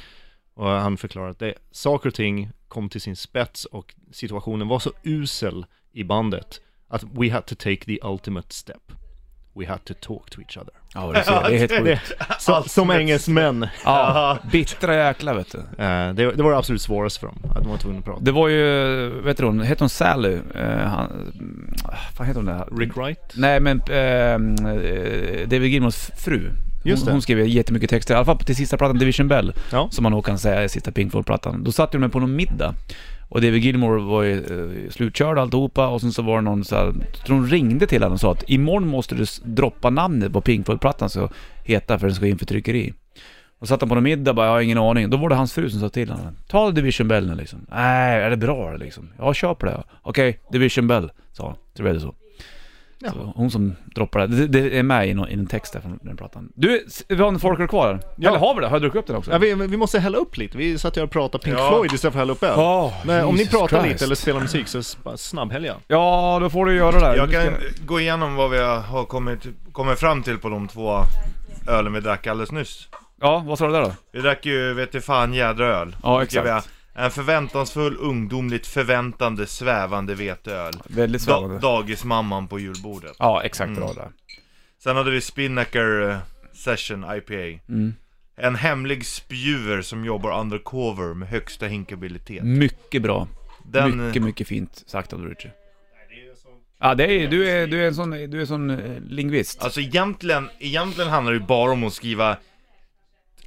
Och 0.57 0.69
han 0.69 0.97
förklarar 0.97 1.29
att 1.29 1.39
det, 1.39 1.53
saker 1.71 2.09
och 2.09 2.15
ting 2.15 2.49
kom 2.67 2.89
till 2.89 3.01
sin 3.01 3.15
spets 3.15 3.65
och 3.65 3.95
situationen 4.11 4.67
var 4.67 4.79
så 4.79 4.91
usel 5.03 5.65
i 5.93 6.03
bandet 6.03 6.61
att 6.87 7.03
we 7.03 7.31
had 7.31 7.45
to 7.45 7.55
take 7.55 7.85
the 7.85 7.99
ultimate 8.03 8.53
step. 8.53 8.91
We 9.55 9.67
had 9.67 9.85
to 9.85 9.93
talk 10.01 10.29
to 10.29 10.41
each 10.41 10.57
other. 10.57 10.73
Ja, 10.93 11.11
det, 11.11 11.23
ser, 11.23 11.31
det 11.31 11.55
är 11.55 11.57
helt 11.57 11.71
sjukt. 12.09 12.13
Så, 12.39 12.63
som 12.63 12.91
engelsmän. 12.91 13.67
Ja, 13.85 14.37
bittra 14.51 14.95
jäklar 14.95 15.35
vet 15.35 15.51
du. 15.51 15.57
Eh, 15.57 16.13
det, 16.13 16.31
det 16.31 16.43
var 16.43 16.51
det 16.51 16.57
absolut 16.57 16.81
svåraste 16.81 17.19
för 17.19 17.27
dem, 17.27 17.37
att 17.55 17.63
de 17.63 17.69
var 17.71 17.77
tvungna 17.77 17.99
att 17.99 18.05
prata. 18.05 18.19
Det 18.21 18.31
var 18.31 18.47
ju, 18.47 19.09
vet 19.21 19.37
du 19.37 19.45
hon, 19.45 19.59
hette 19.61 19.83
hon 19.83 19.89
Sally? 19.89 20.39
Eh, 20.55 20.77
han, 20.77 21.33
vad 22.17 22.27
heter 22.27 22.39
hon 22.39 22.45
där? 22.45 22.67
Rick 22.77 22.97
Wright? 22.97 23.33
Nej 23.35 23.59
men 23.59 23.77
eh, 23.79 24.39
David 25.47 25.71
Gilmours 25.71 26.11
fru. 26.17 26.51
Just 26.83 27.03
hon, 27.03 27.11
hon 27.11 27.21
skrev 27.21 27.47
jättemycket 27.47 27.89
texter, 27.89 28.13
i 28.13 28.17
alla 28.17 28.25
fall 28.25 28.37
till 28.37 28.55
sista 28.55 28.77
plattan 28.77 28.97
Division 28.97 29.27
Bell. 29.27 29.53
Ja. 29.71 29.89
Som 29.91 30.03
man 30.03 30.11
nog 30.11 30.25
kan 30.25 30.39
säga 30.39 30.63
är 30.63 30.67
sista 30.67 30.91
Pink 30.91 31.11
Floyd-plattan. 31.11 31.63
Då 31.63 31.71
satt 31.71 31.91
de 31.91 31.97
med 31.97 32.11
på 32.11 32.19
någon 32.19 32.35
middag. 32.35 32.75
Och 33.29 33.41
David 33.41 33.63
Gilmour 33.63 33.97
var 33.99 34.23
ju 34.23 34.33
eh, 34.33 34.91
slutkörd 34.91 35.37
alltihopa 35.37 35.87
och 35.87 36.01
sen 36.01 36.11
så 36.11 36.21
var 36.21 36.35
det 36.35 36.41
någon 36.41 36.65
så 36.65 36.75
här, 36.75 36.93
tror 37.25 37.35
hon 37.35 37.47
ringde 37.47 37.87
till 37.87 38.03
honom 38.03 38.13
och 38.13 38.19
sa 38.19 38.31
att 38.31 38.49
imorgon 38.49 38.87
måste 38.87 39.15
du 39.15 39.25
droppa 39.43 39.89
namnet 39.89 40.33
på 40.33 40.41
Pink 40.41 40.65
Floyd-plattan 40.65 41.09
ska 41.09 41.29
heta 41.63 41.99
för 41.99 42.07
den 42.07 42.15
ska 42.15 42.27
in 42.27 42.37
för 42.37 42.45
tryckeri. 42.45 42.93
Och 43.59 43.67
satt 43.67 43.81
han 43.81 43.89
på 43.89 43.95
någon 43.95 44.03
middag 44.03 44.33
bara, 44.33 44.45
jag 44.45 44.53
har 44.53 44.61
ingen 44.61 44.77
aning. 44.77 45.09
Då 45.09 45.17
var 45.17 45.29
det 45.29 45.35
hans 45.35 45.53
fru 45.53 45.69
som 45.69 45.79
sa 45.79 45.89
till 45.89 46.09
honom. 46.09 46.35
Ta 46.47 46.71
Division 46.71 47.07
Bell 47.07 47.27
nu 47.27 47.35
liksom. 47.35 47.65
Nej, 47.71 48.21
är 48.21 48.29
det 48.29 48.37
bra 48.37 48.75
liksom? 48.75 49.09
Ja, 49.17 49.33
kör 49.33 49.53
på 49.53 49.65
det. 49.65 49.83
Okej, 50.01 50.39
Division 50.51 50.87
Bell, 50.87 51.11
sa 51.31 51.45
han. 51.47 51.55
Så 51.73 51.83
blev 51.83 51.93
det 51.93 51.99
så. 51.99 52.15
Ja. 52.99 53.11
så. 53.11 53.33
Hon 53.35 53.51
som 53.51 53.75
droppade 53.95 54.27
det. 54.27 54.47
det. 54.47 54.77
Är 54.79 54.83
med 54.83 55.07
i, 55.09 55.13
någon, 55.13 55.29
i 55.29 55.33
en 55.33 55.47
text 55.47 55.73
där 55.73 55.79
från 55.81 55.99
den 56.01 56.17
plattan. 56.17 56.49
Du, 56.55 56.85
vi 57.07 57.15
har 57.15 57.27
en 57.27 57.39
folköl 57.39 57.67
kvar. 57.67 57.99
Ja. 58.17 58.29
Eller 58.29 58.39
har 58.39 58.55
vi 58.55 58.61
det? 58.61 58.67
Har 58.67 58.75
jag 58.75 58.81
druckit 58.81 58.99
upp 58.99 59.07
den 59.07 59.15
också? 59.15 59.31
Ja, 59.31 59.37
vi, 59.37 59.53
vi 59.53 59.77
måste 59.77 59.99
hälla 59.99 60.17
upp 60.17 60.37
lite, 60.37 60.57
vi 60.57 60.77
satt 60.77 60.97
ju 60.97 61.01
och 61.01 61.11
pratade 61.11 61.43
Pink 61.43 61.57
Ja. 61.57 61.69
Floyd 61.69 61.93
istället 61.93 62.01
för 62.13 62.19
att 62.19 62.21
hälla 62.21 62.33
upp 62.33 62.43
öl. 62.43 62.53
Ja, 62.55 62.93
Men 63.05 63.25
om 63.25 63.35
ni 63.35 63.47
pratar 63.47 63.79
Christ. 63.79 63.93
lite 63.93 64.05
eller 64.05 64.15
spelar 64.15 64.39
musik 64.39 64.67
så 64.67 64.83
snabbhälja. 65.17 65.75
Ja, 65.87 66.37
då 66.41 66.49
får 66.49 66.65
du 66.65 66.75
göra 66.75 66.99
det. 67.11 67.17
Jag 67.17 67.31
kan 67.31 67.53
gå 67.85 67.99
igenom 67.99 68.35
vad 68.35 68.49
vi 68.49 68.57
har 68.57 69.05
kommit, 69.05 69.39
kommit 69.71 69.99
fram 69.99 70.23
till 70.23 70.37
på 70.37 70.49
de 70.49 70.67
två 70.67 70.99
ölen 71.67 71.93
vi 71.93 71.99
drack 71.99 72.27
alldeles 72.27 72.51
nyss. 72.51 72.87
Ja, 73.21 73.43
vad 73.47 73.57
sa 73.57 73.67
du 73.67 73.73
där 73.73 73.81
då? 73.81 73.91
Vi 74.13 74.21
drack 74.21 74.45
ju, 74.45 74.73
vet 74.73 74.91
du 74.91 75.01
fan, 75.01 75.33
jädra 75.33 75.65
öl. 75.67 75.95
Ja, 76.03 76.23
exakt. 76.23 76.69
En 76.97 77.11
förväntansfull, 77.11 77.97
ungdomligt 77.99 78.67
förväntande, 78.67 79.47
svävande 79.47 80.15
veteöl. 80.15 80.73
Väldigt 80.87 81.25
Da 81.25 81.33
svävande. 81.33 81.59
dagismamman 81.59 82.47
på 82.47 82.59
julbordet. 82.59 83.15
Ja, 83.19 83.43
exakt 83.43 83.67
Mm. 83.69 83.79
bra 83.79 83.93
där. 83.93 84.09
Sen 84.83 84.95
hade 84.95 85.11
vi 85.11 85.21
Spinnaker 85.21 86.09
eh, 86.09 86.17
Session 86.53 87.05
IPA. 87.17 87.59
Mm. 87.69 87.93
En 88.37 88.55
hemlig 88.55 89.05
spjuver 89.05 89.81
som 89.81 90.05
jobbar 90.05 90.39
undercover 90.41 91.13
med 91.13 91.27
högsta 91.29 91.65
hinkabilitet. 91.67 92.43
Mycket 92.43 93.01
bra. 93.01 93.27
Den, 93.65 94.07
Mycket, 94.07 94.23
mycket 94.23 94.47
fint 94.47 94.83
sagt 94.87 95.13
av 95.13 95.25
Richie. 95.25 95.51
Ja, 96.79 96.95
det 96.95 97.03
är, 97.23 97.27
du, 97.27 97.49
är, 97.49 97.67
du 97.67 97.83
är 97.83 97.87
en 97.87 97.95
sån, 97.95 98.09
du 98.09 98.37
är 98.37 98.41
en 98.41 98.47
sån 98.47 98.69
eh, 98.69 98.99
lingvist. 99.01 99.63
Alltså 99.63 99.79
egentligen, 99.81 100.49
egentligen 100.59 101.09
handlar 101.09 101.33
det 101.33 101.39
ju 101.39 101.45
bara 101.45 101.71
om 101.71 101.83
att 101.83 101.93
skriva 101.93 102.37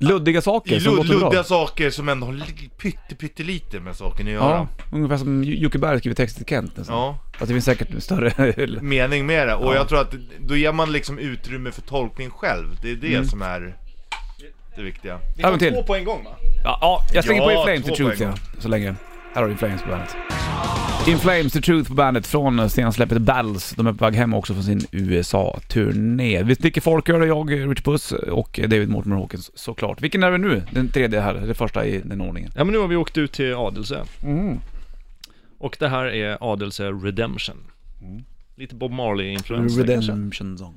Luddiga 0.01 0.41
saker 0.43 0.81
som 0.81 0.97
låter 0.97 1.09
luddiga 1.09 1.31
bra. 1.31 1.43
saker 1.45 1.91
som 1.91 2.09
ändå 2.09 2.27
har 2.27 2.33
li- 2.33 2.71
pytte, 2.79 3.15
pyttelite 3.19 3.81
med 3.81 3.97
saken 3.97 4.27
att 4.27 4.33
Ja, 4.33 4.39
göra. 4.39 4.69
ungefär 4.93 5.17
som 5.17 5.45
Jocke 5.45 5.79
Berg 5.79 5.99
skriver 5.99 6.15
texter 6.15 6.39
till 6.45 6.55
Kent 6.55 6.77
nästan. 6.77 6.97
Ja, 6.97 7.19
Fast 7.33 7.49
det 7.49 7.55
finns 7.55 7.65
säkert 7.65 8.03
större... 8.03 8.55
mening 8.83 9.27
med 9.27 9.49
det. 9.49 9.55
Och 9.55 9.73
Ja. 9.73 9.75
jag 9.75 9.89
tror 9.89 10.01
att 10.01 10.15
då 10.41 10.57
ger 10.57 10.73
man 10.73 10.93
liksom 10.93 11.19
utrymme 11.19 11.71
för 11.71 11.83
tolkning 11.83 12.31
själv. 12.31 12.67
Det 12.83 12.91
är 12.91 12.97
det 12.97 13.15
Mm. 13.15 13.25
som 13.29 13.43
är 13.43 13.77
det 14.77 14.83
viktiga. 14.83 15.19
Vi 15.37 15.43
tar 15.43 15.57
till. 15.57 15.75
två 15.75 15.83
på 15.83 15.95
en 15.97 16.05
gång 16.05 16.25
va? 16.25 16.31
Ja, 16.65 16.79
ja 16.81 17.03
jag 17.15 17.25
slänger 17.25 17.43
Ja, 17.43 17.47
på 17.49 17.53
In 17.53 17.65
Flames 17.65 17.83
två 17.83 17.89
the 17.89 17.97
Truth 17.97 18.19
poäng. 18.19 18.31
ja, 18.55 18.61
så 18.63 18.69
länge. 18.69 18.95
Här 19.33 19.43
har 19.43 19.49
du 19.49 19.53
In 19.53 19.59
Flames 19.59 19.83
på 19.83 19.89
bandet. 19.89 20.17
In 21.09 21.19
Flames 21.19 21.53
the 21.53 21.61
Truth 21.61 21.89
på 21.89 21.95
bandet 21.95 22.27
från 22.27 22.71
släppet 22.71 23.19
Battles. 23.23 23.75
De 23.77 23.87
är 23.87 23.93
på 23.93 24.05
väg 24.05 24.15
hem 24.15 24.35
också 24.35 24.55
från 24.55 24.63
sin 24.63 24.81
USA-turné. 24.93 26.43
Vi 26.43 26.55
dricker 26.55 26.81
folköl, 26.81 27.29
jag, 27.29 27.71
Rich 27.71 27.83
Puss 27.83 28.13
och 28.13 28.61
David 28.63 28.89
Mortimer 28.89 29.17
Hawkins 29.17 29.59
såklart. 29.59 30.03
Vilken 30.03 30.23
är 30.23 30.31
det 30.31 30.39
nu? 30.39 30.63
Den 30.71 30.89
tredje 30.89 31.21
här, 31.21 31.35
eller 31.35 31.55
första 31.55 31.87
i 31.87 32.01
den 32.05 32.21
ordningen. 32.21 32.51
Ja 32.57 32.65
men 32.65 32.73
nu 32.73 32.79
har 32.79 32.89
vi 32.89 32.97
åkt 32.97 33.19
ut 33.19 33.33
till 33.33 33.55
Adelse. 33.55 34.05
Mm. 34.23 34.59
Och 35.59 35.77
det 35.81 35.89
här 35.89 36.05
är 36.05 36.39
Adelse 36.41 36.91
Redemption. 36.91 37.57
Mm. 38.03 38.23
Lite 38.57 38.75
Bob 38.75 38.93
Marley-influens 38.93 39.77
kanske. 39.77 39.83
Redemption 39.83 40.59
Song. 40.59 40.75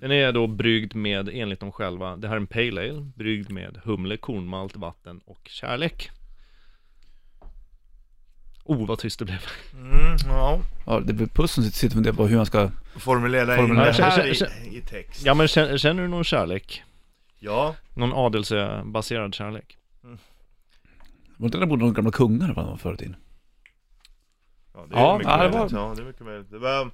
Den 0.00 0.12
är 0.12 0.32
då 0.32 0.46
bryggd 0.46 0.94
med, 0.94 1.30
enligt 1.32 1.60
dem 1.60 1.72
själva, 1.72 2.16
det 2.16 2.28
här 2.28 2.34
är 2.34 2.40
en 2.40 2.46
Pale 2.46 2.80
Ale, 2.80 3.10
bryggd 3.14 3.50
med 3.50 3.78
humle, 3.84 4.16
kornmalt, 4.16 4.76
vatten 4.76 5.20
och 5.24 5.40
kärlek. 5.44 6.10
Oh, 8.66 8.86
vad 8.86 8.98
tyst 8.98 9.18
det 9.18 9.24
blev. 9.24 9.38
Mm, 9.72 10.16
ja. 10.28 10.60
Ja, 10.86 11.00
det 11.00 11.12
blir 11.12 11.26
Puss 11.26 11.52
som 11.52 11.64
sitter 11.64 11.86
och 11.86 11.92
funderar 11.92 12.14
på 12.14 12.26
hur 12.26 12.36
han 12.36 12.46
ska... 12.46 12.70
Formulera, 12.98 13.56
Formulera. 13.56 13.90
in 13.90 13.96
det 13.96 14.02
här 14.02 14.26
i, 14.72 14.76
i 14.76 14.80
text. 14.80 15.22
Ja 15.24 15.34
men 15.34 15.48
känner, 15.48 15.78
känner 15.78 16.02
du 16.02 16.08
någon 16.08 16.24
kärlek? 16.24 16.82
Ja. 17.38 17.74
Någon 17.94 18.12
adelsebaserad 18.12 19.34
kärlek? 19.34 19.78
Var 21.36 21.46
inte 21.46 21.58
det 21.58 21.66
borde 21.66 21.84
någon 21.84 21.94
gamla 21.94 22.10
kungar 22.10 22.54
var 22.54 22.76
förr 22.76 22.94
i 22.94 22.96
tiden? 22.96 23.16
Ja, 24.74 24.86
det 24.90 24.96
är 24.96 25.00
Ja, 25.00 25.18
mycket 25.18 25.30
ja, 25.32 25.36
det 25.36 25.50
möjligt. 25.50 25.72
var- 25.72 25.80
Ja, 25.88 25.94
det 25.96 26.02
är 26.02 26.06
mycket 26.06 26.24
möjligt. 26.24 26.50
Det 26.50 26.58
var... 26.58 26.90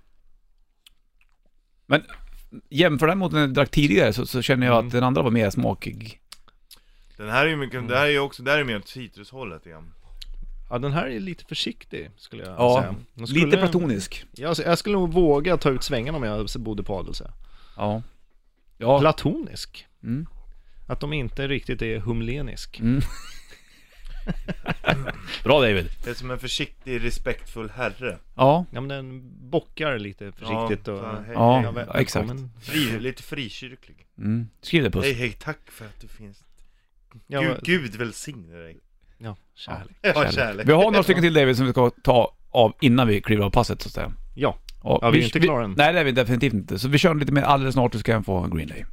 Jämför 2.69 3.07
den 3.07 3.19
mot 3.19 3.33
den 3.33 3.41
jag 3.41 3.55
drack 3.55 3.71
tidigare 3.71 4.13
så, 4.13 4.27
så 4.27 4.43
känner 4.43 4.67
jag 4.67 4.75
Mm. 4.77 4.87
att 4.87 4.93
den 4.93 5.05
andra 5.05 5.23
var 5.23 5.31
mer 5.31 5.51
smakig. 5.51 6.21
Den 7.17 7.29
här 7.31 7.45
är 7.45 7.49
ju 7.51 7.57
mycket, 7.57 7.89
det 7.89 7.97
här 7.97 8.07
är 8.07 8.11
ju 8.11 8.19
också, 8.19 8.43
det 8.43 8.51
här 8.51 8.59
är 8.59 8.65
mer 8.65 8.77
åt 8.77 8.89
citrushållet 8.89 9.67
igen. 9.67 9.93
Ja 10.73 10.79
den 10.79 10.93
här 10.93 11.07
är 11.07 11.21
lite 11.21 11.45
försiktig 11.45 12.11
skulle 12.17 12.45
jag 12.45 12.53
Ja, 12.59 12.81
säga. 12.83 12.95
Jag 13.15 13.29
skulle, 13.29 13.45
Lite 13.45 13.57
platonisk. 13.57 14.25
Jag, 14.33 14.57
jag 14.59 14.79
skulle 14.79 14.97
nog 14.97 15.13
våga 15.13 15.57
ta 15.57 15.71
ut 15.71 15.83
svängarna 15.83 16.19
om 16.19 16.25
jag 16.25 16.49
bodde 16.59 16.83
på 16.83 16.99
Adelse. 16.99 17.33
Ja. 17.77 18.03
Ja. 18.79 19.01
Platonisk. 19.01 19.87
Mm. 20.03 20.27
Att 20.89 21.01
de 21.01 21.13
inte 21.13 21.49
riktigt 21.49 21.83
är 21.83 21.99
humlenisk. 21.99 22.81
Mm. 22.81 23.01
Bra 25.45 25.61
David. 25.61 25.91
Det 26.05 26.11
är 26.11 26.15
som 26.15 26.31
en 26.31 26.39
försiktig, 26.39 27.05
respektfull 27.05 27.71
herre. 27.71 28.19
Ja, 28.35 28.65
Ja 28.71 28.81
men 28.81 28.89
den 28.89 29.21
bockar 29.51 29.99
lite 29.99 30.33
försiktigt 30.33 30.89
och... 30.89 30.99
så, 30.99 31.07
hej, 31.07 31.33
Ja, 31.35 31.61
hej. 31.61 31.73
väl- 31.73 31.87
ja, 31.95 32.01
exakt. 32.01 32.31
Fri, 32.63 33.01
lite 33.01 33.23
frikyrklig. 33.23 34.07
mm. 34.19 34.49
skriv 34.61 34.83
det 34.83 34.91
Puss. 34.91 35.05
Hej 35.05 35.15
hej, 35.15 35.33
tack 35.33 35.71
för 35.71 35.85
att 35.85 36.01
du 36.01 36.09
finns. 36.09 36.45
Ja, 37.27 37.41
Gud, 37.41 37.51
men- 37.51 37.61
Gud 37.63 37.97
välsigne 37.97 38.57
dig. 38.57 38.81
Ja, 39.25 39.37
kärlek. 39.55 39.97
Ja, 40.01 40.31
kärlek. 40.31 40.69
Vi 40.69 40.73
har 40.73 40.85
några 40.85 41.03
stycken 41.03 41.23
till 41.23 41.35
David 41.35 41.57
som 41.57 41.67
vi 41.67 41.73
ska 41.73 41.91
ta 41.91 42.33
av 42.51 42.73
innan 42.81 43.09
vi 43.09 43.21
kliver 43.21 43.45
av 43.45 43.51
passet 43.51 43.83
så 43.83 43.89
att 43.89 43.93
säga. 43.93 44.13
Ja, 44.35 44.57
Och 44.81 44.99
Ja, 45.03 45.11
vi 45.11 45.19
är 45.19 45.25
inte 45.25 45.41
klara 45.41 45.65
än. 45.65 45.75
Nej 45.77 45.93
det 45.93 46.01
är 46.01 46.05
vi 46.05 46.13
definitivt 46.13 46.53
inte. 46.53 46.79
Så 46.79 46.89
vi 46.89 46.99
kör 46.99 47.15
lite 47.15 47.33
mer 47.33 47.43
alldeles 47.43 47.73
snart, 47.73 47.93
du 47.93 47.99
ska 47.99 48.13
jag 48.13 48.25
få 48.25 48.47
Green 48.47 48.69
Day. 48.69 48.85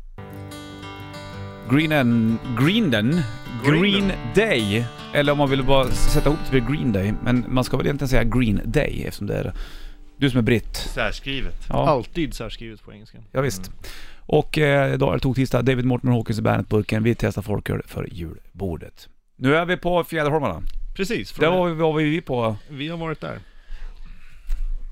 Greenen, 1.72 2.40
Greenden, 2.60 3.22
Green 3.66 3.82
Green 3.82 4.12
Day. 4.36 4.86
Eller 5.14 5.32
om 5.32 5.38
man 5.38 5.50
vill 5.50 5.64
bara 5.64 5.88
sätta 5.88 6.30
ihop 6.30 6.40
det 6.46 6.52
till 6.52 6.76
Green 6.76 6.92
Day. 6.92 7.14
Men 7.24 7.46
man 7.48 7.64
ska 7.64 7.78
väl 7.78 7.86
egentligen 7.86 8.10
säga 8.10 8.24
Green 8.24 8.62
Day 8.66 9.04
eftersom 9.06 9.28
det 9.28 9.36
är 9.36 9.54
du 10.18 10.30
som 10.30 10.38
är 10.38 10.42
britt. 10.42 10.76
Särskrivet. 10.76 11.66
Ja, 11.70 11.90
alltid 11.90 12.34
särskrivet 12.34 12.84
på 12.84 12.94
engelska. 12.94 13.18
ja 13.32 13.42
visst. 13.42 13.72
Och 14.20 14.58
eh, 14.58 14.94
idag 14.94 15.10
är 15.10 15.14
det 15.14 15.20
tog-tisdag. 15.20 15.62
David 15.62 15.86
Mortimer 15.86 16.14
Hawkins 16.14 16.40
i 16.40 16.42
Bandet-burken. 16.42 17.04
Vi 17.04 17.16
testar 17.16 17.42
folköl 17.42 17.82
för 17.86 18.08
julbordet. 18.12 19.10
Nu 19.42 19.56
är 19.56 19.66
vi 19.66 19.78
på 19.78 20.04
Fjäderholmarna. 20.04 20.62
Precis, 20.96 21.34
Där 21.34 21.50
var 21.52 21.68
vi, 21.70 21.74
var 21.76 21.94
vi 21.94 22.22
på 22.22 22.56
vi 22.70 22.88
har 22.88 22.98
varit 22.98 23.22
där. 23.22 23.40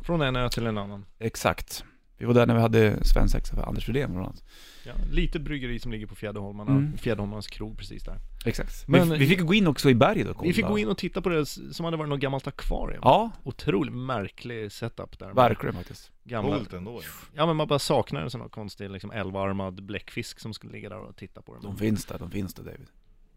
Från 0.03 0.21
en 0.21 0.35
ö 0.35 0.49
till 0.49 0.67
en 0.67 0.77
annan. 0.77 1.05
Exakt. 1.19 1.83
Vi 2.17 2.25
var 2.25 2.33
där 2.33 2.45
när 2.45 2.53
vi 2.55 2.61
hade 2.61 3.05
svensexa 3.05 3.55
för 3.55 3.63
Anders 3.63 3.87
Rydén 3.87 4.11
bland 4.11 4.25
annat. 4.27 4.43
Ja, 4.85 4.93
lite 5.11 5.39
bryggeri 5.39 5.79
som 5.79 5.91
ligger 5.91 6.07
på 6.07 6.15
Fjäderholmarna, 6.15 6.71
Mm. 6.71 6.97
Fjäderholmarnas 6.97 7.47
krog 7.47 7.77
precis 7.77 8.03
där. 8.03 8.15
Exakt. 8.45 8.87
Men- 8.87 9.09
vi, 9.09 9.17
vi 9.17 9.27
fick 9.27 9.39
gå 9.41 9.53
in 9.53 9.67
också 9.67 9.89
i 9.89 9.95
berget 9.95 10.27
och 10.27 10.35
kolla. 10.37 10.47
Vi 10.47 10.53
fick 10.53 10.65
gå 10.65 10.77
in 10.79 10.87
och 10.87 10.97
titta 10.97 11.21
på 11.21 11.29
det 11.29 11.45
som 11.45 11.85
hade 11.85 11.97
varit 11.97 12.09
något 12.09 12.19
gammalt 12.19 12.47
akvarium. 12.47 12.99
Ja, 13.03 13.31
Otroligt 13.43 13.93
märklig 13.93 14.71
setup 14.71 15.19
där. 15.19 15.33
verkligen 15.33 15.75
faktiskt. 15.75 16.11
Gamla... 16.23 16.57
Coolt 16.57 16.73
ändå. 16.73 17.01
Ja 17.35 17.45
men 17.45 17.55
man 17.55 17.67
bara 17.67 17.79
saknar 17.79 18.21
en 18.21 18.29
sån 18.29 18.41
här 18.41 18.49
konstig 18.49 18.89
liksom 18.89 19.11
elvarmad 19.11 19.83
bläckfisk 19.83 20.39
som 20.39 20.53
skulle 20.53 20.71
ligga 20.73 20.89
där 20.89 20.99
och 20.99 21.15
titta 21.15 21.41
på 21.41 21.53
den. 21.53 21.63
De 21.63 21.77
finns 21.77 22.05
där, 22.05 22.19
de 22.19 22.31
finns 22.31 22.53
där 22.53 22.63
David. 22.63 22.87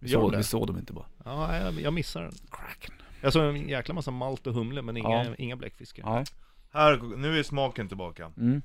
Vi, 0.01 0.09
såg, 0.09 0.31
det? 0.33 0.37
vi 0.37 0.43
såg 0.43 0.67
dem 0.67 0.79
inte 0.79 0.93
bara. 0.93 1.07
Ja, 1.25 1.57
jag, 1.57 1.81
jag 1.81 1.93
missar 1.93 2.23
den. 2.23 2.33
Kraken. 2.51 2.95
Jag 3.21 3.33
såg 3.33 3.45
en 3.45 3.69
jäkla 3.69 3.95
massa 3.95 4.11
malt 4.11 4.47
och 4.47 4.55
humle 4.55 4.83
men 4.83 4.97
inga, 4.97 5.25
Ja. 5.25 5.35
inga 5.39 5.57
bläckfiskar. 5.57 6.03
Ja. 6.03 6.25
Här, 6.73 7.17
nu 7.17 7.39
är 7.39 7.43
smaken 7.43 7.89
tillbaka. 7.89 8.33
Mm. 8.37 8.63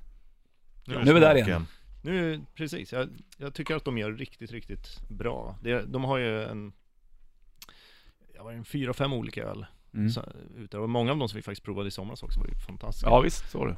Nu 0.88 1.04
Nu 1.04 1.10
är 1.10 1.14
vi 1.14 1.20
där 1.20 1.36
igen. 1.36 1.68
Nu, 2.04 2.42
precis, 2.56 2.94
jag, 2.94 3.10
jag 3.38 3.54
tycker 3.54 3.76
att 3.76 3.86
de 3.86 3.98
gör 3.98 4.12
riktigt, 4.12 4.52
riktigt 4.52 5.10
bra. 5.10 5.58
Det, 5.62 5.82
de 5.82 6.04
har 6.04 6.18
ju 6.18 6.44
en, 6.44 6.74
jag 8.36 8.44
var 8.44 8.52
en 8.52 8.66
fyra, 8.66 8.94
fem 8.94 9.14
olika 9.14 9.44
öl 9.44 9.66
Mm. 9.94 10.10
så, 10.10 10.22
och 10.74 10.90
många 10.90 11.12
av 11.12 11.18
dem 11.18 11.30
som 11.30 11.38
vi 11.38 11.42
faktiskt 11.42 11.64
provade 11.66 11.88
i 11.88 11.92
somras 11.92 12.24
också 12.24 12.40
var 12.40 12.48
ju 12.48 12.54
fantastiska. 12.56 13.10
Ja 13.10 13.22
visst, 13.22 13.52
så 13.52 13.60
var 13.60 13.68
det. 13.68 13.78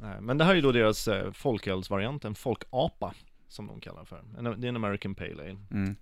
Nej, 0.00 0.20
Men 0.20 0.38
det 0.38 0.44
här 0.44 0.50
är 0.50 0.54
ju 0.54 0.60
då 0.60 0.72
deras 0.72 1.08
eh, 1.08 1.32
folkölsvariant, 1.32 2.24
en 2.24 2.34
folkapa 2.34 3.14
som 3.48 3.66
de 3.66 3.80
kallar 3.80 4.04
för. 4.04 4.22
En, 4.38 4.44
det 4.60 4.66
är 4.66 4.68
en 4.68 4.76
American 4.76 5.14
Pale 5.14 5.32
Ale. 5.32 5.56
Mm. 5.70 5.96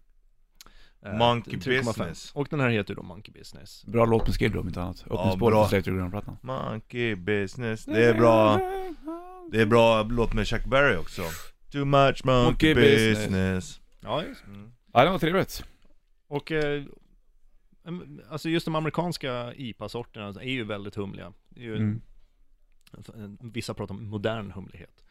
Eh, 1.05 1.17
Monkey 1.17 1.57
3,5. 1.59 1.85
Business. 1.87 2.33
Och 2.35 2.47
den 2.51 2.61
här 2.61 2.69
heter 2.69 2.91
ju 2.91 2.95
då 2.95 3.03
Monkey 3.03 3.33
Business. 3.33 3.85
Bra 3.87 4.05
låt 4.05 4.27
med 4.27 4.37
Skid 4.37 4.57
om 4.57 4.67
inte 4.69 4.83
annat. 4.83 5.05
Öppningsspåret 5.11 5.53
bra. 5.53 5.63
på 5.65 5.69
Slate 5.69 5.91
Ground-plattan. 5.91 6.37
Monkey 6.43 7.15
business, 7.15 7.85
det 7.85 8.05
är 8.05 8.15
bra 8.15 8.61
Det 9.53 9.61
är 9.61 9.67
bra 9.67 10.03
låt 10.03 10.35
med 10.35 10.47
Chuck 10.49 10.65
Berry 10.65 10.97
också 10.97 11.23
Too 11.73 11.85
much 11.85 12.25
monkey, 12.25 12.45
Monkey 12.45 12.75
business. 12.75 13.19
business, 13.19 13.81
Ja, 14.01 14.23
just. 14.25 14.47
Mm. 14.47 14.73
Ja, 14.93 15.05
det 15.05 15.11
var 15.11 15.19
trevligt. 15.19 15.65
Och 16.29 16.53
eh, 16.53 16.83
alltså 18.29 18.49
just 18.49 18.65
de 18.65 18.75
amerikanska 18.75 19.55
IPA-sorterna 19.55 20.29
är 20.29 20.51
ju 20.53 20.65
väldigt 20.65 20.95
humliga. 20.95 21.33
Ju, 21.57 21.77
Mm. 21.77 22.01
Vissa 23.41 23.75
pratar 23.75 23.95
om 23.95 24.05
modern 24.09 24.51
humlighet. 24.51 25.04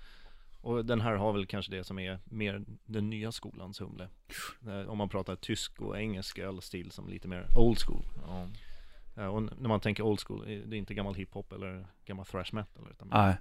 Och 0.63 0.85
den 0.85 1.01
här 1.01 1.13
har 1.15 1.33
väl 1.33 1.45
kanske 1.45 1.71
det 1.71 1.83
som 1.83 1.99
är 1.99 2.19
mer 2.25 2.61
den 2.85 3.09
nya 3.09 3.31
skolans 3.31 3.81
humle. 3.81 4.07
Eh, 4.67 4.89
Om 4.89 4.97
man 4.97 5.09
pratar 5.09 5.35
tysk 5.35 5.81
och 5.81 5.97
engelsk 5.99 6.39
ölstil 6.39 6.91
som 6.91 7.09
lite 7.09 7.27
mer 7.27 7.47
old 7.57 7.77
school. 7.79 8.05
Ja. 8.27 8.47
Eh, 9.21 9.27
Och 9.27 9.43
när 9.43 9.67
man 9.69 9.79
tänker 9.79 10.03
old 10.03 10.19
school, 10.27 10.41
eh, 10.41 10.59
det 10.65 10.75
är 10.75 10.77
inte 10.77 10.93
gammal 10.93 11.15
hiphop 11.15 11.51
eller 11.53 11.87
gammal 12.05 12.25
thrash 12.25 12.49
metal. 12.53 12.87
Utan 12.91 13.07
Nej, 13.11 13.35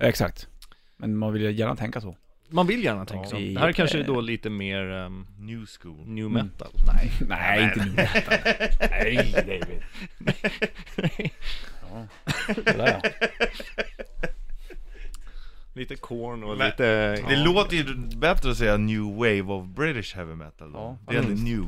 exakt. 0.00 0.48
Men 0.96 1.16
man 1.16 1.32
vill 1.32 1.42
ju 1.42 1.52
gärna 1.52 1.76
tänka 1.76 2.00
så. 2.00 2.16
man 2.48 2.66
vill 2.66 2.84
gärna 2.84 3.06
tänka 3.06 3.24
Ja. 3.24 3.30
så. 3.30 3.36
Det 3.36 3.58
här 3.60 3.72
kanske 3.72 3.98
är 4.00 4.04
då 4.04 4.20
lite 4.20 4.50
mer 4.50 4.90
ehm, 4.90 5.26
New 5.38 5.66
school 5.66 6.06
new 6.08 6.26
Mm. 6.26 6.46
metal. 6.46 6.72
Nej. 6.86 7.10
Nej, 7.28 7.64
inte 7.64 7.84
nu. 7.84 7.92
Nej, 8.90 9.32
David. 9.32 9.82
Ja. 11.90 12.06
Sådär. 12.54 13.00
Lite 15.74 15.96
corn 15.96 16.44
och 16.44 16.56
Men- 16.58 16.66
lite... 16.66 17.16
Det 17.28 17.36
låter 17.36 17.76
ju 17.76 17.96
bättre 18.16 18.50
att 18.50 18.56
säga 18.56 18.76
new 18.76 19.02
wave 19.16 19.42
of 19.42 19.66
British 19.66 20.14
heavy 20.14 20.34
metal 20.34 20.72
då. 20.72 20.78
Ja, 20.78 20.98
Det 21.12 21.16
är 21.18 21.22
ja, 21.22 21.28
en 21.28 21.34
new 21.44 21.64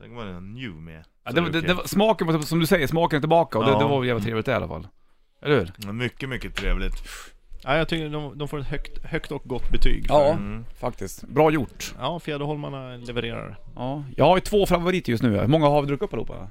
Tänk 0.00 0.10
om 0.10 0.16
man 0.16 0.28
är 0.28 0.40
new 0.40 0.70
med 0.70 1.04
Ja, 1.24 1.32
det, 1.32 1.40
var- 1.40 1.50
det, 1.50 1.60
det 1.60 1.74
var, 1.74 1.84
smaken 1.84 2.26
var, 2.26 2.38
som 2.40 2.60
du 2.60 2.66
säger, 2.66 2.86
smaken 2.86 3.16
är 3.16 3.20
tillbaka 3.20 3.58
och 3.58 3.64
det, 3.64 3.70
Ja. 3.70 3.78
det 3.78 3.84
var 3.84 4.04
jävligt 4.04 4.24
trevligt 4.24 4.46
det 4.46 4.52
i 4.52 4.54
alla 4.54 4.68
fall. 4.68 4.88
Eller 5.42 5.58
hur? 5.58 5.72
Ja, 5.76 5.92
Mycket, 5.92 6.28
mycket 6.28 6.54
trevligt 6.54 6.94
Ja, 7.62 7.76
jag 7.76 7.88
tycker 7.88 8.08
de, 8.08 8.38
de 8.38 8.48
får 8.48 8.58
ett 8.58 8.66
högt, 8.66 9.04
högt 9.04 9.32
och 9.32 9.42
gott 9.44 9.70
betyg. 9.70 10.06
för- 10.06 10.14
Ja. 10.14 10.30
mm. 10.32 10.64
Faktiskt. 10.80 11.22
Bra 11.28 11.50
gjort. 11.50 11.94
Ja, 11.98 12.20
Fjäderholmarna 12.20 12.96
levererar. 12.96 13.58
Ja. 13.76 14.04
Jag 14.16 14.24
har 14.24 14.36
ju 14.36 14.40
två 14.40 14.66
favoriter 14.66 15.10
just 15.10 15.22
nu. 15.22 15.38
Hur 15.40 15.46
många 15.46 15.66
har 15.66 15.80
vi 15.82 15.86
druckit 15.88 16.02
upp 16.02 16.12
allihopa? 16.12 16.48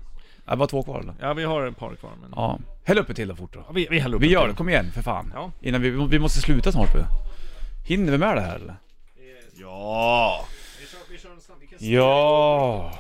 Ja, 0.48 0.54
Det 0.54 0.60
var 0.60 0.68
två 0.68 0.84
kvar 0.84 1.00
eller? 1.00 1.14
Ja, 1.22 1.34
vi 1.34 1.43
har 1.43 1.68
ett 1.68 1.78
par 1.78 1.95
kvar 1.95 2.12
men... 2.22 2.32
Ja. 2.36 2.60
Häll 2.84 2.98
upp 2.98 3.10
ett 3.10 3.16
till 3.16 3.28
då 3.28 3.36
fort 3.36 3.54
då. 3.54 3.60
Ja, 3.68 3.72
vi, 3.74 3.88
vi 3.89 4.00
häller 4.00 4.16
upp 4.16 4.22
Vi 4.24 4.28
gör 4.32 4.41
till. 4.41 4.50
det, 4.52 4.58
kom 4.58 4.70
igen 4.70 4.91
för 4.93 5.02
fan. 5.02 5.32
Ja. 5.36 5.52
Innan 5.62 5.82
vi, 5.82 5.89
vi 5.89 6.20
måste 6.20 6.39
sluta 6.41 6.72
snart 6.72 6.93
nu. 6.95 7.04
Hinner 7.88 8.12
vi 8.12 8.18
med 8.18 8.36
det 8.36 8.41
här 8.41 8.56
eller? 8.56 8.76
Ja! 9.60 10.45
Vi 10.80 10.86
kör, 10.88 11.00
vi 11.12 11.18
kör 11.18 11.32
en 11.32 11.41
snabb, 11.41 11.58
vi 11.62 11.68
kan 11.68 11.78
Ja. 11.91 13.00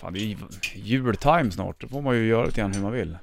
Fan 0.00 0.12
det 0.12 0.18
är 0.18 0.22
ju 0.24 0.36
jultime 0.74 1.50
snart, 1.50 1.80
då 1.80 1.88
får 1.88 2.02
man 2.02 2.16
ju 2.16 2.26
göra 2.26 2.44
lite 2.46 2.60
grann 2.60 2.72
hur 2.74 2.82
man 2.82 2.92
vill. 2.92 3.18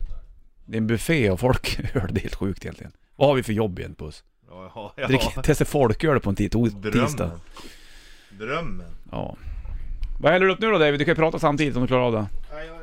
Det 0.65 0.73
är 0.77 0.81
en 0.81 0.87
buffé 0.87 1.29
och 1.31 1.39
folköl, 1.39 1.85
det 1.93 2.19
är 2.19 2.21
helt 2.21 2.35
sjukt 2.35 2.65
egentligen. 2.65 2.91
Vad 3.15 3.27
har 3.27 3.35
vi 3.35 3.43
för 3.43 3.53
jobb 3.53 3.79
igen 3.79 3.95
Puss? 3.95 4.23
Ja, 4.49 4.71
ja, 4.75 4.93
ja. 4.97 5.07
Drick, 5.07 5.21
testa 5.43 5.65
folköl 5.65 6.19
på 6.19 6.29
en 6.29 6.35
tis- 6.35 6.91
tisdag. 6.91 7.25
Drömmen 7.25 7.39
Drömmen 8.39 8.87
Ja. 9.11 9.35
Vad 10.19 10.31
häller 10.31 10.45
du 10.45 10.51
upp 10.53 10.59
nu 10.59 10.71
då 10.71 10.77
David? 10.77 10.99
Du 10.99 11.05
kan 11.05 11.11
ju 11.11 11.15
prata 11.15 11.39
samtidigt 11.39 11.75
om 11.75 11.81
du 11.81 11.87
klarar 11.87 12.03
av 12.03 12.11
det. 12.13 12.27
Nej, 12.53 12.67
jag, 12.67 12.73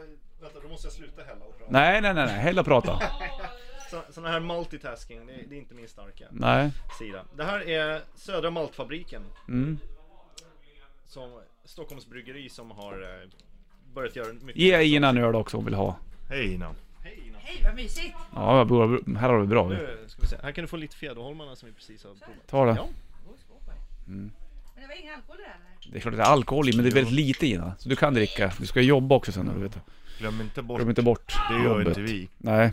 vänta, 0.43 0.59
då 0.63 0.69
måste 0.69 0.87
jag 0.87 0.93
sluta 0.93 1.23
hälla 1.23 1.45
och 1.45 1.59
prata. 1.59 1.62
Nej, 1.73 2.01
nej, 2.01 2.15
nej, 2.15 2.27
nej. 2.27 2.59
Och 2.59 2.65
prata. 2.67 3.03
Så, 3.91 4.03
sån 4.13 4.25
här 4.25 4.41
multitasking, 4.41 5.27
det, 5.27 5.33
det 5.49 5.55
är 5.55 5.59
inte 5.59 5.75
min 5.75 5.89
starka 5.89 6.25
Nej. 6.31 6.71
sida. 6.99 7.25
Det 7.37 7.45
här 7.45 7.69
är 7.69 8.01
Södra 8.15 8.51
Maltfabriken, 8.51 9.23
Mm. 9.49 9.79
som 11.07 11.41
Stockholms 11.65 12.07
bryggeri 12.07 12.49
som 12.49 12.71
har 12.71 12.93
eh, 13.03 13.29
börjat 13.95 14.17
göra 14.17 14.33
mycket. 14.33 14.57
Ge 14.63 14.83
Ina 14.83 15.09
en 15.09 15.17
öl 15.19 15.35
också 15.35 15.57
om 15.57 15.65
vill 15.65 15.75
ha. 15.75 15.97
Hej 16.29 16.55
Ina 16.55 16.75
Hej 17.01 17.23
Ina. 17.29 17.39
Hej 17.39 17.63
vad 17.65 17.75
mysigt! 17.75 18.15
Ja, 18.35 18.65
bra, 18.65 18.87
här 19.19 19.29
har 19.29 19.41
vi 19.41 19.47
bra. 19.47 19.69
Nu 19.69 19.99
ska 20.07 20.23
vi 20.23 20.29
se, 20.29 20.37
här 20.43 20.53
kan 20.53 20.63
du 20.65 20.69
få 20.69 20.77
lite 20.77 20.97
Fjäderholmarna 20.97 21.57
som 21.57 21.69
vi 21.69 21.75
precis 21.75 22.05
har 22.05 22.11
provat. 22.11 22.47
Ta 22.47 22.65
det. 22.65 22.75
Ja. 22.77 22.89
Mm. 24.07 24.31
Men 24.75 24.83
det 24.83 24.89
var 24.89 25.01
ingen 25.01 25.15
alkohol 25.15 25.39
i 25.41 25.43
det 25.43 25.49
här 25.49 25.57
eller? 25.81 25.93
Det 25.93 25.99
är 25.99 26.01
klart 26.01 26.17
det 26.17 26.23
är 26.23 26.27
alkohol 26.27 26.69
i, 26.69 26.77
men 26.77 26.85
det 26.85 26.91
är 26.91 26.95
väldigt 26.95 27.15
lite 27.15 27.47
Ina. 27.47 27.75
Så 27.79 27.89
du 27.89 27.97
kan 27.97 28.15
dricka. 28.15 28.53
Du 28.59 28.67
ska 28.67 28.81
jobba 28.81 29.15
också 29.17 29.33
sen, 29.33 29.51
du 29.55 29.63
vet. 29.63 29.79
Glöm 30.19 30.41
inte 30.41 30.63
bort 30.63 30.79
Glöm 30.79 30.89
inte 30.89 31.03
bort 31.03 31.35
Det 31.49 31.55
gör 31.55 31.65
jobbet. 31.65 31.87
inte 31.89 32.01
vi 32.01 32.29
Nej. 32.39 32.73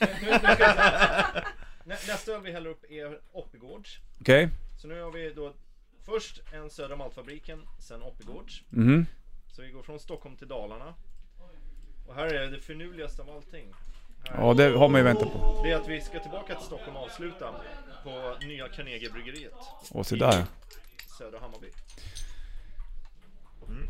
Nä, 1.84 1.94
nästa 2.08 2.32
öl 2.32 2.40
vi 2.42 2.52
häller 2.52 2.70
upp 2.70 2.84
är 2.90 3.18
Oppigårds. 3.32 3.98
Okej. 4.20 4.48
Så 4.80 4.88
nu 4.88 5.02
har 5.02 5.10
vi 5.12 5.32
då 5.32 5.52
först 6.04 6.40
en 6.52 6.70
Södra 6.70 6.96
Maltfabriken, 6.96 7.62
sen 7.78 8.02
Oppigårds. 8.02 8.62
Mhm. 8.70 9.06
Så 9.52 9.62
vi 9.62 9.70
går 9.70 9.82
från 9.82 9.98
Stockholm 10.00 10.36
till 10.36 10.48
Dalarna. 10.48 10.94
Och 12.06 12.14
här 12.14 12.26
är 12.26 12.50
det 12.50 12.60
finurligaste 12.60 13.22
av 13.22 13.30
allting. 13.30 13.72
Här 14.28 14.40
Ja, 14.40 14.54
det 14.54 14.76
har 14.78 14.88
man 14.88 15.00
ju 15.00 15.04
väntat 15.04 15.32
på. 15.32 15.60
Det 15.64 15.70
är 15.70 15.76
att 15.76 15.88
vi 15.88 16.00
ska 16.00 16.18
tillbaka 16.18 16.54
till 16.54 16.66
Stockholm 16.66 16.96
och 16.96 17.02
avsluta 17.02 17.54
på 18.04 18.36
nya 18.46 18.68
Carnegiebryggeriet. 18.68 19.54
Och 19.90 20.06
så 20.06 20.16
där. 20.16 20.44
Södra 21.18 21.38
Hammarby. 21.38 21.68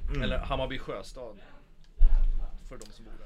mm. 0.08 0.22
Eller 0.22 0.38
Hammarby 0.38 0.78
sjöstad. 0.78 1.38
För 2.68 2.76
de 2.78 2.84
som 2.92 3.04
bor 3.04 3.12
där. 3.18 3.24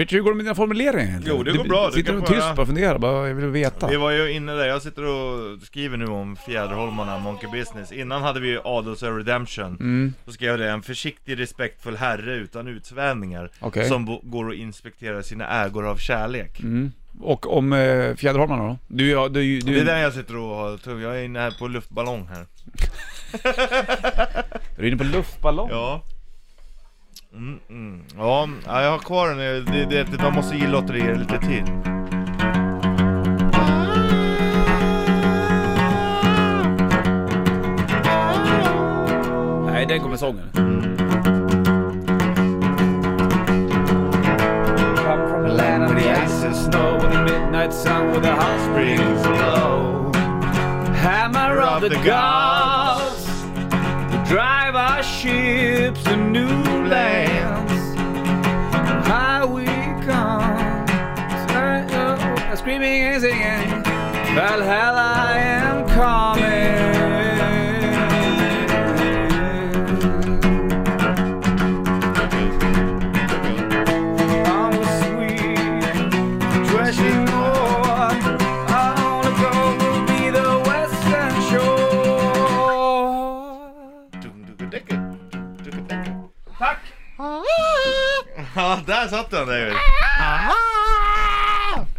Richard, 0.00 0.12
hur 0.16 0.20
går 0.22 0.30
det 0.30 0.36
med 0.36 0.44
dina 0.44 0.54
formuleringar 0.54 1.04
egentligen? 1.08 1.36
Jo, 1.38 1.42
det 1.42 1.52
går 1.52 1.64
bra. 1.64 1.86
Du 1.86 1.92
sitter 1.92 2.12
du 2.12 2.20
tyst 2.20 2.30
bara 2.30 2.60
och 2.60 2.66
funderar? 2.66 2.98
Bara, 2.98 3.28
jag 3.28 3.34
vill 3.34 3.46
veta. 3.46 3.88
Vi 3.88 3.96
var 3.96 4.10
ju 4.10 4.32
inne 4.32 4.52
där, 4.52 4.66
jag 4.66 4.82
sitter 4.82 5.04
och 5.04 5.62
skriver 5.62 5.96
nu 5.96 6.06
om 6.06 6.36
Fjäderholmarna, 6.36 7.18
Monkey 7.18 7.50
Business 7.50 7.92
Innan 7.92 8.22
hade 8.22 8.40
vi 8.40 8.48
ju 8.48 8.60
Adelsö 8.64 9.10
Redemption 9.10 9.76
Mm, 9.80 10.14
Då 10.24 10.32
skrev 10.32 10.50
jag 10.50 10.58
det, 10.60 10.70
en 10.70 10.82
försiktig 10.82 11.38
respektfull 11.38 11.96
herre 11.96 12.34
utan 12.34 12.68
utsvävningar 12.68 13.50
okej. 13.60 13.88
Som 13.88 14.20
går 14.22 14.48
och 14.48 14.54
inspekterar 14.54 15.22
sina 15.22 15.64
ägor 15.64 15.86
av 15.86 15.96
kärlek 15.96 16.60
Mm. 16.60 16.92
Och 17.20 17.56
om 17.56 17.72
eh, 17.72 18.14
Fjäderholmarna 18.14 18.64
då? 18.68 18.78
Du, 18.88 19.10
ja, 19.10 19.28
du, 19.28 19.60
du, 19.60 19.74
Det 19.74 19.80
är 19.80 19.84
den 19.84 20.00
jag 20.00 20.12
sitter 20.12 20.36
och 20.36 20.56
har 20.56 21.00
jag 21.00 21.18
är 21.20 21.24
inne 21.24 21.38
här 21.38 21.58
på 21.58 21.68
luftballong 21.68 22.26
här 22.26 22.46
du 24.76 24.82
är 24.82 24.86
inne 24.86 24.96
på 24.96 25.04
luftballong? 25.04 25.68
Ja 25.70 26.02
mm, 27.36 27.60
mm. 27.70 28.02
Ja, 28.18 28.48
ja, 28.66 28.82
jag 28.82 28.90
har 28.90 28.98
kvar 28.98 29.28
den, 29.28 29.38
det, 29.38 29.84
det, 29.84 30.04
det, 30.04 30.22
man 30.22 30.32
måste 30.32 30.56
ge 30.56 30.66
lotterier 30.66 31.14
lite 31.14 31.38
till. 31.38 31.64
Nej, 39.72 39.86
den 39.86 40.00
kommer 40.00 40.16
sången. 40.16 40.50
Come 45.06 45.28
from 45.28 45.44
a 45.44 45.48
land 45.48 45.84
of 45.84 45.90
the 45.90 46.10
ice 46.10 46.44
and 46.44 46.56
snow 46.56 46.94
With 46.94 47.12
the 47.12 47.24
midnight 47.24 47.72
sun 47.72 48.12
with 48.12 48.22
the 48.22 48.34
hot 48.34 48.60
springs 48.60 49.26
glow 49.26 50.12
Hammer 50.94 51.60
of 51.60 51.82
the 51.82 51.90
gods. 52.04 53.26
To 54.10 54.24
drive 54.34 54.74
our 54.74 55.02
ships 55.02 56.02
to 56.04 56.16
new 56.16 56.86
lands 56.88 57.25
How 59.06 59.46
we 59.46 59.66
come. 60.04 60.86
Screaming 62.56 63.02
and 63.02 63.22
singing. 63.22 63.82
Valhalla 64.34 65.12
I 65.16 65.38
am 65.38 65.86
coming 65.88 66.85
Ja, 88.56 88.80
där 88.86 89.08
satt 89.08 89.30
den 89.30 89.46
David! 89.46 89.72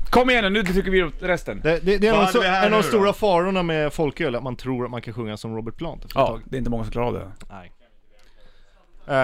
Kom 0.09 0.29
igen 0.29 0.43
nu, 0.43 0.49
nu 0.49 0.63
tycker 0.63 0.91
vi 0.91 1.03
upp 1.03 1.15
resten. 1.23 1.61
Det, 1.63 1.79
det, 1.79 1.97
det 1.97 2.07
är 2.07 2.11
Vad 2.11 2.19
en, 2.19 2.25
hade 2.25 2.31
så, 2.33 2.41
vi 2.41 2.47
här 2.47 2.67
en 2.67 2.73
av 2.73 2.77
nu 2.77 2.77
de 2.77 2.81
då? 2.83 2.87
stora 2.87 3.13
farorna 3.13 3.63
med 3.63 3.93
folköl, 3.93 4.35
att 4.35 4.43
man 4.43 4.55
tror 4.55 4.85
att 4.85 4.91
man 4.91 5.01
kan 5.01 5.13
sjunga 5.13 5.37
som 5.37 5.55
Robert 5.55 5.75
Plant 5.77 6.05
efter 6.05 6.19
ett 6.19 6.25
Ja, 6.25 6.27
tag. 6.27 6.41
det 6.45 6.55
är 6.55 6.57
inte 6.57 6.69
många 6.69 6.83
som 6.83 6.91
klarar 6.91 7.07
av 7.07 7.13
det. 7.13 7.31
Nej. 7.49 7.71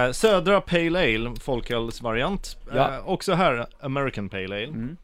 Eh, 0.05 0.11
Södra 0.11 0.61
Pale 0.61 0.99
Ale, 0.99 1.33
folkölsvariant. 1.39 2.57
Ja. 2.73 2.93
Eh, 2.95 3.07
också 3.09 3.33
här 3.33 3.65
American 3.81 4.29
Pale 4.29 4.43
Ale. 4.55 4.63
Mm. 4.63 4.97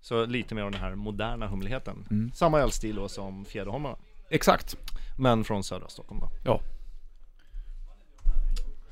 Så 0.00 0.26
lite 0.26 0.54
mer 0.54 0.62
av 0.62 0.70
den 0.70 0.80
här 0.80 0.94
moderna 0.94 1.46
humligheten. 1.46 2.06
Mm. 2.10 2.30
Samma 2.34 2.60
ölstil 2.60 2.96
då 2.96 3.08
som 3.08 3.44
Fjäderholmarna. 3.44 3.96
Exakt. 4.30 4.76
Men 5.18 5.44
från 5.44 5.64
södra 5.64 5.88
Stockholm 5.88 6.20
då. 6.20 6.28
Ja. 6.44 6.60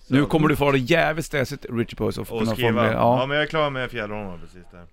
Nu 0.09 0.27
kommer 0.27 0.49
du 0.49 0.57
få 0.57 0.73
det 0.73 0.79
jävligt 0.79 1.25
stressigt, 1.27 1.67
Richie 1.71 1.97
Puss, 1.97 2.19
och 2.19 2.33
Och 2.33 2.39
kunna 2.39 2.53
skriva. 2.53 2.87
Ja. 2.87 2.93
Ja. 2.93 3.27
men 3.27 3.37
jag 3.37 3.45
är 3.45 3.49
klar 3.49 3.71
med 3.71 3.91
Fjäderholmarna 3.91 4.39
precis 4.39 4.65
där 4.71 4.87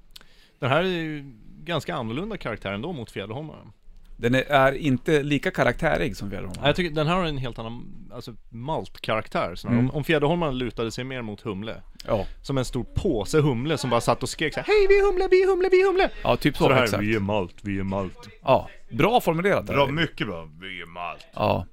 Den 0.60 0.70
här 0.70 0.84
är 0.84 0.88
ju 0.88 1.34
ganska 1.64 1.96
annorlunda 1.96 2.38
karaktär 2.38 2.74
ändå 2.74 2.94
mot 2.94 3.12
Fjäderholmarna. 3.12 3.72
Den 4.18 4.36
är, 4.36 4.72
inte 4.72 5.24
lika 5.24 5.52
karaktärig 5.52 6.18
som 6.18 6.28
Nej, 6.28 6.38
Fjäderholmarna. 6.38 6.68
Jag 6.68 6.76
tycker 6.76 6.96
den 6.96 7.08
här 7.08 7.16
har 7.16 7.26
en 7.26 7.38
helt 7.38 7.60
annan, 7.60 8.08
alltså 8.14 8.34
maltkaraktär 8.50 9.56
snarare. 9.56 9.80
Mm. 9.80 9.90
Om, 9.90 9.96
om 9.96 10.04
Fjäderholmarna 10.04 10.52
lutade 10.52 10.92
sig 10.92 11.04
mer 11.04 11.22
mot 11.22 11.42
Humle, 11.42 11.82
Ja, 12.08 12.26
som 12.42 12.58
en 12.58 12.66
stor 12.66 12.84
påse 12.84 13.42
Humle 13.42 13.78
som 13.78 13.90
bara 13.90 14.02
satt 14.02 14.24
och 14.24 14.30
skrek 14.30 14.54
så 14.54 14.60
här, 14.60 14.68
Hej 14.68 14.88
vi 14.90 15.00
är 15.00 15.12
Humle, 15.12 15.28
vi 15.32 15.44
är 15.44 15.48
Humle, 15.48 15.70
vi 15.72 15.82
är 15.82 15.88
Humle! 15.88 16.10
ja 16.24 16.38
typ 16.38 16.58
så, 16.58 16.64
Så 16.64 16.70
det 16.70 16.76
här, 16.76 16.84
exakt. 16.84 17.04
vi 17.04 17.16
är 17.16 17.20
malt, 17.20 17.56
vi 17.62 17.80
är 17.80 17.84
malt. 17.84 18.30
Ja, 18.42 18.70
bra 18.92 19.22
formulerat. 19.22 19.66
Bra, 19.66 19.88
mycket 19.88 20.28
bra. 20.28 20.50
Vi 20.62 20.82
är 20.82 20.86
malt. 20.86 21.28
Ja. 21.34 21.66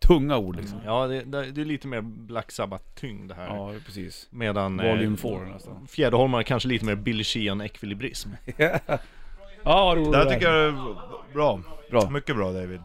Tunga 0.00 0.36
ord 0.36 0.56
liksom. 0.56 0.80
Ja, 0.84 1.06
det, 1.06 1.22
det, 1.22 1.50
det 1.50 1.60
är 1.60 1.64
lite 1.64 1.88
mer 1.88 2.00
Black 2.00 2.52
Sabbath-tyngd 2.52 3.32
här. 3.32 3.46
Ja, 3.46 3.72
precis. 3.86 4.28
Medan 4.30 4.76
Volume 4.76 5.14
eh, 5.14 5.22
4 5.22 5.38
nästan. 5.38 5.86
Fjäderholmarna 5.86 6.44
kanske 6.44 6.68
lite 6.68 6.84
mer 6.84 6.94
Billy 6.94 7.24
Sheehan 7.24 7.60
ekvilibrism. 7.60 8.30
ja, 8.56 8.78
vad 9.64 9.96
roligt. 9.96 10.12
Det 10.12 10.18
här 10.18 10.30
tycker 10.30 10.46
jag 10.52 10.64
är 10.68 10.72
bra. 11.32 11.60
Bra. 11.90 12.10
Mycket 12.10 12.36
bra 12.36 12.52
David. 12.52 12.80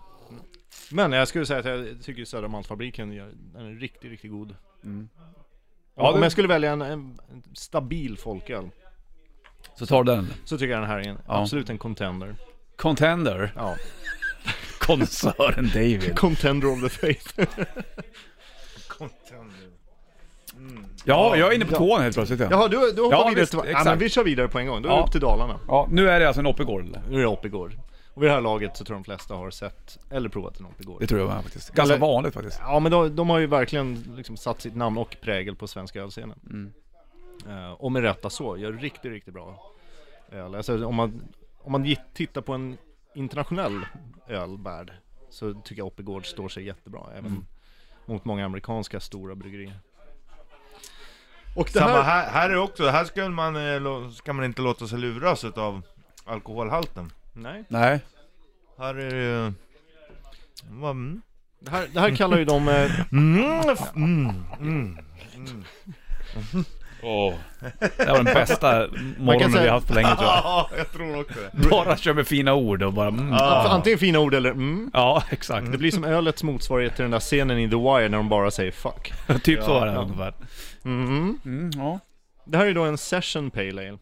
Men 0.91 1.12
jag 1.12 1.28
skulle 1.28 1.45
säga 1.45 1.59
att 1.59 1.66
jag 1.66 2.01
tycker 2.03 2.26
Södra 2.26 2.47
Maltfabriken 2.47 3.12
gör, 3.14 3.32
är 3.57 3.80
riktigt, 3.80 4.12
riktigt 4.12 4.32
god. 4.32 4.55
Mm. 4.84 5.09
Ja, 5.95 6.12
om 6.12 6.20
det- 6.20 6.26
jag 6.26 6.32
skulle 6.32 6.47
välja 6.47 6.72
en, 6.72 6.82
en, 6.82 7.20
en 7.32 7.43
stabil 7.53 8.18
folköl 8.18 8.70
Så 9.76 9.86
tar 9.86 10.03
du 10.03 10.12
den. 10.12 10.28
så 10.45 10.57
tycker 10.57 10.72
jag 10.74 10.82
den 10.82 10.89
här 10.89 10.99
är 10.99 11.07
en, 11.09 11.18
Ja. 11.28 11.41
absolut 11.41 11.70
en 11.70 11.78
contender. 11.78 12.36
Contender. 12.76 13.53
Ja. 13.55 13.76
Konsören 14.99 15.67
David. 15.73 16.15
Contender 16.17 16.67
of 16.67 16.81
the 16.81 16.89
faith. 16.89 17.39
Ja, 21.05 21.35
jag 21.37 21.49
är 21.51 21.55
inne 21.55 21.65
på 21.65 21.73
Ja. 21.73 21.77
tvåan 21.77 22.01
helt 22.01 22.15
plötsligt. 22.15 22.39
Ja, 22.39 22.47
Jaha, 22.51 22.67
du, 22.67 22.91
du 22.91 23.01
hoppar 23.01 23.17
Ja, 23.17 23.27
vidare 23.27 23.41
visst, 23.41 23.51
till... 23.51 23.61
Ja, 23.71 23.81
men 23.85 23.99
vi 23.99 24.09
kör 24.09 24.23
vidare 24.23 24.47
på 24.47 24.59
en 24.59 24.67
gång. 24.67 24.81
Då 24.81 24.89
är 24.89 24.93
Ja. 24.93 25.03
upp 25.05 25.11
till 25.11 25.21
Dalarna. 25.21 25.59
ja 25.67 25.87
nu 25.91 26.09
är 26.09 26.19
det 26.19 26.27
alltså 26.27 26.39
en 26.39 26.45
Oppigård 26.47 26.83
eller? 26.85 27.01
Nu 27.09 27.15
är 27.17 27.21
det 27.21 27.27
Oppigård. 27.27 27.73
Och 28.13 28.23
vid 28.23 28.29
det 28.29 28.33
här 28.33 28.41
laget 28.41 28.77
så 28.77 28.83
tror 28.85 28.95
jag 28.95 28.99
de 29.03 29.05
flesta 29.05 29.33
har 29.33 29.51
sett, 29.51 29.99
eller 30.09 30.29
provat 30.29 30.59
en 30.59 30.65
Oppigård. 30.65 31.01
Det 31.01 31.07
tror 31.07 31.19
jag 31.21 31.29
med 31.29 31.43
faktiskt. 31.43 31.73
Ganska 31.73 31.93
Eller- 31.93 32.01
vanligt 32.05 32.33
faktiskt. 32.33 32.59
Ja 32.61 32.79
men 32.79 32.91
de, 32.91 33.15
de 33.15 33.29
har 33.29 33.39
ju 33.39 33.47
verkligen 33.47 34.13
liksom 34.17 34.37
satt 34.37 34.61
sitt 34.61 34.75
namn 34.75 34.97
och 34.97 35.17
prägel 35.21 35.55
på 35.55 35.67
svenska 35.67 36.01
ölscenen. 36.01 36.39
Mm. 36.49 36.71
Eh, 37.49 37.71
och 37.71 37.91
med 37.91 38.01
rätta 38.01 38.29
så, 38.29 38.57
gör 38.57 38.71
riktigt, 38.71 39.11
riktigt 39.11 39.33
bra 39.33 39.71
öl. 40.31 40.55
Alltså 40.55 40.85
om 40.85 40.95
man, 40.95 41.21
om 41.61 41.71
man 41.71 41.95
tittar 42.13 42.41
på 42.41 42.53
en 42.53 42.77
internationell 43.16 43.86
ölvärld 44.28 44.93
så 45.30 45.53
tycker 45.53 45.80
jag 45.82 45.88
Oppigård 45.88 46.26
står 46.26 46.49
sig 46.49 46.64
jättebra 46.66 47.01
även 47.12 47.26
Mm. 47.32 47.45
mot 48.05 48.26
många 48.26 48.45
amerikanska 48.45 48.99
stora 48.99 49.36
bryggerier. 49.36 49.80
Och 51.55 51.66
det 51.74 51.80
Samma 51.80 52.01
här, 52.01 52.03
här, 52.03 52.32
här 52.32 52.49
är 52.49 52.57
också, 52.57 52.88
här 52.89 53.05
ska 53.05 53.30
man, 53.30 53.55
eh, 53.55 54.09
ska 54.12 54.34
man 54.34 54.45
inte 54.45 54.62
låta 54.62 54.88
sig 54.88 54.99
luras 54.99 55.43
utav 55.43 55.82
alkoholhalten. 56.26 57.12
nej, 57.34 57.51
Mm. 57.53 57.66
Nej. 57.68 57.99
Här 58.78 58.95
är 58.95 59.12
det 59.12 59.53
Mm. 60.70 61.22
det 61.59 61.72
här, 61.72 61.88
det 61.93 61.99
här 61.99 62.16
kallar 62.16 62.38
ju 62.38 62.45
de 62.45 62.68
eh, 62.68 63.12
Mm, 63.12 63.70
f- 63.70 63.91
mm, 63.95 64.45
mm. 64.59 64.97
Åh. 67.03 67.33
Det 67.79 68.05
var 68.07 68.15
den 68.15 68.23
bästa 68.25 68.87
morgonen 69.17 69.51
säga- 69.51 69.61
vi 69.63 69.67
har 69.67 69.75
haft 69.75 69.87
på 69.87 69.93
länge 69.93 70.07
tror 70.15 70.23
jag. 70.27 70.41
Ja, 70.43 70.69
jag 70.77 70.91
tror 70.91 71.19
också 71.21 71.33
det. 71.53 71.69
Bara 71.69 71.97
kör 71.97 72.13
med 72.13 72.27
fina 72.27 72.53
ord 72.53 72.83
och 72.83 72.93
bara 72.93 73.07
mm. 73.07 73.31
Ja. 73.33 73.67
antingen 73.69 73.99
fina 73.99 74.19
ord 74.19 74.33
eller 74.33 74.51
mm. 74.51 74.91
Ja, 74.93 75.23
exakt. 75.29 75.71
Det 75.71 75.77
blir 75.77 75.91
som 75.91 76.03
ölets 76.03 76.43
motsvarighet 76.43 76.95
till 76.95 77.01
den 77.03 77.11
där 77.11 77.19
scenen 77.19 77.59
i 77.59 77.69
The 77.69 77.75
Wire 77.75 78.09
när 78.09 78.17
de 78.17 78.29
bara 78.29 78.51
säger 78.51 78.71
'fuck' 78.71 79.39
typ 79.43 79.63
så 79.63 79.71
Ja, 79.71 79.81
är 79.81 79.85
det 79.85 79.91
ja. 79.93 79.99
ungefär. 80.01 80.33
mm. 80.85 81.39
Mm, 81.45 81.71
ja. 81.75 81.99
Det 82.45 82.57
här 82.57 82.65
är 82.65 82.73
då 82.73 82.83
en 82.83 82.97
session 82.97 83.51
pale 83.51 83.69
ale 83.89 83.97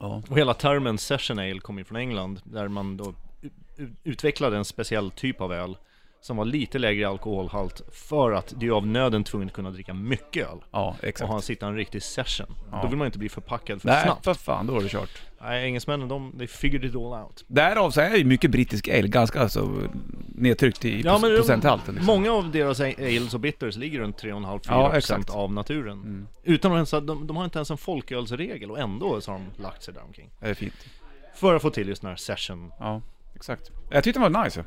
Ja. 0.00 0.22
Och 0.28 0.38
hela 0.38 0.54
termen 0.54 0.98
session 0.98 1.38
ale 1.38 1.58
kommer 1.58 1.80
ju 1.80 1.84
från 1.84 1.96
England 1.98 2.40
Där 2.44 2.68
man 2.68 2.96
då 2.96 3.14
u- 3.42 3.50
u- 3.78 3.92
utvecklade 4.04 4.56
en 4.56 4.64
speciell 4.64 5.10
typ 5.10 5.40
av 5.40 5.52
öl 5.52 5.76
Som 6.22 6.36
var 6.36 6.44
lite 6.44 6.78
lägre 6.78 7.08
alkoholhalt 7.08 7.82
För 7.92 8.32
att 8.32 8.54
du 8.56 8.66
är 8.66 8.70
av 8.70 8.86
nöden 8.86 9.24
tvungen 9.24 9.48
att 9.48 9.54
kunna 9.54 9.70
dricka 9.70 9.94
mycket 9.94 10.48
öl 10.48 10.58
Ja, 10.70 10.96
Och 10.98 11.04
exakt. 11.04 11.28
ha 11.28 11.36
en, 11.36 11.42
sitta 11.42 11.66
en 11.66 11.76
riktig 11.76 12.02
session 12.02 12.46
Ja. 12.72 12.80
Då 12.82 12.88
vill 12.88 12.96
man 12.96 13.06
inte 13.06 13.18
bli 13.18 13.28
förpackad 13.28 13.82
för 13.82 13.88
Nej, 13.88 14.02
snabbt 14.04 14.24
för 14.24 14.34
fan, 14.34 14.66
då 14.66 14.78
är 14.78 14.82
det 14.82 14.88
kört. 14.88 15.22
Nej, 15.40 15.64
engelsmännen 15.64 16.08
de, 16.08 16.32
they 16.38 16.46
figured 16.46 16.84
it 16.84 16.94
all 16.94 17.02
out 17.24 17.44
Därav 17.46 17.90
så 17.90 18.00
är 18.00 18.16
ju 18.16 18.24
mycket 18.24 18.50
brittisk 18.50 18.88
ale 18.88 19.08
ganska 19.08 19.40
alltså 19.40 19.88
nedtryckt 20.28 20.84
i 20.84 21.00
Ja, 21.00 21.18
men 21.22 21.36
procenthalten. 21.36 21.94
Liksom. 21.94 22.06
Många 22.14 22.32
av 22.32 22.50
deras 22.50 22.80
ales 22.80 23.34
och 23.34 23.40
bitters 23.40 23.76
ligger 23.76 23.98
runt 24.00 24.22
3,5-4% 24.22 25.24
Ja, 25.28 25.34
av 25.34 25.52
naturen 25.52 25.92
Mm. 26.02 26.28
Utan 26.42 26.72
att 26.72 26.76
ens, 26.76 26.90
de, 27.06 27.26
de 27.26 27.36
har 27.36 27.44
inte 27.44 27.58
ens 27.58 27.70
en 27.70 27.76
folkölsregel 27.78 28.70
och 28.70 28.78
ändå 28.78 29.20
så 29.20 29.30
har 29.32 29.38
de 29.38 29.62
lagt 29.62 29.82
sig 29.82 29.94
där 29.94 30.02
omkring 30.02 30.30
Det 30.40 30.46
är 30.48 30.54
fint. 30.54 30.86
För 31.34 31.54
att 31.54 31.62
få 31.62 31.70
till 31.70 31.88
just 31.88 32.02
den 32.02 32.08
här 32.08 32.16
session 32.16 32.72
Ja, 32.78 33.02
exakt. 33.36 33.70
Jag 33.90 34.04
tyckte 34.04 34.20
den 34.20 34.32
var 34.32 34.44
nice. 34.44 34.64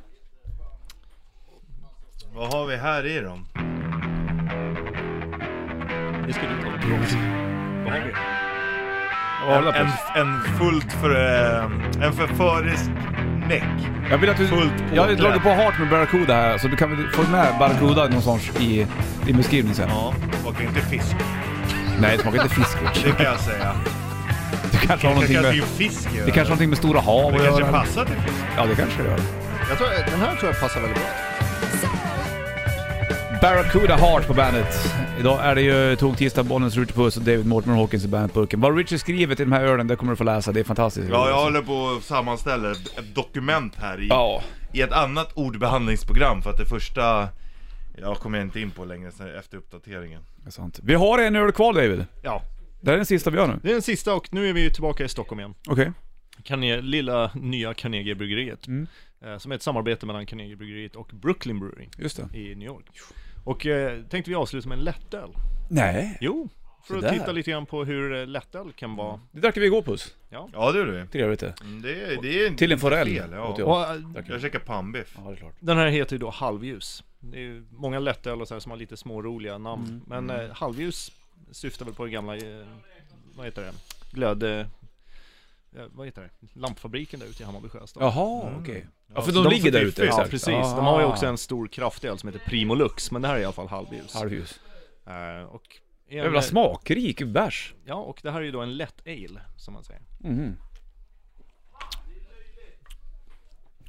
Vad 2.36 2.54
har 2.54 2.66
vi 2.66 2.78
här 2.78 3.06
i 3.06 3.20
dem? 3.20 3.46
Det 6.28 6.34
ska 6.34 6.42
du 6.42 6.62
ta. 6.64 6.70
Vad 9.46 9.54
har 9.54 9.62
vi? 9.62 9.68
En, 9.80 9.86
en, 9.86 9.92
en 10.28 10.42
fullt 10.60 10.92
för... 10.94 11.16
eh, 11.60 12.06
En 12.06 12.14
förförisk 12.14 12.90
näck. 13.48 13.64
Jag 14.12 14.18
vill 14.18 14.30
att 14.30 14.38
du... 14.38 14.48
Fullt 14.48 14.74
Jag 14.94 15.02
har 15.02 15.08
påklädd. 15.10 15.18
dragit 15.26 15.44
på 15.44 15.50
Heart 15.50 15.80
med 15.80 15.90
Barracuda 15.90 16.34
här, 16.36 16.58
så 16.58 16.68
du 16.68 16.76
kan 16.76 16.90
väl 16.98 17.08
få 17.10 17.22
med 17.32 17.48
Barracuda 17.60 18.04
någonstans 18.04 18.50
i 18.60 18.88
din 19.26 19.38
beskrivning 19.38 19.74
sen. 19.74 19.90
Ja, 19.90 20.14
smakar 20.42 20.64
inte 20.64 20.80
fisk. 20.82 21.16
Nej, 22.00 22.18
det 22.18 22.24
smakar 22.24 22.44
inte 22.44 22.56
fisk. 22.56 22.78
Det 23.04 23.12
kan 23.12 23.26
jag 23.26 23.40
säga. 23.40 23.74
Det 24.72 24.78
kanske 24.88 25.08
har 25.08 25.14
Det 25.14 25.16
någonting 25.16 25.34
kanske 25.36 25.52
är 25.54 25.56
med... 25.58 25.64
fisk 25.66 26.10
i 26.14 26.18
Det 26.18 26.22
kanske 26.24 26.40
har 26.40 26.44
någonting 26.46 26.70
med 26.70 26.78
stora 26.78 27.00
hav 27.02 27.32
Det 27.32 27.38
att 27.38 27.44
kanske 27.44 27.62
göra. 27.62 27.72
passar 27.72 28.06
till 28.06 28.16
fisk. 28.16 28.36
Ja, 28.58 28.66
det 28.66 28.76
kanske 28.76 29.04
det 29.04 29.10
gör. 29.10 29.20
Jag 29.70 29.78
tror, 29.78 29.88
den 30.12 30.20
här 30.22 30.36
tror 30.36 30.52
jag 30.52 30.62
passar 30.62 30.82
väldigt 30.82 30.98
bra. 30.98 31.08
Barracuda 33.42 33.96
Heart 33.96 34.28
på 34.28 34.34
bandet. 34.34 34.68
Idag 35.20 35.40
är 35.46 35.56
det 35.56 35.62
ju 35.62 35.96
Tog 35.96 36.18
Tisdag, 36.18 36.44
Bollnäs 36.44 36.78
Ritchie 36.78 36.96
Puss 36.96 37.18
och 37.18 37.24
David 37.24 37.46
Mortimer 37.46 37.76
Hawkins 37.76 38.06
i 38.06 38.08
bandburken. 38.08 38.62
Vad 38.62 38.78
Richie 38.78 39.00
skrivit 39.00 39.40
i 39.40 39.44
den 39.44 39.54
här 39.54 39.64
ölen, 39.66 39.88
det 39.88 39.96
kommer 39.96 40.12
du 40.12 40.16
få 40.16 40.24
läsa. 40.24 40.52
Det 40.52 40.60
är 40.60 40.64
fantastiskt. 40.64 41.08
Ja, 41.10 41.30
jag 41.30 41.44
håller 41.44 41.62
på 41.62 41.74
och 41.74 42.04
sammanställer 42.04 42.72
ett 42.72 43.16
dokument 43.16 43.76
här 43.76 44.02
i, 44.04 44.08
Ja. 44.08 44.44
i 44.74 44.82
ett 44.82 44.92
annat 44.92 45.32
ordbehandlingsprogram 45.34 46.42
för 46.42 46.50
att 46.50 46.58
det 46.58 46.66
första 46.66 47.28
jag 48.02 48.18
kommer 48.18 48.42
inte 48.42 48.60
in 48.60 48.72
på 48.72 48.86
längre 48.86 49.12
sen 49.12 49.36
efter 49.40 49.58
uppdateringen. 49.58 50.22
Det 50.36 50.48
är 50.48 50.52
sant. 50.52 50.80
Vi 50.84 50.94
har 50.94 51.20
en 51.20 51.36
öl 51.36 51.52
kvar 51.52 51.74
David. 51.74 52.06
Ja, 52.24 52.42
Det 52.82 52.88
här 52.90 52.94
är 52.94 52.98
den 52.98 53.06
sista 53.06 53.30
vi 53.30 53.38
gör 53.38 53.48
nu. 53.48 53.60
det 53.64 53.70
är 53.70 53.74
den 53.74 53.82
sista 53.82 54.14
och 54.14 54.34
nu 54.34 54.50
är 54.50 54.54
vi 54.54 54.62
ju 54.64 54.70
tillbaka 54.70 55.04
i 55.04 55.08
Stockholm 55.10 55.40
igen. 55.40 55.54
Okej. 55.68 55.92
Carne- 56.44 56.82
lilla 56.82 57.32
nya 57.34 57.74
Carnegie-bryggeriet. 57.74 58.68
Mm. 58.68 58.88
Eh, 59.26 59.38
som 59.38 59.52
är 59.52 59.56
ett 59.56 59.62
samarbete 59.64 60.06
mellan 60.06 60.26
Carnegie-bryggeriet 60.26 60.96
och 60.96 61.12
Brooklyn 61.14 61.60
Brewery 61.60 61.88
Just 61.98 62.18
det. 62.32 62.38
i 62.40 62.56
New 62.56 62.68
York. 62.68 62.86
Och 63.46 63.66
eh, 63.66 64.02
tänkte 64.04 64.30
vi 64.32 64.36
avsluta 64.36 64.70
med 64.70 64.78
en 64.78 64.84
lättöl. 64.84 65.30
Nej. 65.70 66.18
Jo, 66.22 66.50
för 66.88 66.96
att 66.96 67.02
där. 67.02 67.12
titta 67.14 67.32
lite 67.32 67.52
grann 67.52 67.66
på 67.66 67.84
hur 67.84 68.14
eh, 68.22 68.28
lättöl 68.28 68.72
kan 68.74 68.96
vara. 68.96 69.20
Det 69.32 69.40
drack 69.40 69.58
vi 69.58 69.66
igår 69.66 69.82
Puss. 69.82 70.16
Ja 70.30 70.72
det 70.72 70.80
gjorde 70.80 70.92
vi. 71.02 71.08
Trevligt 71.08 71.40
det. 71.40 71.54
Mm, 71.62 71.82
Det, 71.82 71.90
är- 72.04 72.22
det 72.22 72.40
är 72.44 72.48
inte 72.48 72.58
Till 72.60 72.72
en 72.72 72.80
forell. 72.80 73.08
fel. 73.08 73.30
åt 73.30 73.34
Ja. 73.34 73.56
jag. 73.60 73.68
Och, 73.68 73.82
eh, 73.96 73.96
Drack 73.96 74.26
Jag 74.30 74.42
käkar 74.42 74.60
pannbiff. 74.60 75.16
Ja, 75.18 75.30
det 75.30 75.36
är 75.36 75.36
klart. 75.36 75.54
den 75.60 75.78
här 75.78 75.88
heter 75.88 76.14
ju 76.14 76.18
då 76.18 76.30
halvljus. 76.30 77.04
Det 77.20 77.38
är 77.38 77.42
ju 77.42 77.66
många 77.72 78.00
lättöl 78.00 78.42
och 78.42 78.48
så 78.48 78.54
här 78.56 78.60
som 78.60 78.70
har 78.72 78.78
lite 78.78 78.98
små 78.98 79.22
roliga 79.22 79.58
namn. 79.58 80.02
Mm. 80.08 80.26
Men 80.26 80.40
eh, 80.40 80.52
halvljus 80.56 81.12
syftar 81.52 81.86
väl 81.86 81.94
på 81.94 82.06
det 82.06 82.12
gamla, 82.12 82.36
eh, 82.38 82.66
vad 83.36 83.46
heter 83.46 83.62
det, 83.62 83.72
glöd... 84.12 84.44
Eh, 84.44 84.66
vad 85.92 86.06
heter 86.08 86.22
det? 86.22 86.60
Lampfabriken 86.60 87.20
där 87.20 87.28
ute 87.28 87.44
i 87.44 87.46
Hammarby 87.46 87.70
Sjöstad. 87.70 88.04
Jaha, 88.04 88.48
Mm. 88.48 88.62
okej. 88.62 88.88
Ja, 89.16 89.22
för 89.22 89.32
de, 89.32 89.48
ligger 89.50 89.72
där 89.72 89.82
ute. 89.82 90.02
Ja, 90.02 90.08
exakt. 90.08 90.30
precis. 90.30 90.48
De 90.48 90.86
har 90.86 91.00
ju 91.00 91.06
också 91.06 91.26
Ah. 91.26 91.30
en 91.30 91.38
stor 91.38 91.68
kraftöl 91.68 92.18
som 92.18 92.30
heter 92.34 92.46
Primo 92.46 92.76
Lux, 92.76 93.12
men 93.12 93.22
det 93.22 93.28
här 93.28 93.36
är 93.36 93.40
i 93.40 93.44
alla 93.44 93.54
fall 93.54 93.68
halvljus. 93.68 94.14
Halvljus. 94.14 94.60
Eh, 95.06 95.44
och 95.44 95.62
en, 96.08 96.18
Jävla 96.18 96.42
smakrik 96.42 97.24
bärs. 97.24 97.74
Ja, 97.86 97.96
och 97.96 98.20
det 98.24 98.32
här 98.32 98.40
är 98.42 98.46
ju 98.46 98.52
då 98.52 98.62
en 98.62 98.78
lätt 98.78 99.02
ale, 99.08 99.42
som 99.58 99.74
man 99.74 99.84
säger. 99.84 100.02
Mhm. 100.20 100.56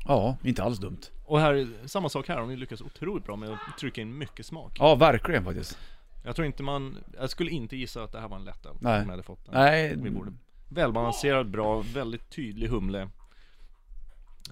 Ja, 0.09 0.37
inte 0.45 0.62
alls 0.62 0.78
dumt. 0.78 1.01
Och 1.24 1.41
här, 1.41 1.68
samma 1.87 2.09
sak 2.09 2.28
här, 2.28 2.37
de 2.41 2.51
lyckas 2.51 2.80
otroligt 2.80 3.24
bra 3.24 3.37
med 3.37 3.51
att 3.51 3.78
trycka 3.80 4.01
in 4.01 4.18
mycket 4.18 4.47
smak. 4.47 4.76
Ja, 4.78 4.95
verkligen 4.95 5.45
faktiskt. 5.45 5.78
Jag 6.24 6.37
tror 6.37 6.47
inte 6.47 6.62
man, 6.62 6.99
jag 7.18 7.30
skulle 7.30 7.51
inte 7.51 7.76
gissa 7.76 8.03
att 8.03 8.12
det 8.12 8.20
här 8.20 8.28
var 8.28 8.37
en 8.37 8.45
lätt 8.45 8.66
öl. 8.66 8.76
Nej. 8.80 8.95
Om 9.01 9.05
jag 9.05 9.11
hade 9.11 9.22
fått 9.22 9.45
den. 9.45 9.55
Nej, 9.55 9.97
vid 9.97 10.12
bordet. 10.14 10.34
Välbalanserad, 10.69 11.51
bra, 11.51 11.85
väldigt 11.95 12.31
tydlig 12.31 12.69
humle. 12.69 13.09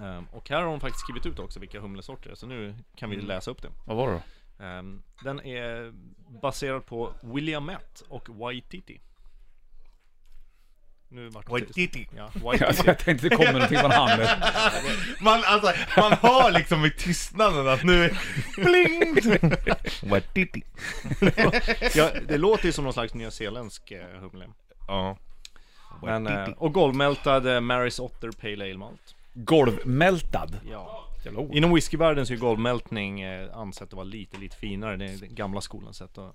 Ehm, 0.01 0.25
och 0.33 0.49
här 0.51 0.57
har 0.63 0.67
de 0.67 0.81
faktiskt 0.81 1.01
skrivit 1.01 1.27
ut 1.27 1.39
också 1.39 1.61
vilka 1.61 1.81
humlesorter 1.81 2.29
det 2.29 2.35
är, 2.35 2.37
så 2.37 2.47
nu 2.47 2.75
kan 2.97 3.11
vi 3.11 3.17
läsa 3.17 3.51
upp 3.51 3.63
det. 3.63 3.69
vad 3.87 3.97
var 3.97 4.09
det 4.13 4.15
då? 4.59 4.65
Ehm, 4.65 5.03
den 5.25 5.41
är 5.47 5.93
baserad 6.43 6.87
på 6.87 7.13
Williamette 7.23 8.05
och 8.09 8.29
Waititi. 8.29 9.01
Nu 11.09 11.29
vart 11.29 11.47
det 11.47 11.59
tyst. 11.61 11.77
Waititi. 11.79 12.09
Ja, 12.17 12.23
Alltså, 12.23 12.39
Waititi. 12.45 12.83
jag 12.87 12.99
tänkte 12.99 13.29
det 13.29 13.37
kommer 13.37 13.53
någonting 13.53 13.79
från 13.79 13.91
handen. 13.91 14.29
Man, 15.21 15.41
alltså, 15.45 15.73
man 16.01 16.13
hör 16.13 16.51
liksom 16.53 16.85
i 16.85 16.91
tystnaden 16.91 17.69
att 17.69 17.83
nu 17.85 18.05
är... 18.05 18.19
Bling! 18.65 19.41
Waititi. 20.11 20.63
ja, 21.95 22.11
det 22.29 22.39
låter 22.39 22.67
ju 22.67 22.73
som 22.73 22.85
någon 22.85 22.93
slags 22.93 23.15
nyzeeländsk 23.15 23.91
eh, 23.91 24.21
humle. 24.21 24.49
Ja. 24.89 25.19
Men, 26.03 26.27
eh, 26.27 26.49
och 26.57 26.73
golvmältad 26.75 27.47
eh, 27.47 27.61
Maris 27.61 27.99
Otter 27.99 28.31
Pale 28.31 28.65
Ale 28.65 28.79
Malt. 28.79 29.15
golvmältad. 29.35 30.61
Ja. 30.71 31.01
Jävla 31.25 31.41
ord. 31.41 31.55
Inom 31.55 31.75
whiskyvärlden 31.75 32.27
så 32.27 32.33
är 32.33 32.37
golvmältning 32.37 33.21
eh, 33.21 33.57
ansett 33.57 33.89
att 33.89 33.93
vara 33.93 34.05
lite, 34.05 34.39
lite 34.39 34.57
finare. 34.57 34.97
Det 34.97 35.05
är 35.05 35.19
den 35.19 35.35
gamla 35.35 35.61
skolans 35.61 35.97
sätt 35.97 36.19
att 36.19 36.35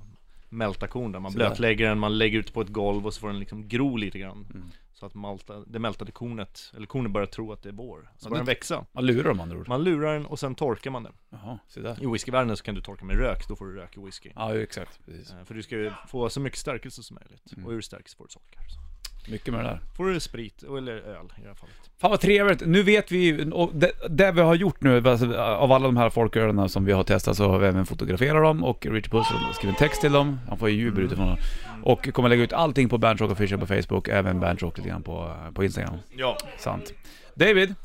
mälta 0.49 0.87
korn 0.87 1.11
där. 1.11 1.19
Man 1.19 1.31
blötlägger 1.33 1.87
den, 1.89 1.99
man 1.99 2.17
lägger 2.17 2.39
ut 2.39 2.53
på 2.53 2.61
ett 2.61 2.67
golv 2.69 3.05
och 3.07 3.13
så 3.13 3.19
får 3.19 3.27
den 3.27 3.39
liksom 3.39 3.67
gro 3.67 3.95
lite 3.97 4.19
grann. 4.19 4.47
Mm. 4.53 4.71
Så 4.93 5.05
att 5.05 5.13
malta, 5.13 5.63
det 5.67 5.79
mältade 5.79 6.11
kornet, 6.11 6.71
eller 6.75 6.87
kornet 6.87 7.11
börjar 7.11 7.27
tro 7.27 7.51
att 7.51 7.63
det 7.63 7.69
är 7.69 7.73
vår. 7.73 8.11
Så 8.17 8.25
Ja, 8.25 8.29
börjar 8.29 8.39
den 8.39 8.45
växa. 8.45 8.85
Man 8.91 9.05
lurar 9.05 9.23
dem 9.29 9.39
andra 9.39 9.57
ord. 9.57 9.67
Man 9.67 9.83
lurar 9.83 10.13
den 10.13 10.25
och 10.25 10.39
sen 10.39 10.55
torkar 10.55 10.91
man 10.91 11.03
den. 11.03 11.13
Jaha, 11.29 11.59
se 11.67 11.81
där. 11.81 12.03
I 12.03 12.05
whiskyvärlden 12.05 12.57
så 12.57 12.63
kan 12.63 12.75
du 12.75 12.81
torka 12.81 13.05
med 13.05 13.15
rök, 13.17 13.47
då 13.47 13.55
får 13.55 13.65
du 13.65 13.75
rök 13.75 13.97
i 13.97 13.99
whisky. 14.05 14.31
Ja, 14.35 14.57
exakt. 14.57 14.99
Precis. 15.05 15.31
Eh, 15.31 15.43
För 15.45 15.53
du 15.55 15.63
ska 15.63 15.75
ju 15.75 15.91
få 16.07 16.29
så 16.29 16.39
mycket 16.39 16.59
stärkelse 16.59 17.03
som 17.03 17.17
möjligt. 17.21 17.53
Mm. 17.53 17.65
Och 17.65 17.71
ur 17.71 17.81
stärkelse 17.81 18.17
får 18.17 18.25
du 18.25 18.29
socker. 18.31 18.59
Så. 18.69 18.79
Mycket 19.29 19.53
med 19.53 19.63
det 19.63 19.69
där. 19.69 19.81
Får 19.97 20.05
du 20.05 20.19
sprit, 20.19 20.63
eller 20.63 20.93
öl 20.93 21.25
i 21.37 21.41
det 21.41 21.47
här 21.47 21.55
fallet. 21.55 21.75
Fan 21.97 22.11
vad 22.11 22.19
trevligt. 22.19 22.61
Nu 22.65 22.83
vet 22.83 23.11
vi, 23.11 23.49
och 23.51 23.71
det, 23.73 23.91
det 24.09 24.31
vi 24.31 24.41
har 24.41 24.55
gjort 24.55 24.81
nu, 24.81 25.09
alltså, 25.09 25.37
av 25.37 25.71
alla 25.71 25.85
de 25.85 25.97
här 25.97 26.09
folkölen 26.09 26.69
som 26.69 26.85
vi 26.85 26.91
har 26.91 27.03
testat 27.03 27.37
så 27.37 27.49
har 27.49 27.59
vi 27.59 27.67
även 27.67 27.85
fotograferat 27.85 28.43
dem 28.43 28.63
och 28.63 28.85
Richard 28.85 29.11
Puss 29.11 29.27
har 29.27 29.53
skrivit 29.53 29.81
en 29.81 29.87
text 29.87 30.01
till 30.01 30.11
dem. 30.11 30.39
Han 30.47 30.57
får 30.57 30.69
ju 30.69 30.75
jubel 30.75 31.03
utifrån 31.03 31.27
dem. 31.27 31.37
Och 31.83 32.13
kommer 32.13 32.29
lägga 32.29 32.43
ut 32.43 32.53
allting 32.53 32.89
på 32.89 32.97
Bandrock 32.97 33.31
Official 33.31 33.59
på 33.59 33.65
Facebook, 33.65 34.07
även 34.07 34.39
Bandrock 34.39 34.77
lite 34.77 34.89
grann 34.89 35.03
på, 35.03 35.35
på 35.53 35.63
Instagram. 35.63 35.97
Ja. 36.15 36.37
Sant. 36.57 36.93
David. 37.35 37.75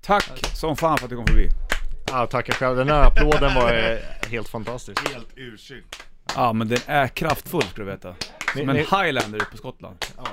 Tack 0.00 0.46
som 0.54 0.76
fan 0.76 0.98
för 0.98 1.04
att 1.04 1.10
du 1.10 1.16
kom 1.16 1.26
förbi. 1.26 1.48
Ja, 2.10 2.26
tackar 2.26 2.52
själv. 2.52 2.76
Den 2.76 2.88
här 2.88 3.02
applåden 3.06 3.54
var 3.54 3.72
eh, 3.72 3.98
helt 4.30 4.48
fantastisk. 4.48 5.08
Helt 5.12 5.28
ursynt. 5.36 5.96
Ja 6.34 6.52
men 6.52 6.68
den 6.68 6.78
är 6.86 7.08
kraftfull 7.08 7.62
ska 7.62 7.82
du 7.82 7.84
veta. 7.84 8.14
Som 8.52 8.66
Ni- 8.66 8.70
en 8.70 8.76
highlander 8.76 9.38
på 9.50 9.56
Skottland. 9.56 9.96
Ja. 10.16 10.24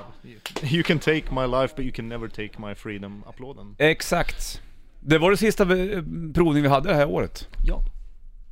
You 0.62 0.82
can 0.82 0.98
take 0.98 1.22
my 1.34 1.46
life 1.46 1.74
but 1.76 1.84
you 1.84 1.92
can 1.92 2.08
never 2.08 2.28
take 2.28 2.50
my 2.58 2.74
freedom 2.74 3.24
applåden. 3.26 3.76
Exakt. 3.78 4.60
Det 5.00 5.18
var 5.18 5.30
det 5.30 5.36
sista 5.36 5.64
vi- 5.64 6.02
provning 6.34 6.62
vi 6.62 6.68
hade 6.68 6.88
det 6.88 6.94
här 6.94 7.08
året. 7.08 7.48
Ja, 7.64 7.80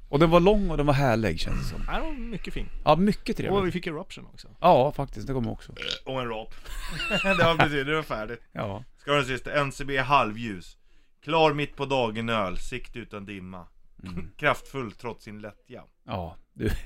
Och 0.09 0.19
den 0.19 0.31
var 0.31 0.41
lång 0.41 0.71
och 0.71 0.77
den 0.77 0.87
var 0.87 0.95
härlig 0.95 1.41
känns 1.41 1.59
det 1.63 1.69
som. 1.69 1.87
det 1.95 2.01
var 2.01 2.13
mycket 2.13 2.55
fin. 2.55 2.69
Ja, 2.85 2.97
mycket 2.97 3.51
Och 3.51 3.67
vi 3.67 3.71
fick 3.73 3.87
eruption 3.87 4.27
också. 4.33 4.49
Ja, 4.61 4.93
faktiskt. 4.93 5.27
Det 5.27 5.33
kommer 5.33 5.51
också. 5.53 5.73
Och 6.05 6.21
en 6.21 6.29
rap. 6.29 6.55
det 7.23 7.45
var 7.45 7.57
precis, 7.59 7.87
det 7.87 7.95
var 7.95 8.03
färdigt. 8.03 8.41
Ja. 8.53 8.85
Ska 8.99 9.11
ha 9.11 9.17
den 9.19 9.27
sista, 9.27 9.51
NCB 9.65 9.97
halvljus. 9.99 10.77
Klar 11.25 11.53
mitt 11.55 11.77
på 11.77 11.85
dagen 11.85 12.29
öl, 12.29 12.57
sikt 12.59 12.97
utan 12.97 13.25
dimma. 13.27 13.67
Kraftfull 14.37 14.93
trots 14.93 15.25
sin 15.25 15.41
lättja. 15.41 15.83
Ja, 16.07 16.37
du. 16.53 16.71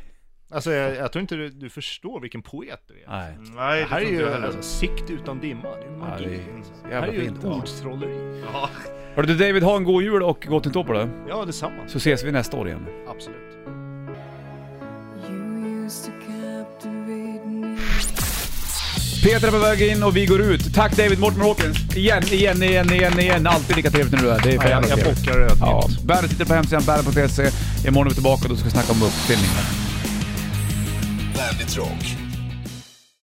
Alltså 0.50 0.72
jag, 0.72 0.96
jag 0.96 1.12
tror 1.12 1.20
inte 1.20 1.36
du, 1.36 1.48
du 1.48 1.70
förstår 1.70 2.20
vilken 2.20 2.42
poet 2.42 2.80
du 2.86 2.94
är. 3.02 3.08
Nej. 3.08 3.36
Nej, 3.56 3.80
Det 3.80 3.86
här 3.88 4.00
är 4.00 4.10
ju 4.10 4.28
alltså, 4.28 4.62
sikt 4.62 5.10
utan 5.10 5.40
dimma, 5.40 5.62
det 5.62 5.68
är 5.68 5.84
ju 5.84 5.92
Ja, 5.92 5.98
magi. 5.98 6.24
det 6.24 6.30
är 6.34 6.88
det 6.90 6.94
här 6.94 7.08
är 7.08 7.12
ju 7.12 7.26
ett 7.26 7.34
Ja. 7.42 7.54
ordstrolleri. 7.54 8.44
Ja. 8.52 8.70
Hörru 9.14 9.26
du 9.26 9.34
David, 9.36 9.62
ha 9.62 9.76
en 9.76 9.84
god 9.84 10.02
jul 10.02 10.22
och 10.22 10.46
gott 10.48 10.64
nytt 10.64 10.76
år 10.76 10.84
på 10.84 10.92
det. 10.92 11.10
Ja, 11.28 11.44
detsamma. 11.44 11.88
Så 11.88 11.96
ses 11.98 12.24
vi 12.24 12.32
nästa 12.32 12.56
år 12.56 12.68
igen. 12.68 12.86
Absolut. 13.08 13.58
Peter 19.22 19.48
är 19.48 19.52
på 19.52 19.58
väg 19.58 19.82
in 19.82 20.02
och 20.02 20.16
vi 20.16 20.26
går 20.26 20.40
ut. 20.40 20.74
Tack 20.74 20.96
David 20.96 21.18
Morten 21.18 21.40
Hawkins. 21.40 21.78
Igen, 21.96 22.22
igen, 22.32 22.62
igen, 22.62 22.92
igen, 22.92 23.20
igen. 23.20 23.46
Alltid 23.46 23.76
lika 23.76 23.90
trevligt 23.90 24.12
när 24.12 24.22
du 24.22 24.30
är. 24.30 24.40
Det 24.42 24.54
är 24.54 24.58
för 24.60 24.68
jag, 24.68 24.82
jävla 24.82 24.88
jag 24.88 24.98
trevligt. 24.98 25.24
bockar 25.24 25.38
ödmjukt. 25.40 25.60
Ja, 25.60 25.88
bandet 26.04 26.30
sitter 26.30 26.44
på 26.44 26.54
hemsidan, 26.54 26.82
bandet.se. 26.86 27.50
Imorgon 27.88 28.06
är 28.06 28.10
vi 28.10 28.14
tillbaka 28.14 28.42
och 28.42 28.48
då 28.48 28.56
ska 28.56 28.64
vi 28.64 28.70
snacka 28.70 28.92
om 28.92 29.02
uppfinningar. 29.02 29.64
Bandit 31.36 31.76
Rock. 31.76 32.17